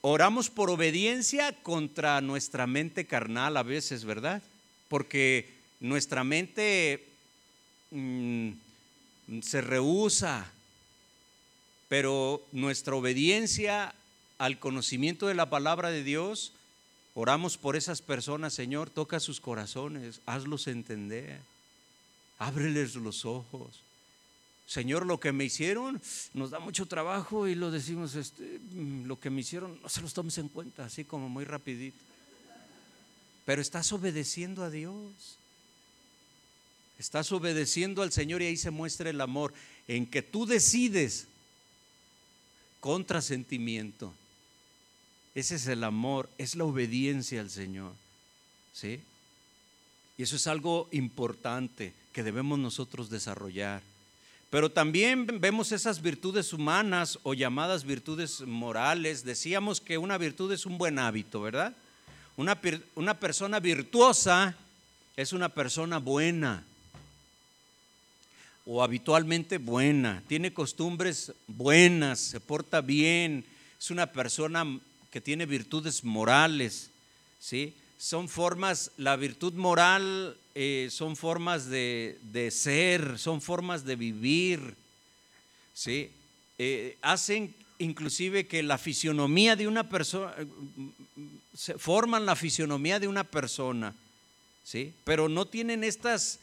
oramos 0.03 0.51
por 0.51 0.69
obediencia 0.69 1.53
contra 1.63 2.21
nuestra 2.21 2.67
mente 2.67 3.07
carnal 3.07 3.57
a 3.57 3.63
veces, 3.63 4.05
¿verdad? 4.05 4.43
Porque 4.89 5.49
nuestra 5.81 6.25
mente 6.25 7.07
mm, 7.93 8.51
se 9.43 9.61
rehúsa, 9.61 10.51
pero 11.89 12.43
nuestra 12.51 12.97
obediencia 12.97 13.95
al 14.43 14.59
conocimiento 14.59 15.29
de 15.29 15.35
la 15.35 15.51
palabra 15.51 15.91
de 15.91 16.03
Dios, 16.03 16.53
oramos 17.15 17.57
por 17.57 17.77
esas 17.77 18.03
personas, 18.03 18.53
Señor, 18.53 18.91
toca 18.91 19.21
sus 19.21 19.41
corazones, 19.41 20.21
hazlos 20.27 20.67
entender, 20.67 21.39
ábreles 22.41 22.97
los 22.97 23.25
ojos. 23.25 23.85
Señor, 24.67 25.07
lo 25.07 25.21
que 25.21 25.31
me 25.31 25.45
hicieron 25.45 26.03
nos 26.35 26.51
da 26.51 26.59
mucho 26.59 26.87
trabajo 26.87 27.47
y 27.47 27.55
lo 27.55 27.71
decimos, 27.71 28.17
este, 28.17 28.59
mm, 28.73 29.05
lo 29.05 29.21
que 29.21 29.31
me 29.31 29.43
hicieron 29.43 29.81
no 29.81 29.89
se 29.89 30.01
los 30.01 30.13
tomes 30.13 30.37
en 30.39 30.49
cuenta, 30.49 30.87
así 30.87 31.05
como 31.05 31.29
muy 31.29 31.45
rapidito. 31.45 31.99
Pero 33.45 33.63
estás 33.63 33.93
obedeciendo 33.93 34.65
a 34.65 34.71
Dios. 34.71 35.39
Estás 36.99 37.31
obedeciendo 37.31 38.03
al 38.03 38.11
Señor 38.11 38.43
y 38.43 38.47
ahí 38.47 38.57
se 38.57 38.73
muestra 38.73 39.09
el 39.09 39.21
amor 39.21 39.55
en 39.87 40.05
que 40.05 40.21
tú 40.21 40.47
decides 40.47 41.29
contra 42.81 43.23
sentimiento. 43.23 44.13
Ese 45.35 45.57
es 45.57 45.67
el 45.67 45.85
amor, 45.85 46.29
es 46.39 46.57
la 46.57 46.65
obediencia 46.65 47.41
al 47.41 47.51
Señor. 47.51 47.93
¿Sí? 48.73 49.01
Y 50.19 50.23
eso 50.23 50.37
es 50.37 50.47
algo 50.47 50.89
importante 50.93 51.93
que 52.13 52.23
debemos 52.23 52.59
nosotros 52.59 53.11
desarrollar. 53.11 53.83
Pero 54.51 54.71
también 54.71 55.27
vemos 55.41 55.73
esas 55.73 56.03
virtudes 56.03 56.53
humanas 56.53 57.19
o 57.23 57.33
llamadas 57.33 57.85
virtudes 57.85 58.43
morales. 58.43 59.25
Decíamos 59.25 59.81
que 59.81 59.97
una 59.97 60.19
virtud 60.19 60.53
es 60.53 60.67
un 60.67 60.77
buen 60.77 60.99
hábito, 60.99 61.41
¿verdad? 61.41 61.75
Una, 62.37 62.61
una 62.95 63.15
persona 63.19 63.61
virtuosa 63.61 64.55
es 65.17 65.33
una 65.33 65.49
persona 65.49 65.99
buena 65.99 66.65
o 68.65 68.83
habitualmente 68.83 69.59
buena, 69.59 70.23
tiene 70.29 70.53
costumbres 70.53 71.33
buenas, 71.49 72.21
se 72.21 72.41
porta 72.41 72.81
bien, 72.81 73.45
es 73.79 73.91
una 73.91 74.07
persona 74.07 74.65
que 75.13 75.21
tiene 75.21 75.47
virtudes 75.47 76.03
morales, 76.03 76.91
¿sí? 77.39 77.75
son 78.03 78.29
formas, 78.29 78.91
la 78.97 79.15
virtud 79.15 79.53
moral 79.53 80.37
eh, 80.57 80.89
son 80.91 81.15
formas 81.15 81.69
de, 81.71 82.19
ser, 82.51 83.17
son 83.17 83.41
formas 83.41 83.85
de 83.85 83.95
vivir, 83.95 84.75
¿sí? 85.73 86.11
Eh, 86.59 86.97
hacen 87.01 87.55
inclusive 87.79 88.49
que 88.49 88.65
la 88.65 88.77
fisionomía 88.77 89.55
de 89.55 89.69
una 89.69 89.89
persona, 89.89 90.35
forman 91.79 92.27
la 92.27 92.35
fisionomía 92.35 92.99
de 92.99 93.07
una 93.07 93.23
persona, 93.23 93.95
¿sí? 94.65 94.93
Pero 95.05 95.29
no 95.29 95.47
tienen 95.47 95.85
estas 95.85 96.41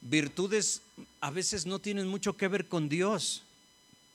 virtudes, 0.00 0.82
a 1.20 1.30
veces 1.30 1.66
no 1.66 1.78
tienen 1.78 2.08
mucho 2.08 2.36
que 2.36 2.48
ver 2.48 2.66
con 2.66 2.88
Dios, 2.88 3.44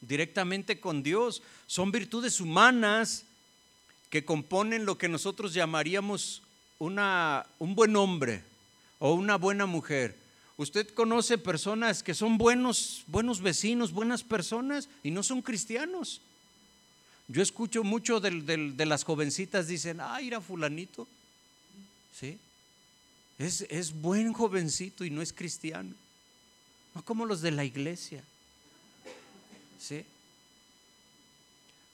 directamente 0.02 0.82
con 0.82 1.04
Dios, 1.04 1.42
son 1.68 1.92
virtudes 1.92 2.42
humanas 2.42 3.24
que 4.16 4.24
componen 4.24 4.86
lo 4.86 4.98
que 4.98 5.10
nosotros 5.10 5.54
llamaríamos 5.54 6.42
una, 6.80 7.46
un 7.60 7.76
buen 7.76 7.98
hombre 7.98 8.44
o 8.98 9.14
una 9.14 9.36
buena 9.36 9.66
mujer. 9.66 10.16
Usted 10.56 10.88
conoce 10.94 11.38
personas 11.38 12.02
que 12.02 12.14
son 12.14 12.38
buenos, 12.38 13.04
buenos 13.08 13.42
vecinos, 13.42 13.92
buenas 13.92 14.24
personas 14.24 14.88
y 15.04 15.12
no 15.12 15.22
son 15.22 15.42
cristianos. 15.42 16.22
Yo 17.28 17.44
escucho 17.44 17.84
mucho 17.84 18.22
de, 18.22 18.86
las 18.86 19.04
jovencitas, 19.04 19.68
dicen, 19.68 20.00
ah, 20.00 20.22
ir 20.22 20.34
a 20.34 20.40
fulanito. 20.40 21.10
¿Sí? 22.18 22.38
Es, 23.38 23.66
es 23.70 23.92
buen 23.92 24.32
jovencito 24.32 25.04
y 25.04 25.10
no 25.10 25.22
es 25.22 25.34
cristiano. 25.34 25.94
No 26.94 27.04
como 27.04 27.26
los 27.26 27.42
de 27.42 27.52
la 27.52 27.66
iglesia. 27.66 28.24
¿Sí? 29.78 30.06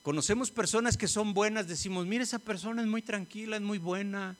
Conocemos 0.03 0.51
personas 0.51 0.97
que 0.97 1.07
son 1.07 1.33
buenas, 1.33 1.67
decimos, 1.67 2.07
mira, 2.07 2.23
esa 2.23 2.39
persona 2.39 2.81
es 2.81 2.87
muy 2.87 3.01
tranquila, 3.01 3.57
es 3.57 3.61
muy 3.61 3.77
buena, 3.77 4.35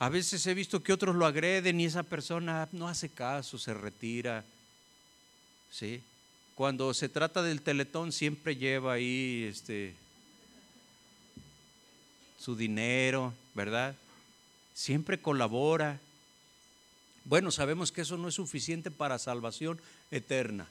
a 0.00 0.08
veces 0.08 0.46
he 0.46 0.54
visto 0.54 0.82
que 0.82 0.94
otros 0.94 1.14
lo 1.14 1.26
agreden 1.26 1.78
y 1.78 1.84
esa 1.84 2.02
persona 2.02 2.66
no 2.72 2.88
hace 2.88 3.10
caso, 3.10 3.58
se 3.58 3.74
retira. 3.74 4.42
¿Sí? 5.70 6.02
Cuando 6.54 6.94
se 6.94 7.10
trata 7.10 7.42
del 7.42 7.60
teletón 7.60 8.10
siempre 8.10 8.56
lleva 8.56 8.94
ahí 8.94 9.46
este, 9.46 9.94
su 12.38 12.56
dinero, 12.56 13.34
¿verdad? 13.54 13.94
Siempre 14.72 15.20
colabora. 15.20 16.00
Bueno, 17.26 17.50
sabemos 17.50 17.92
que 17.92 18.00
eso 18.00 18.16
no 18.16 18.28
es 18.28 18.36
suficiente 18.36 18.90
para 18.90 19.18
salvación 19.18 19.78
eterna. 20.10 20.66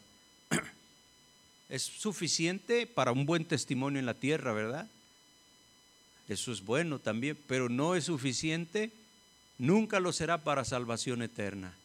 Es 1.70 1.84
suficiente 1.84 2.88
para 2.88 3.12
un 3.12 3.26
buen 3.26 3.46
testimonio 3.46 4.00
en 4.00 4.06
la 4.06 4.16
tierra, 4.16 4.54
¿verdad? 4.54 4.88
Eso 6.28 6.52
es 6.52 6.64
bueno 6.64 7.00
también, 7.00 7.38
pero 7.48 7.70
no 7.70 7.96
es 7.96 8.06
suficiente 8.06 8.92
nunca 9.60 10.00
lo 10.00 10.12
será 10.12 10.44
para 10.44 10.66
salvación 10.66 11.22
eterna. 11.22 11.76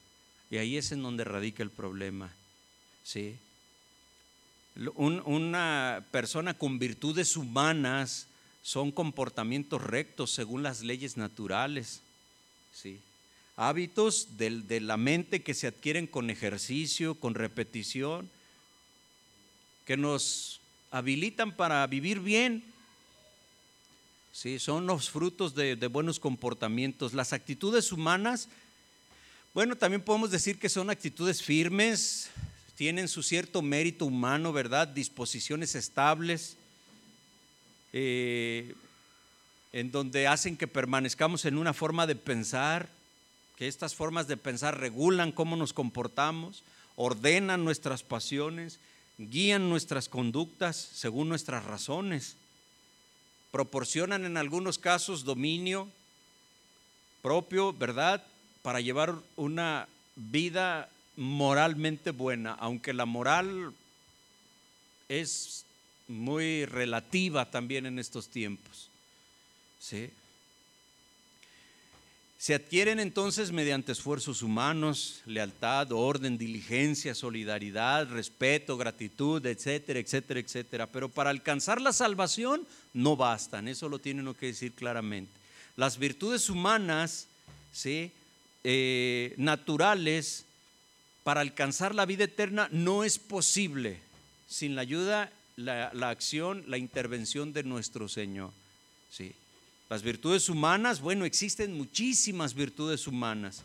Y 0.51 0.57
ahí 0.57 0.79
es 0.79 0.93
en 0.93 1.03
donde 1.03 1.25
radica 1.25 1.63
el 1.63 1.71
problema. 1.71 2.33
¿sí? 3.03 3.37
una 4.97 6.05
persona 6.11 6.55
con 6.55 6.81
virtudes 6.81 7.37
humanas 7.37 8.27
son 8.63 8.91
comportamientos 8.91 9.81
rectos 9.81 10.31
según 10.33 10.63
las 10.63 10.83
leyes 10.83 11.17
naturales. 11.17 12.01
¿sí? 12.73 12.99
Hábitos 13.57 14.37
de 14.37 14.81
la 14.81 14.97
mente 14.97 15.43
que 15.43 15.55
se 15.55 15.67
adquieren 15.67 16.07
con 16.07 16.31
ejercicio, 16.31 17.15
con 17.17 17.35
repetición, 17.35 18.31
que 19.85 19.97
nos 19.97 20.61
habilitan 20.91 21.53
para 21.53 21.87
vivir 21.87 22.21
bien 22.21 22.65
¿sí? 24.35 24.59
son 24.59 24.87
los 24.87 25.09
frutos 25.09 25.55
de, 25.55 25.75
buenos 25.87 26.19
comportamientos. 26.19 27.15
Las 27.15 27.33
actitudes 27.33 27.93
humanas, 27.93 28.49
bueno, 29.55 29.77
también 29.77 30.03
podemos 30.03 30.31
decir 30.31 30.59
que 30.59 30.69
son 30.69 30.91
actitudes 30.91 31.43
firmes, 31.43 32.31
tienen 32.75 33.09
su 33.09 33.23
cierto 33.23 33.63
mérito 33.63 34.05
humano, 34.05 34.53
¿verdad? 34.53 34.89
Disposiciones 34.89 35.77
estables, 35.77 36.57
eh, 37.93 38.75
en 39.73 39.93
donde 39.93 40.27
hacen 40.27 40.57
que 40.57 40.67
permanezcamos 40.67 41.45
en 41.45 41.57
una 41.57 41.73
forma 41.73 42.07
de 42.07 42.17
pensar, 42.17 42.89
que 43.57 43.69
estas 43.69 43.95
formas 43.95 44.27
de 44.27 44.37
pensar 44.37 44.81
regulan 44.81 45.31
cómo 45.31 45.55
nos 45.55 45.73
comportamos, 45.73 46.65
ordenan 46.97 47.65
nuestras 47.65 48.03
pasiones, 48.03 48.81
guían 49.19 49.69
nuestras 49.69 50.09
conductas 50.09 50.77
según 50.77 51.29
nuestras 51.29 51.65
razones 51.65 52.37
proporcionan 53.51 54.25
en 54.25 54.37
algunos 54.37 54.79
casos 54.79 55.25
dominio 55.25 55.89
propio, 57.23 57.73
¿verdad? 57.73 58.25
Para 58.63 58.81
llevar 58.81 59.15
una 59.37 59.89
vida 60.17 60.89
moralmente 61.17 62.11
buena, 62.11 62.55
aunque 62.55 62.93
la 62.93 63.07
moral 63.07 63.73
es 65.09 65.65
muy 66.09 66.67
relativa 66.67 67.51
también 67.51 67.87
en 67.87 67.99
estos 67.99 68.29
tiempos. 68.29 68.91
¿Sí? 69.79 70.11
Se 72.39 72.55
adquieren 72.55 73.01
entonces 73.01 73.53
mediante 73.53 73.93
esfuerzos 73.93 74.43
humanos, 74.43 75.23
lealtad, 75.25 75.93
orden, 75.93 76.37
diligencia, 76.37 77.15
solidaridad, 77.15 78.09
respeto, 78.09 78.77
gratitud, 78.77 79.45
etcétera, 79.47 79.99
etcétera, 79.99 80.41
etcétera. 80.41 80.87
Pero 80.87 81.09
para 81.09 81.31
alcanzar 81.31 81.81
la 81.81 81.93
salvación 81.93 82.67
no 82.93 83.17
bastan, 83.17 83.69
eso 83.69 83.89
lo 83.89 83.99
tienen 83.99 84.35
que 84.35 84.47
decir 84.47 84.73
claramente. 84.73 85.33
Las 85.77 85.99
virtudes 85.99 86.51
humanas, 86.51 87.29
¿sí? 87.73 88.13
Eh, 88.63 89.35
naturales, 89.39 90.45
para 91.23 91.41
alcanzar 91.41 91.95
la 91.95 92.05
vida 92.05 92.25
eterna 92.25 92.69
no 92.71 93.05
es 93.05 93.19
posible 93.19 93.99
sin 94.47 94.75
la 94.75 94.83
ayuda, 94.83 95.33
la 95.57 96.11
acción, 96.11 96.65
la 96.67 96.79
intervención 96.79 97.53
de 97.53 97.63
nuestro 97.63 98.09
Señor. 98.09 98.53
¿sí? 99.15 99.35
Las 99.91 100.03
virtudes 100.03 100.49
humanas, 100.49 101.01
bueno, 101.01 101.25
existen 101.25 101.77
muchísimas 101.77 102.55
virtudes 102.55 103.07
humanas. 103.07 103.63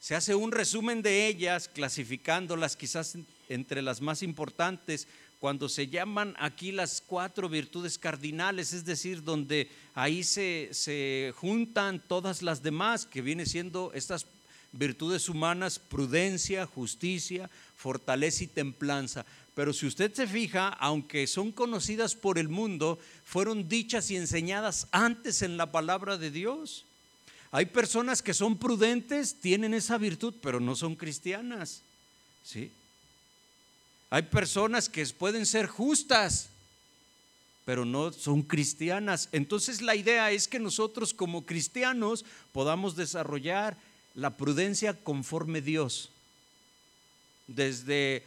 Se 0.00 0.14
hace 0.14 0.34
un 0.34 0.52
resumen 0.52 1.02
de 1.02 1.26
ellas, 1.26 1.68
clasificándolas 1.68 2.76
quizás 2.76 3.16
entre 3.48 3.82
las 3.82 4.00
más 4.00 4.22
importantes, 4.22 5.08
cuando 5.40 5.68
se 5.68 5.88
llaman 5.88 6.34
aquí 6.38 6.72
las 6.72 7.00
cuatro 7.04 7.48
virtudes 7.48 7.98
cardinales, 7.98 8.72
es 8.72 8.84
decir, 8.84 9.22
donde 9.22 9.68
ahí 9.94 10.22
se, 10.22 10.68
se 10.72 11.32
juntan 11.36 12.00
todas 12.06 12.42
las 12.42 12.62
demás, 12.62 13.06
que 13.06 13.22
vienen 13.22 13.46
siendo 13.46 13.92
estas 13.94 14.26
virtudes 14.72 15.28
humanas, 15.28 15.78
prudencia, 15.78 16.66
justicia, 16.66 17.50
fortaleza 17.76 18.44
y 18.44 18.48
templanza. 18.48 19.24
Pero 19.58 19.72
si 19.72 19.86
usted 19.86 20.14
se 20.14 20.28
fija, 20.28 20.68
aunque 20.68 21.26
son 21.26 21.50
conocidas 21.50 22.14
por 22.14 22.38
el 22.38 22.48
mundo, 22.48 22.96
fueron 23.24 23.68
dichas 23.68 24.08
y 24.08 24.16
enseñadas 24.16 24.86
antes 24.92 25.42
en 25.42 25.56
la 25.56 25.72
palabra 25.72 26.16
de 26.16 26.30
Dios. 26.30 26.84
Hay 27.50 27.66
personas 27.66 28.22
que 28.22 28.34
son 28.34 28.56
prudentes, 28.56 29.34
tienen 29.40 29.74
esa 29.74 29.98
virtud, 29.98 30.32
pero 30.40 30.60
no 30.60 30.76
son 30.76 30.94
cristianas. 30.94 31.82
¿Sí? 32.44 32.70
Hay 34.10 34.22
personas 34.22 34.88
que 34.88 35.04
pueden 35.06 35.44
ser 35.44 35.66
justas, 35.66 36.50
pero 37.64 37.84
no 37.84 38.12
son 38.12 38.42
cristianas. 38.42 39.28
Entonces 39.32 39.82
la 39.82 39.96
idea 39.96 40.30
es 40.30 40.46
que 40.46 40.60
nosotros 40.60 41.12
como 41.12 41.44
cristianos 41.44 42.24
podamos 42.52 42.94
desarrollar 42.94 43.76
la 44.14 44.36
prudencia 44.36 44.94
conforme 44.94 45.60
Dios. 45.62 46.10
Desde, 47.48 48.22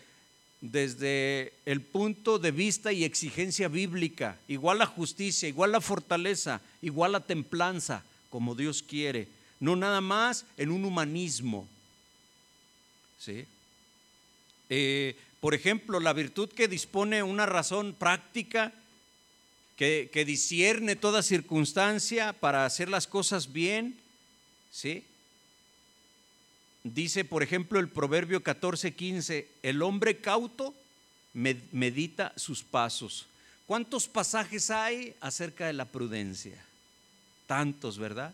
desde 0.62 1.53
el 1.66 1.82
punto 1.82 2.38
de 2.38 2.51
vista 2.51 2.93
y 2.93 3.03
exigencia 3.03 3.68
bíblica, 3.68 4.38
igual 4.47 4.78
la 4.78 4.86
justicia, 4.86 5.49
igual 5.49 5.72
la 5.72 5.82
fortaleza, 5.82 6.62
igual 6.84 7.14
la 7.14 7.20
templanza, 7.20 8.03
como 8.30 8.53
Dios 8.53 8.84
quiere. 8.84 9.28
No 9.59 9.76
nada 9.76 10.01
más 10.01 10.45
en 10.57 10.72
un 10.72 10.86
humanismo. 10.86 11.68
¿Sí? 13.20 13.45
Eh, 14.70 15.16
por 15.39 15.55
ejemplo, 15.55 15.99
la 15.99 16.14
virtud 16.14 16.49
que 16.49 16.68
dispone 16.68 17.24
una 17.24 17.47
razón 17.47 17.93
práctica 17.93 18.72
que, 19.76 20.09
que 20.14 20.26
discierne 20.26 20.95
toda 20.95 21.24
circunstancia 21.24 22.34
para 22.34 22.66
hacer 22.66 22.88
las 22.88 23.07
cosas 23.07 23.51
bien, 23.51 23.97
¿sí? 24.72 25.03
Dice, 26.84 27.25
por 27.25 27.43
ejemplo, 27.43 27.79
el 27.79 27.89
Proverbio 27.89 28.43
14:15, 28.43 29.47
el 29.61 29.82
hombre 29.82 30.17
cauto 30.17 30.73
medita 31.34 32.34
sus 32.36 32.63
pasos. 32.63 33.27
¿Cuántos 33.67 34.07
pasajes 34.07 34.71
hay 34.71 35.15
acerca 35.21 35.67
de 35.67 35.73
la 35.73 35.86
prudencia? 35.86 36.57
Tantos, 37.47 37.97
¿verdad? 37.99 38.34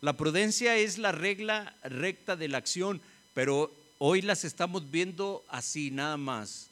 La 0.00 0.16
prudencia 0.16 0.76
es 0.76 0.98
la 0.98 1.10
regla 1.10 1.74
recta 1.82 2.36
de 2.36 2.48
la 2.48 2.58
acción, 2.58 3.00
pero 3.34 3.72
hoy 3.98 4.20
las 4.20 4.44
estamos 4.44 4.90
viendo 4.90 5.42
así, 5.48 5.90
nada 5.90 6.16
más. 6.18 6.68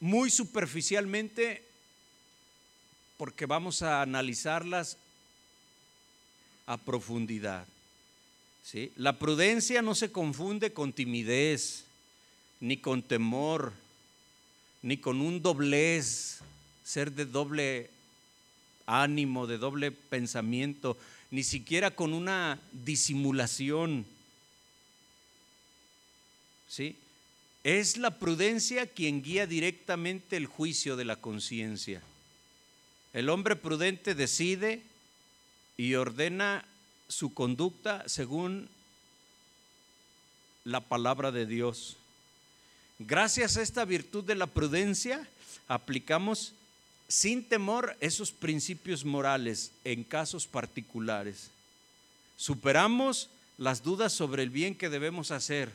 Muy 0.00 0.30
superficialmente 0.30 1.62
porque 3.18 3.46
vamos 3.46 3.82
a 3.82 4.02
analizarlas 4.02 4.96
a 6.66 6.76
profundidad. 6.76 7.66
La 8.96 9.18
prudencia 9.18 9.80
no 9.80 9.94
se 9.94 10.10
confunde 10.10 10.72
con 10.72 10.92
timidez, 10.92 11.84
ni 12.58 12.78
con 12.78 13.02
temor, 13.02 13.72
ni 14.82 14.96
con 14.96 15.20
un 15.20 15.40
doblez, 15.40 16.40
ser 16.82 17.12
de 17.12 17.26
doble 17.26 17.90
ánimo, 18.86 19.46
de 19.46 19.58
doble 19.58 19.92
pensamiento, 19.92 20.96
ni 21.30 21.44
siquiera 21.44 21.92
con 21.92 22.12
una 22.12 22.60
disimulación. 22.72 24.04
¿Sí? 26.68 26.96
Es 27.62 27.96
la 27.96 28.18
prudencia 28.18 28.86
quien 28.86 29.22
guía 29.22 29.46
directamente 29.46 30.36
el 30.36 30.46
juicio 30.46 30.96
de 30.96 31.04
la 31.04 31.16
conciencia. 31.16 32.02
El 33.12 33.28
hombre 33.28 33.54
prudente 33.54 34.16
decide 34.16 34.82
y 35.76 35.94
ordena 35.94 36.64
su 37.08 37.32
conducta 37.34 38.04
según 38.08 38.68
la 40.64 40.80
palabra 40.80 41.30
de 41.32 41.46
Dios. 41.46 41.96
Gracias 42.98 43.56
a 43.56 43.62
esta 43.62 43.84
virtud 43.84 44.24
de 44.24 44.34
la 44.34 44.46
prudencia, 44.46 45.28
aplicamos 45.68 46.52
sin 47.08 47.44
temor 47.44 47.96
esos 48.00 48.32
principios 48.32 49.04
morales 49.04 49.70
en 49.84 50.02
casos 50.02 50.46
particulares. 50.46 51.50
Superamos 52.36 53.28
las 53.58 53.82
dudas 53.82 54.12
sobre 54.12 54.42
el 54.42 54.50
bien 54.50 54.74
que 54.74 54.88
debemos 54.88 55.30
hacer 55.30 55.72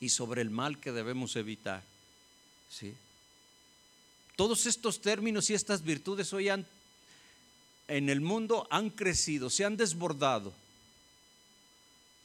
y 0.00 0.10
sobre 0.10 0.42
el 0.42 0.50
mal 0.50 0.78
que 0.78 0.92
debemos 0.92 1.36
evitar. 1.36 1.82
¿Sí? 2.70 2.94
Todos 4.36 4.66
estos 4.66 5.00
términos 5.00 5.50
y 5.50 5.54
estas 5.54 5.82
virtudes 5.82 6.32
hoy 6.32 6.48
han, 6.48 6.66
en 7.90 8.08
el 8.08 8.20
mundo 8.20 8.66
han 8.70 8.90
crecido, 8.90 9.50
se 9.50 9.64
han 9.64 9.76
desbordado. 9.76 10.52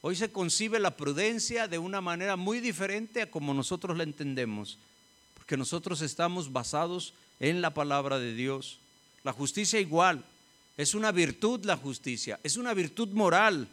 Hoy 0.00 0.14
se 0.14 0.30
concibe 0.30 0.78
la 0.78 0.96
prudencia 0.96 1.66
de 1.66 1.78
una 1.78 2.00
manera 2.00 2.36
muy 2.36 2.60
diferente 2.60 3.22
a 3.22 3.30
como 3.30 3.52
nosotros 3.52 3.96
la 3.96 4.04
entendemos, 4.04 4.78
porque 5.34 5.56
nosotros 5.56 6.00
estamos 6.00 6.52
basados 6.52 7.12
en 7.40 7.60
la 7.60 7.74
palabra 7.74 8.18
de 8.18 8.32
Dios. 8.34 8.78
La 9.24 9.32
justicia 9.32 9.80
igual, 9.80 10.24
es 10.76 10.94
una 10.94 11.10
virtud 11.10 11.64
la 11.64 11.76
justicia, 11.76 12.38
es 12.42 12.56
una 12.56 12.72
virtud 12.72 13.08
moral, 13.08 13.66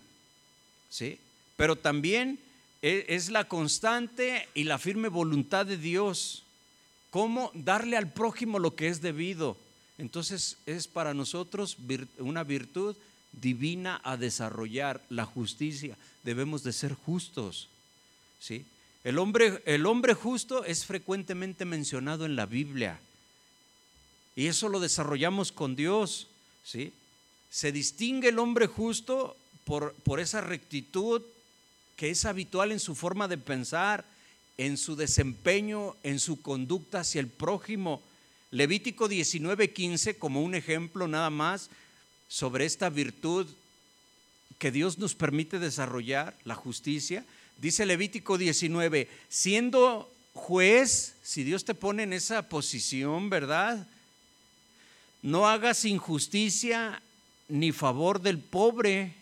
¿sí? 0.90 1.20
Pero 1.56 1.76
también 1.76 2.40
e, 2.82 3.06
es 3.10 3.30
la 3.30 3.48
constante 3.48 4.48
y 4.56 4.64
la 4.64 4.80
firme 4.80 5.10
voluntad 5.10 5.66
de 5.66 5.78
Dios 5.78 6.44
cómo 7.12 7.52
darle 7.54 7.96
al 7.96 8.12
prójimo 8.12 8.58
lo 8.58 8.76
que 8.76 8.88
es 8.88 9.02
debido. 9.02 9.56
Entonces 9.98 10.58
es 10.66 10.88
para 10.88 11.14
nosotros 11.14 11.78
una 12.18 12.44
virtud 12.44 12.96
divina 13.32 14.02
a 14.04 14.18
desarrollar, 14.18 15.02
la 15.10 15.26
justicia. 15.26 15.98
Debemos 16.24 16.64
de 16.64 16.74
ser 16.74 16.94
justos. 16.94 17.68
¿sí? 18.40 18.66
El, 19.04 19.20
hombre, 19.20 19.62
el 19.66 19.86
hombre 19.86 20.14
justo 20.14 20.64
es 20.66 20.86
frecuentemente 20.86 21.66
mencionado 21.66 22.26
en 22.26 22.36
la 22.36 22.46
Biblia. 22.46 23.00
Y 24.36 24.48
eso 24.48 24.70
lo 24.70 24.80
desarrollamos 24.80 25.52
con 25.52 25.76
Dios. 25.76 26.28
¿sí? 26.64 26.94
Se 27.50 27.72
distingue 27.72 28.30
el 28.30 28.40
hombre 28.40 28.68
justo 28.68 29.36
por, 29.66 29.94
por 30.04 30.20
esa 30.20 30.42
rectitud 30.42 31.22
que 31.96 32.10
es 32.10 32.26
habitual 32.26 32.72
en 32.72 32.80
su 32.80 32.96
forma 32.96 33.28
de 33.28 33.38
pensar, 33.38 34.06
en 34.58 34.78
su 34.78 34.96
desempeño, 34.96 35.96
en 36.04 36.20
su 36.20 36.42
conducta 36.42 37.02
hacia 37.02 37.22
el 37.22 37.28
prójimo. 37.28 38.02
Levítico 38.54 39.10
19:15 39.10 40.20
como 40.20 40.44
un 40.44 40.54
ejemplo 40.54 41.08
nada 41.08 41.32
más 41.32 41.72
sobre 42.28 42.66
esta 42.66 42.92
virtud 42.92 43.48
que 44.60 44.72
Dios 44.72 45.00
nos 45.00 45.16
permite 45.16 45.58
desarrollar, 45.58 46.38
la 46.46 46.54
justicia. 46.54 47.26
Dice 47.58 47.88
Levítico 47.88 48.38
19, 48.38 49.10
siendo 49.28 50.08
juez, 50.34 51.16
si 51.24 51.44
Dios 51.44 51.66
te 51.66 51.74
pone 51.74 52.04
en 52.04 52.14
esa 52.14 52.48
posición, 52.48 53.32
¿verdad? 53.32 53.88
No 55.24 55.48
hagas 55.48 55.84
injusticia 55.84 57.02
ni 57.50 57.72
favor 57.72 58.22
del 58.22 58.38
pobre, 58.38 59.16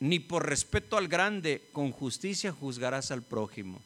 ni 0.00 0.18
por 0.18 0.48
respeto 0.48 0.96
al 0.96 1.06
grande, 1.06 1.62
con 1.70 1.92
justicia 1.92 2.50
juzgarás 2.50 3.12
al 3.12 3.22
prójimo. 3.22 3.80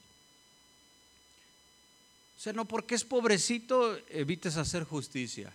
O 2.37 2.41
sea, 2.41 2.53
no 2.53 2.67
porque 2.67 2.95
es 2.95 3.05
pobrecito 3.05 3.99
evites 4.11 4.57
hacer 4.57 4.85
justicia. 4.85 5.53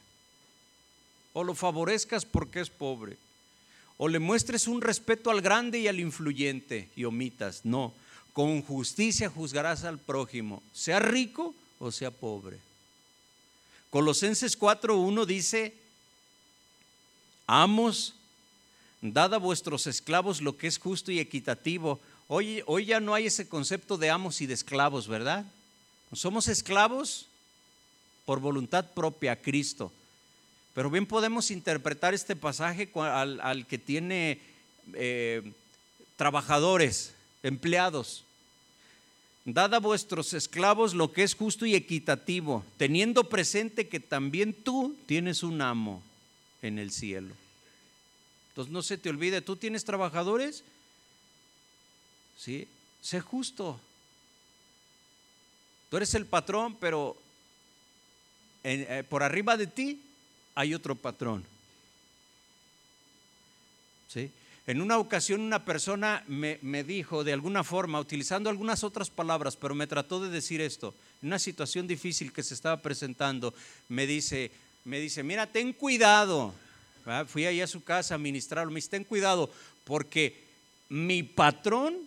O 1.34 1.44
lo 1.44 1.56
favorezcas 1.56 2.26
porque 2.26 2.60
es 2.60 2.70
pobre. 2.70 3.18
O 3.98 4.08
le 4.08 4.20
muestres 4.20 4.68
un 4.68 4.82
respeto 4.82 5.30
al 5.30 5.42
grande 5.42 5.80
y 5.80 5.88
al 5.88 6.00
influyente 6.00 6.90
y 6.96 7.04
omitas. 7.04 7.62
No, 7.64 7.94
con 8.34 8.62
justicia 8.64 9.30
juzgarás 9.30 9.84
al 9.84 10.00
prójimo, 10.00 10.64
sea 10.74 11.00
rico 11.00 11.54
o 11.80 11.92
sea 11.92 12.12
pobre. 12.12 12.58
Colosenses 13.90 14.58
4.1 14.58 15.26
dice, 15.26 15.74
amos, 17.46 18.16
dad 19.02 19.34
a 19.34 19.38
vuestros 19.38 19.86
esclavos 19.86 20.42
lo 20.42 20.58
que 20.58 20.68
es 20.68 20.80
justo 20.80 21.12
y 21.12 21.20
equitativo. 21.20 22.00
Hoy, 22.28 22.64
hoy 22.68 22.86
ya 22.86 23.00
no 23.00 23.14
hay 23.14 23.26
ese 23.26 23.50
concepto 23.50 23.98
de 23.98 24.10
amos 24.10 24.40
y 24.40 24.48
de 24.48 24.54
esclavos, 24.54 25.08
¿verdad? 25.08 25.46
Somos 26.14 26.48
esclavos 26.48 27.28
por 28.26 28.40
voluntad 28.40 28.92
propia 28.94 29.34
a 29.34 29.36
Cristo. 29.36 29.92
Pero 30.74 30.90
bien 30.90 31.06
podemos 31.06 31.52
interpretar 31.52 32.14
este 32.14 32.36
pasaje 32.36 32.90
al, 32.96 33.66
que 33.68 33.78
tiene 33.78 34.40
eh, 34.94 35.52
trabajadores, 36.16 37.14
empleados. 37.44 38.24
Dad 39.44 39.74
a 39.74 39.80
vuestros 39.80 40.34
esclavos 40.34 40.94
lo 40.94 41.12
que 41.12 41.24
es 41.24 41.34
justo 41.34 41.66
y 41.66 41.76
equitativo, 41.76 42.64
teniendo 42.78 43.28
presente 43.28 43.88
que 43.88 44.00
también 44.00 44.54
tú 44.54 44.96
tienes 45.08 45.44
un 45.44 45.62
amo 45.62 46.02
en 46.62 46.78
el 46.78 46.92
cielo. 46.92 47.34
Entonces 48.50 48.72
no 48.72 48.84
se 48.84 48.98
te 48.98 49.10
olvide, 49.10 49.42
tú 49.42 49.56
tienes 49.56 49.84
trabajadores, 49.84 50.64
¿sí? 52.38 52.68
Sé 53.02 53.20
justo, 53.20 53.80
Tú 55.92 55.98
eres 55.98 56.16
el 56.16 56.26
patrón, 56.26 56.78
pero 56.80 57.18
eh, 58.64 59.04
por 59.10 59.24
arriba 59.24 59.58
de 59.58 59.68
ti 59.68 60.00
hay 60.56 60.74
otro 60.74 60.96
patrón. 60.96 61.44
¿Sí? 64.08 64.32
En 64.68 64.82
una 64.82 64.98
ocasión 64.98 65.42
una 65.42 65.66
persona 65.66 66.24
me, 66.28 66.60
me, 66.62 66.86
dijo 66.86 67.26
de 67.26 67.34
alguna 67.34 67.66
forma, 67.66 68.00
utilizando 68.00 68.50
algunas 68.50 68.86
otras 68.86 69.10
palabras, 69.10 69.58
pero 69.58 69.76
me 69.76 69.86
trató 69.86 70.24
de 70.24 70.30
decir 70.30 70.62
esto, 70.62 70.96
en 71.22 71.28
una 71.28 71.40
situación 71.40 71.88
difícil 71.88 72.32
que 72.32 72.42
se 72.42 72.54
estaba 72.54 72.82
presentando, 72.82 73.54
me 73.90 74.08
dice, 74.08 74.50
me 74.86 74.98
dice, 74.98 75.24
mira, 75.24 75.46
ten 75.46 75.74
cuidado. 75.74 76.54
Fui 77.28 77.46
ahí 77.46 77.60
a 77.60 77.68
su 77.68 77.84
casa 77.84 78.16
a 78.16 78.18
ministrarlo, 78.18 78.72
me 78.72 78.78
dice, 78.78 78.92
ten 78.92 79.04
cuidado, 79.04 79.52
porque 79.84 80.42
mi 80.88 81.22
patrón 81.22 81.98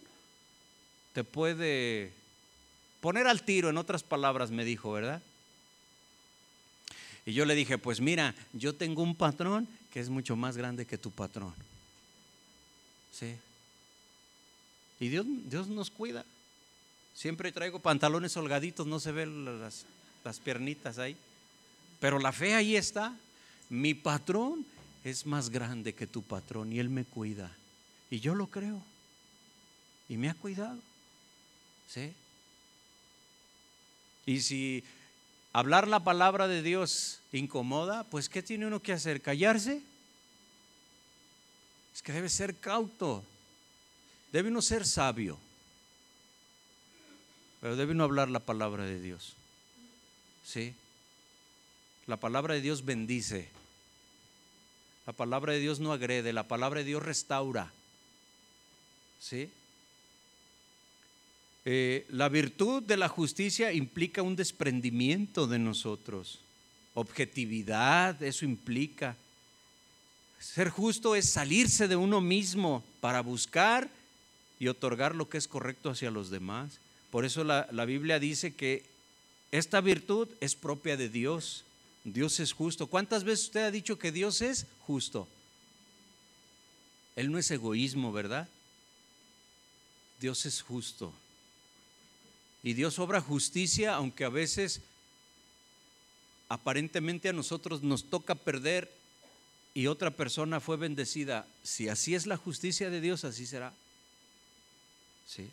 te 1.12 1.22
puede 1.22 2.23
poner 3.04 3.26
al 3.26 3.42
tiro, 3.42 3.68
en 3.68 3.76
otras 3.76 4.02
palabras 4.02 4.50
me 4.50 4.64
dijo, 4.64 4.90
¿verdad? 4.92 5.20
Y 7.26 7.34
yo 7.34 7.44
le 7.44 7.54
dije, 7.54 7.76
pues 7.76 8.00
mira, 8.00 8.34
yo 8.54 8.74
tengo 8.74 9.02
un 9.02 9.14
patrón 9.14 9.68
que 9.92 10.00
es 10.00 10.08
mucho 10.08 10.36
más 10.36 10.56
grande 10.56 10.86
que 10.86 10.96
tu 10.96 11.10
patrón. 11.10 11.52
Sí. 13.12 13.36
Y 15.00 15.08
Dios, 15.08 15.26
Dios 15.50 15.68
nos 15.68 15.90
cuida. 15.90 16.24
Siempre 17.12 17.52
traigo 17.52 17.78
pantalones 17.78 18.38
holgaditos, 18.38 18.86
no 18.86 18.98
se 18.98 19.12
ven 19.12 19.60
las, 19.60 19.84
las 20.24 20.40
piernitas 20.40 20.98
ahí. 20.98 21.14
Pero 22.00 22.18
la 22.18 22.32
fe 22.32 22.54
ahí 22.54 22.74
está. 22.74 23.14
Mi 23.68 23.92
patrón 23.92 24.64
es 25.04 25.26
más 25.26 25.50
grande 25.50 25.92
que 25.92 26.06
tu 26.06 26.22
patrón 26.22 26.72
y 26.72 26.78
él 26.78 26.88
me 26.88 27.04
cuida. 27.04 27.54
Y 28.08 28.20
yo 28.20 28.34
lo 28.34 28.46
creo. 28.46 28.82
Y 30.08 30.16
me 30.16 30.30
ha 30.30 30.34
cuidado. 30.34 30.78
¿Sí? 31.86 32.14
Y 34.26 34.40
si 34.40 34.84
hablar 35.52 35.88
la 35.88 36.00
palabra 36.00 36.48
de 36.48 36.62
Dios 36.62 37.20
incomoda, 37.32 38.04
pues 38.04 38.28
¿qué 38.28 38.42
tiene 38.42 38.66
uno 38.66 38.80
que 38.80 38.92
hacer? 38.92 39.20
¿Callarse? 39.20 39.82
Es 41.94 42.02
que 42.02 42.12
debe 42.12 42.28
ser 42.28 42.56
cauto. 42.56 43.22
Debe 44.32 44.48
uno 44.48 44.62
ser 44.62 44.86
sabio. 44.86 45.38
Pero 47.60 47.76
debe 47.76 47.92
uno 47.92 48.04
hablar 48.04 48.28
la 48.28 48.40
palabra 48.40 48.84
de 48.84 49.00
Dios. 49.00 49.34
¿Sí? 50.44 50.74
La 52.06 52.16
palabra 52.16 52.54
de 52.54 52.60
Dios 52.60 52.84
bendice. 52.84 53.48
La 55.06 55.12
palabra 55.12 55.52
de 55.52 55.60
Dios 55.60 55.80
no 55.80 55.92
agrede, 55.92 56.32
la 56.32 56.48
palabra 56.48 56.80
de 56.80 56.86
Dios 56.86 57.02
restaura. 57.02 57.70
¿Sí? 59.20 59.50
Eh, 61.64 62.04
la 62.10 62.28
virtud 62.28 62.82
de 62.82 62.96
la 62.96 63.08
justicia 63.08 63.72
implica 63.72 64.22
un 64.22 64.36
desprendimiento 64.36 65.46
de 65.46 65.58
nosotros. 65.58 66.40
Objetividad, 66.94 68.22
eso 68.22 68.44
implica. 68.44 69.16
Ser 70.38 70.68
justo 70.68 71.14
es 71.14 71.28
salirse 71.28 71.88
de 71.88 71.96
uno 71.96 72.20
mismo 72.20 72.84
para 73.00 73.22
buscar 73.22 73.88
y 74.60 74.68
otorgar 74.68 75.14
lo 75.14 75.28
que 75.28 75.38
es 75.38 75.48
correcto 75.48 75.88
hacia 75.88 76.10
los 76.10 76.30
demás. 76.30 76.78
Por 77.10 77.24
eso 77.24 77.44
la, 77.44 77.66
la 77.72 77.86
Biblia 77.86 78.18
dice 78.18 78.54
que 78.54 78.84
esta 79.50 79.80
virtud 79.80 80.28
es 80.40 80.54
propia 80.54 80.96
de 80.96 81.08
Dios. 81.08 81.64
Dios 82.04 82.40
es 82.40 82.52
justo. 82.52 82.86
¿Cuántas 82.86 83.24
veces 83.24 83.46
usted 83.46 83.64
ha 83.64 83.70
dicho 83.70 83.98
que 83.98 84.12
Dios 84.12 84.42
es 84.42 84.66
justo? 84.86 85.26
Él 87.16 87.32
no 87.32 87.38
es 87.38 87.50
egoísmo, 87.50 88.12
¿verdad? 88.12 88.48
Dios 90.20 90.44
es 90.44 90.60
justo. 90.60 91.14
Y 92.64 92.72
Dios 92.72 92.98
obra 92.98 93.20
justicia, 93.20 93.94
aunque 93.94 94.24
a 94.24 94.30
veces 94.30 94.80
aparentemente 96.48 97.28
a 97.28 97.34
nosotros 97.34 97.82
nos 97.82 98.04
toca 98.04 98.34
perder 98.34 98.90
y 99.74 99.86
otra 99.86 100.10
persona 100.10 100.60
fue 100.60 100.78
bendecida. 100.78 101.46
Si 101.62 101.90
así 101.90 102.14
es 102.14 102.26
la 102.26 102.38
justicia 102.38 102.88
de 102.88 103.02
Dios, 103.02 103.24
así 103.24 103.44
será. 103.44 103.74
¿Sí? 105.28 105.50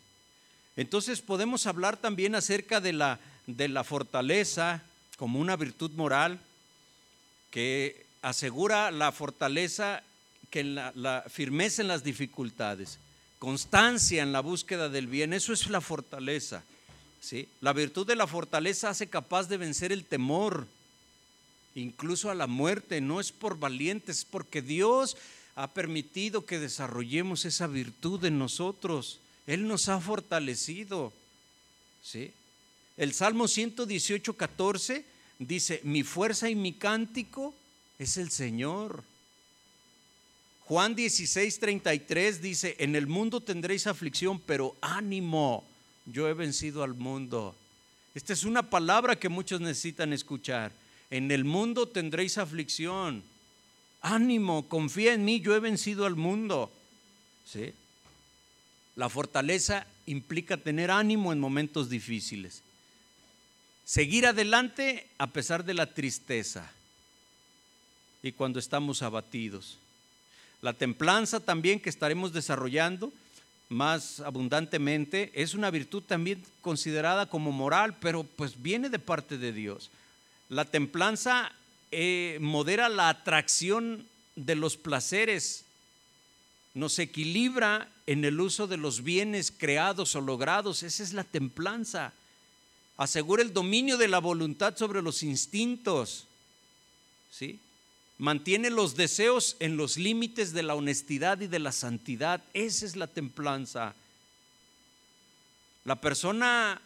Entonces 0.74 1.20
podemos 1.20 1.66
hablar 1.66 1.98
también 1.98 2.34
acerca 2.34 2.80
de 2.80 2.94
la, 2.94 3.20
de 3.46 3.68
la 3.68 3.84
fortaleza 3.84 4.82
como 5.18 5.38
una 5.38 5.56
virtud 5.56 5.90
moral 5.90 6.40
que 7.50 8.06
asegura 8.22 8.90
la 8.90 9.12
fortaleza, 9.12 10.02
que 10.48 10.64
la, 10.64 10.92
la 10.94 11.24
firmeza 11.28 11.82
en 11.82 11.88
las 11.88 12.04
dificultades, 12.04 12.98
constancia 13.38 14.22
en 14.22 14.32
la 14.32 14.40
búsqueda 14.40 14.88
del 14.88 15.08
bien, 15.08 15.34
eso 15.34 15.52
es 15.52 15.68
la 15.68 15.82
fortaleza. 15.82 16.64
¿Sí? 17.22 17.48
La 17.62 17.72
virtud 17.72 18.06
de 18.06 18.16
la 18.16 18.26
fortaleza 18.26 18.90
hace 18.90 19.06
capaz 19.06 19.48
de 19.48 19.56
vencer 19.56 19.92
el 19.92 20.04
temor, 20.04 20.66
incluso 21.74 22.30
a 22.30 22.34
la 22.34 22.46
muerte, 22.46 23.00
no 23.00 23.20
es 23.20 23.32
por 23.32 23.58
valientes, 23.58 24.18
es 24.18 24.24
porque 24.26 24.60
Dios 24.60 25.16
ha 25.54 25.68
permitido 25.68 26.44
que 26.44 26.58
desarrollemos 26.58 27.44
esa 27.44 27.66
virtud 27.66 28.24
en 28.24 28.38
nosotros. 28.38 29.20
Él 29.46 29.66
nos 29.66 29.88
ha 29.88 30.00
fortalecido. 30.00 31.12
¿sí? 32.02 32.32
El 32.96 33.14
Salmo 33.14 33.48
118, 33.48 34.34
14 34.34 35.04
dice, 35.38 35.80
mi 35.84 36.02
fuerza 36.02 36.50
y 36.50 36.54
mi 36.54 36.72
cántico 36.72 37.54
es 37.98 38.16
el 38.16 38.30
Señor. 38.30 39.04
Juan 40.64 40.94
16, 40.94 41.58
33 41.58 42.40
dice, 42.40 42.76
en 42.78 42.96
el 42.96 43.06
mundo 43.06 43.40
tendréis 43.40 43.86
aflicción, 43.86 44.40
pero 44.40 44.74
ánimo, 44.80 45.64
yo 46.06 46.28
he 46.28 46.34
vencido 46.34 46.82
al 46.82 46.94
mundo. 46.94 47.54
Esta 48.14 48.32
es 48.32 48.44
una 48.44 48.68
palabra 48.68 49.16
que 49.16 49.28
muchos 49.28 49.60
necesitan 49.60 50.12
escuchar. 50.12 50.72
En 51.10 51.30
el 51.30 51.44
mundo 51.44 51.88
tendréis 51.88 52.38
aflicción. 52.38 53.22
Ánimo, 54.00 54.68
confía 54.68 55.14
en 55.14 55.24
mí, 55.24 55.40
yo 55.40 55.54
he 55.54 55.60
vencido 55.60 56.06
al 56.06 56.16
mundo. 56.16 56.70
¿Sí? 57.46 57.72
La 58.96 59.08
fortaleza 59.08 59.86
implica 60.06 60.56
tener 60.56 60.90
ánimo 60.90 61.32
en 61.32 61.40
momentos 61.40 61.88
difíciles. 61.88 62.62
Seguir 63.84 64.26
adelante 64.26 65.06
a 65.18 65.28
pesar 65.28 65.64
de 65.64 65.74
la 65.74 65.92
tristeza 65.92 66.70
y 68.22 68.32
cuando 68.32 68.58
estamos 68.58 69.02
abatidos. 69.02 69.78
La 70.60 70.72
templanza 70.72 71.40
también 71.40 71.80
que 71.80 71.90
estaremos 71.90 72.32
desarrollando 72.32 73.12
más 73.72 74.20
abundantemente 74.20 75.32
es 75.34 75.54
una 75.54 75.70
virtud 75.70 76.02
también 76.02 76.42
considerada 76.60 77.26
como 77.26 77.50
moral, 77.50 77.96
pero 77.98 78.24
pues 78.24 78.62
viene 78.62 78.88
de 78.88 78.98
parte 78.98 79.38
de 79.38 79.52
Dios. 79.52 79.90
La 80.48 80.64
templanza 80.64 81.52
eh, 81.90 82.38
modera 82.40 82.88
la 82.88 83.08
atracción 83.08 84.06
de 84.36 84.54
los 84.54 84.76
placeres, 84.76 85.64
nos 86.74 86.98
equilibra 86.98 87.88
en 88.06 88.24
el 88.24 88.40
uso 88.40 88.66
de 88.66 88.76
los 88.76 89.02
bienes 89.02 89.50
creados 89.50 90.14
o 90.14 90.20
logrados, 90.20 90.82
esa 90.82 91.02
es 91.02 91.12
la 91.12 91.24
templanza 91.24 92.12
asegura 92.96 93.42
el 93.42 93.52
dominio 93.52 93.96
de 93.96 94.08
la 94.08 94.18
voluntad 94.18 94.76
sobre 94.76 95.02
los 95.02 95.22
instintos, 95.22 96.26
¿sí? 97.30 97.58
Mantiene 98.22 98.70
los 98.70 98.94
deseos 98.94 99.56
en 99.58 99.76
los 99.76 99.96
límites 99.96 100.52
de 100.52 100.62
la 100.62 100.76
honestidad 100.76 101.40
y 101.40 101.48
de 101.48 101.58
la 101.58 101.72
santidad. 101.72 102.40
Esa 102.54 102.86
es 102.86 102.94
la 102.94 103.08
templanza. 103.08 103.96
La 105.84 106.00
persona 106.00 106.80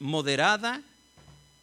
moderada, 0.00 0.82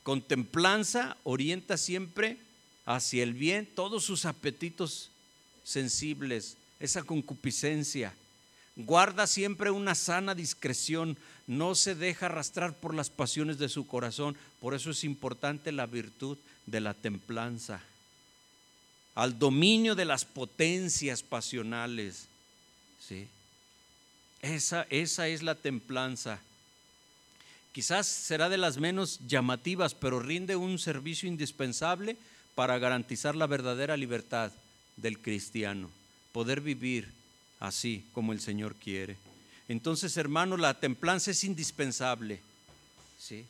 con 0.03 0.21
templanza, 0.21 1.17
orienta 1.25 1.75
siempre 1.75 2.37
hacia 2.85 3.23
el 3.23 3.33
bien 3.33 3.65
todos 3.65 4.05
sus 4.05 4.23
apetitos 4.23 5.09
sensibles, 5.65 6.55
esa 6.79 7.03
concupiscencia. 7.03 8.13
Guarda 8.77 9.27
siempre 9.27 9.69
una 9.69 9.95
sana 9.95 10.33
discreción, 10.33 11.17
no 11.45 11.75
se 11.75 11.93
deja 11.93 12.27
arrastrar 12.27 12.73
por 12.73 12.95
las 12.95 13.09
pasiones 13.09 13.57
de 13.57 13.67
su 13.67 13.85
corazón. 13.85 14.37
Por 14.61 14.73
eso 14.73 14.91
es 14.91 15.03
importante 15.03 15.73
la 15.73 15.87
virtud 15.87 16.37
de 16.67 16.79
la 16.79 16.93
templanza, 16.93 17.81
al 19.17 19.39
dominio 19.39 19.95
de 19.95 20.05
las 20.05 20.25
potencias 20.25 21.23
pasionales. 21.23 22.27
¿sí? 22.99 23.27
Esa, 24.43 24.85
esa 24.91 25.27
es 25.27 25.41
la 25.41 25.55
templanza. 25.55 26.39
Quizás 27.71 28.05
será 28.05 28.47
de 28.47 28.59
las 28.59 28.77
menos 28.77 29.19
llamativas, 29.27 29.95
pero 29.95 30.19
rinde 30.19 30.55
un 30.55 30.77
servicio 30.77 31.27
indispensable 31.27 32.15
para 32.53 32.77
garantizar 32.77 33.35
la 33.35 33.47
verdadera 33.47 33.97
libertad 33.97 34.51
del 34.97 35.17
cristiano, 35.17 35.89
poder 36.31 36.61
vivir 36.61 37.07
así 37.59 38.05
como 38.13 38.33
el 38.33 38.39
Señor 38.39 38.75
quiere. 38.75 39.17
Entonces, 39.67 40.15
hermano, 40.17 40.57
la 40.57 40.79
templanza 40.79 41.31
es 41.31 41.43
indispensable, 41.43 42.39
¿sí? 43.19 43.47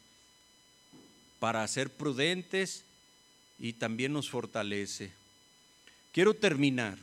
Para 1.42 1.68
ser 1.68 1.90
prudentes 1.90 2.86
y 3.60 3.74
también 3.74 4.14
nos 4.14 4.30
fortalece. 4.30 5.12
Quiero 6.18 6.34
terminar, 6.34 6.98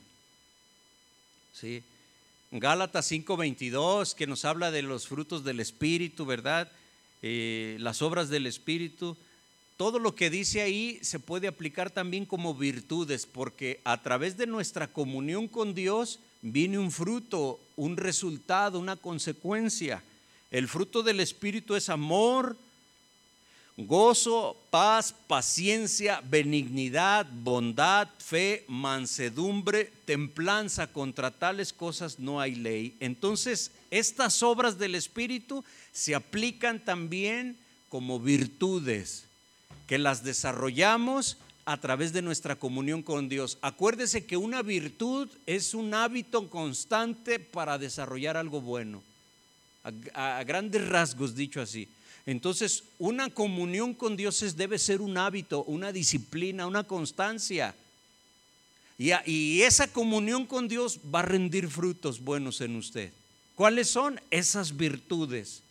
¿sí? 1.53 1.85
Gálatas 2.51 3.07
5:22, 3.07 4.13
que 4.13 4.27
nos 4.27 4.45
habla 4.45 4.73
de 4.73 4.83
los 4.83 5.07
frutos 5.07 5.45
del 5.45 5.61
Espíritu, 5.61 6.27
¿verdad? 6.27 6.69
Eh, 7.23 7.77
las 7.79 8.03
obras 8.03 8.29
del 8.29 8.45
Espíritu. 8.49 9.17
Todo 9.77 10.01
lo 10.01 10.17
que 10.17 10.31
dice 10.31 10.63
ahí 10.63 10.99
se 11.01 11.21
puede 11.21 11.47
aplicar 11.47 11.93
también 11.93 12.27
como 12.27 12.57
virtudes, 12.57 13.25
porque 13.25 13.81
a 13.85 14.03
través 14.03 14.37
de 14.37 14.49
nuestra 14.49 14.89
comunión 14.89 15.47
con 15.47 15.75
Dios, 15.77 16.19
viene 16.43 16.81
un 16.81 16.91
fruto, 16.91 17.61
un 17.77 17.97
resultado, 17.97 18.81
una 18.81 18.97
consecuencia. 18.97 20.03
El 20.51 20.67
fruto 20.67 21.05
del 21.05 21.21
Espíritu 21.21 21.77
es 21.77 21.89
amor, 21.89 22.57
gozo, 23.77 24.57
paz, 24.71 25.15
paciencia, 25.27 26.21
benignidad, 26.25 27.27
bondad, 27.33 28.09
fe, 28.19 28.65
mansedumbre, 28.69 29.91
templanza. 30.05 30.87
Contra 30.87 31.31
tales 31.31 31.73
cosas 31.73 32.19
no 32.19 32.41
hay 32.41 32.55
ley. 32.55 32.97
Entonces, 33.01 33.71
estas 33.91 34.43
obras 34.43 34.79
del 34.79 34.95
Espíritu 34.95 35.65
se 35.93 36.15
aplican 36.15 36.85
también 36.85 37.57
como 37.89 38.19
virtudes, 38.19 39.25
que 39.87 39.99
las 39.99 40.25
desarrollamos 40.25 41.37
a 41.65 41.77
través 41.79 42.13
de 42.13 42.23
nuestra 42.23 42.57
comunión 42.57 43.03
con 43.03 43.29
Dios. 43.29 43.59
Acuérdese 43.63 44.27
que 44.27 44.37
una 44.37 44.63
virtud 44.63 45.29
es 45.47 45.75
un 45.75 45.95
hábito 45.95 46.51
constante 46.51 47.39
para 47.39 47.79
desarrollar 47.79 48.37
algo 48.37 48.61
bueno, 48.61 49.03
a, 50.13 50.43
grandes 50.45 50.87
rasgos 50.89 51.35
dicho 51.35 51.61
así. 51.61 51.89
Entonces, 52.27 52.85
una 52.99 53.29
comunión 53.29 53.93
con 53.93 54.17
Dios 54.17 54.57
debe 54.57 54.79
ser 54.79 55.01
un 55.01 55.19
hábito, 55.19 55.63
una 55.65 55.93
disciplina, 55.93 56.67
una 56.67 56.85
constancia. 56.85 57.75
Y, 58.97 59.61
esa 59.61 59.89
comunión 59.89 60.47
con 60.47 60.69
Dios 60.69 61.01
va 61.15 61.21
a 61.21 61.25
rendir 61.25 61.69
frutos 61.69 62.21
buenos 62.21 62.61
en 62.61 62.77
usted. 62.77 63.13
¿Cuáles 63.55 63.91
son 63.91 64.21
esas 64.31 64.77
virtudes? 64.77 65.63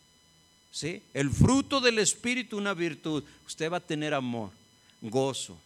El 1.14 1.32
fruto 1.32 1.82
del 1.82 2.00
Espíritu, 2.00 2.58
una 2.58 2.74
virtud. 2.74 3.24
Usted 3.48 3.72
va 3.72 3.78
a 3.78 3.86
tener 3.86 4.14
amor, 4.14 4.52
gozo. 5.02 5.58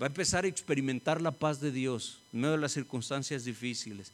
Va 0.00 0.06
a 0.06 0.08
empezar 0.08 0.44
a 0.44 0.48
experimentar 0.48 1.20
la 1.20 1.30
paz 1.30 1.60
de 1.60 1.70
Dios 1.70 2.18
en 2.32 2.40
medio 2.40 2.52
de 2.52 2.62
las 2.62 2.72
circunstancias 2.72 3.44
difíciles. 3.44 4.10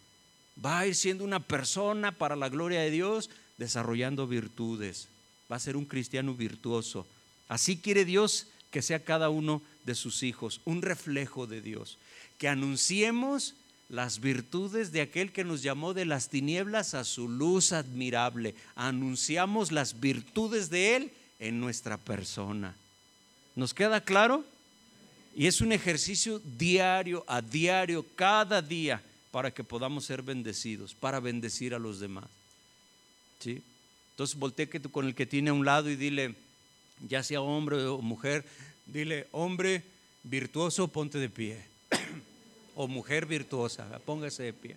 Va 0.63 0.81
a 0.81 0.87
ir 0.87 0.95
siendo 0.97 1.25
una 1.25 1.41
persona 1.41 2.13
para 2.13 2.37
la 2.37 2.49
gloria 2.49 2.81
de 2.81 2.91
Dios, 2.91 3.31
desarrollando 3.59 4.27
virtudes 4.27 5.09
va 5.51 5.57
a 5.57 5.61
ser 5.61 5.77
un 5.77 5.85
cristiano 5.85 6.35
virtuoso. 6.35 7.07
Así 7.49 7.79
quiere 7.79 8.05
Dios 8.05 8.47
que 8.71 8.83
sea 8.83 9.05
cada 9.05 9.31
uno 9.31 9.63
de 9.85 9.95
sus 9.95 10.23
hijos, 10.23 10.61
un 10.65 10.83
reflejo 10.83 11.47
de 11.47 11.61
Dios. 11.61 11.99
Que 12.39 12.49
anunciemos 12.49 13.55
las 13.89 14.21
virtudes 14.21 14.93
de 14.93 15.01
aquel 15.01 15.33
que 15.33 15.45
nos 15.45 15.63
llamó 15.63 15.95
de 15.95 16.05
las 16.05 16.29
tinieblas 16.29 16.95
a 16.95 17.05
su 17.05 17.29
luz 17.29 17.73
admirable. 17.73 18.55
Anunciamos 18.77 19.73
las 19.73 19.99
virtudes 19.99 20.69
de 20.69 20.97
Él 20.97 21.11
en 21.39 21.59
nuestra 21.61 21.97
persona. 21.97 22.77
¿Nos 23.57 23.73
queda 23.73 24.03
claro? 24.03 24.45
Y 25.35 25.47
es 25.47 25.61
un 25.61 25.73
ejercicio 25.73 26.41
diario, 26.59 27.25
a 27.27 27.41
diario, 27.41 28.05
cada 28.15 28.61
día, 28.61 29.03
para 29.31 29.51
que 29.53 29.65
podamos 29.65 30.05
ser 30.05 30.23
bendecidos, 30.23 30.95
para 30.95 31.21
bendecir 31.21 31.75
a 31.75 31.79
los 31.79 32.01
demás. 32.01 32.27
¿Sí? 33.41 33.63
Entonces 34.19 34.37
voltee 34.37 34.69
con 34.69 35.07
el 35.07 35.15
que 35.15 35.27
tiene 35.27 35.51
a 35.51 35.53
un 35.53 35.65
lado 35.65 35.89
y 35.89 35.95
dile, 35.95 36.35
ya 37.09 37.23
sea 37.23 37.41
hombre 37.41 37.85
o 37.85 38.03
mujer, 38.03 38.45
dile, 38.85 39.29
hombre 39.31 39.85
virtuoso, 40.25 40.89
ponte 40.89 41.19
de 41.19 41.29
pie. 41.29 41.63
o 42.75 42.89
mujer 42.89 43.27
virtuosa, 43.27 43.87
póngase 44.05 44.43
de 44.43 44.53
pie. 44.53 44.77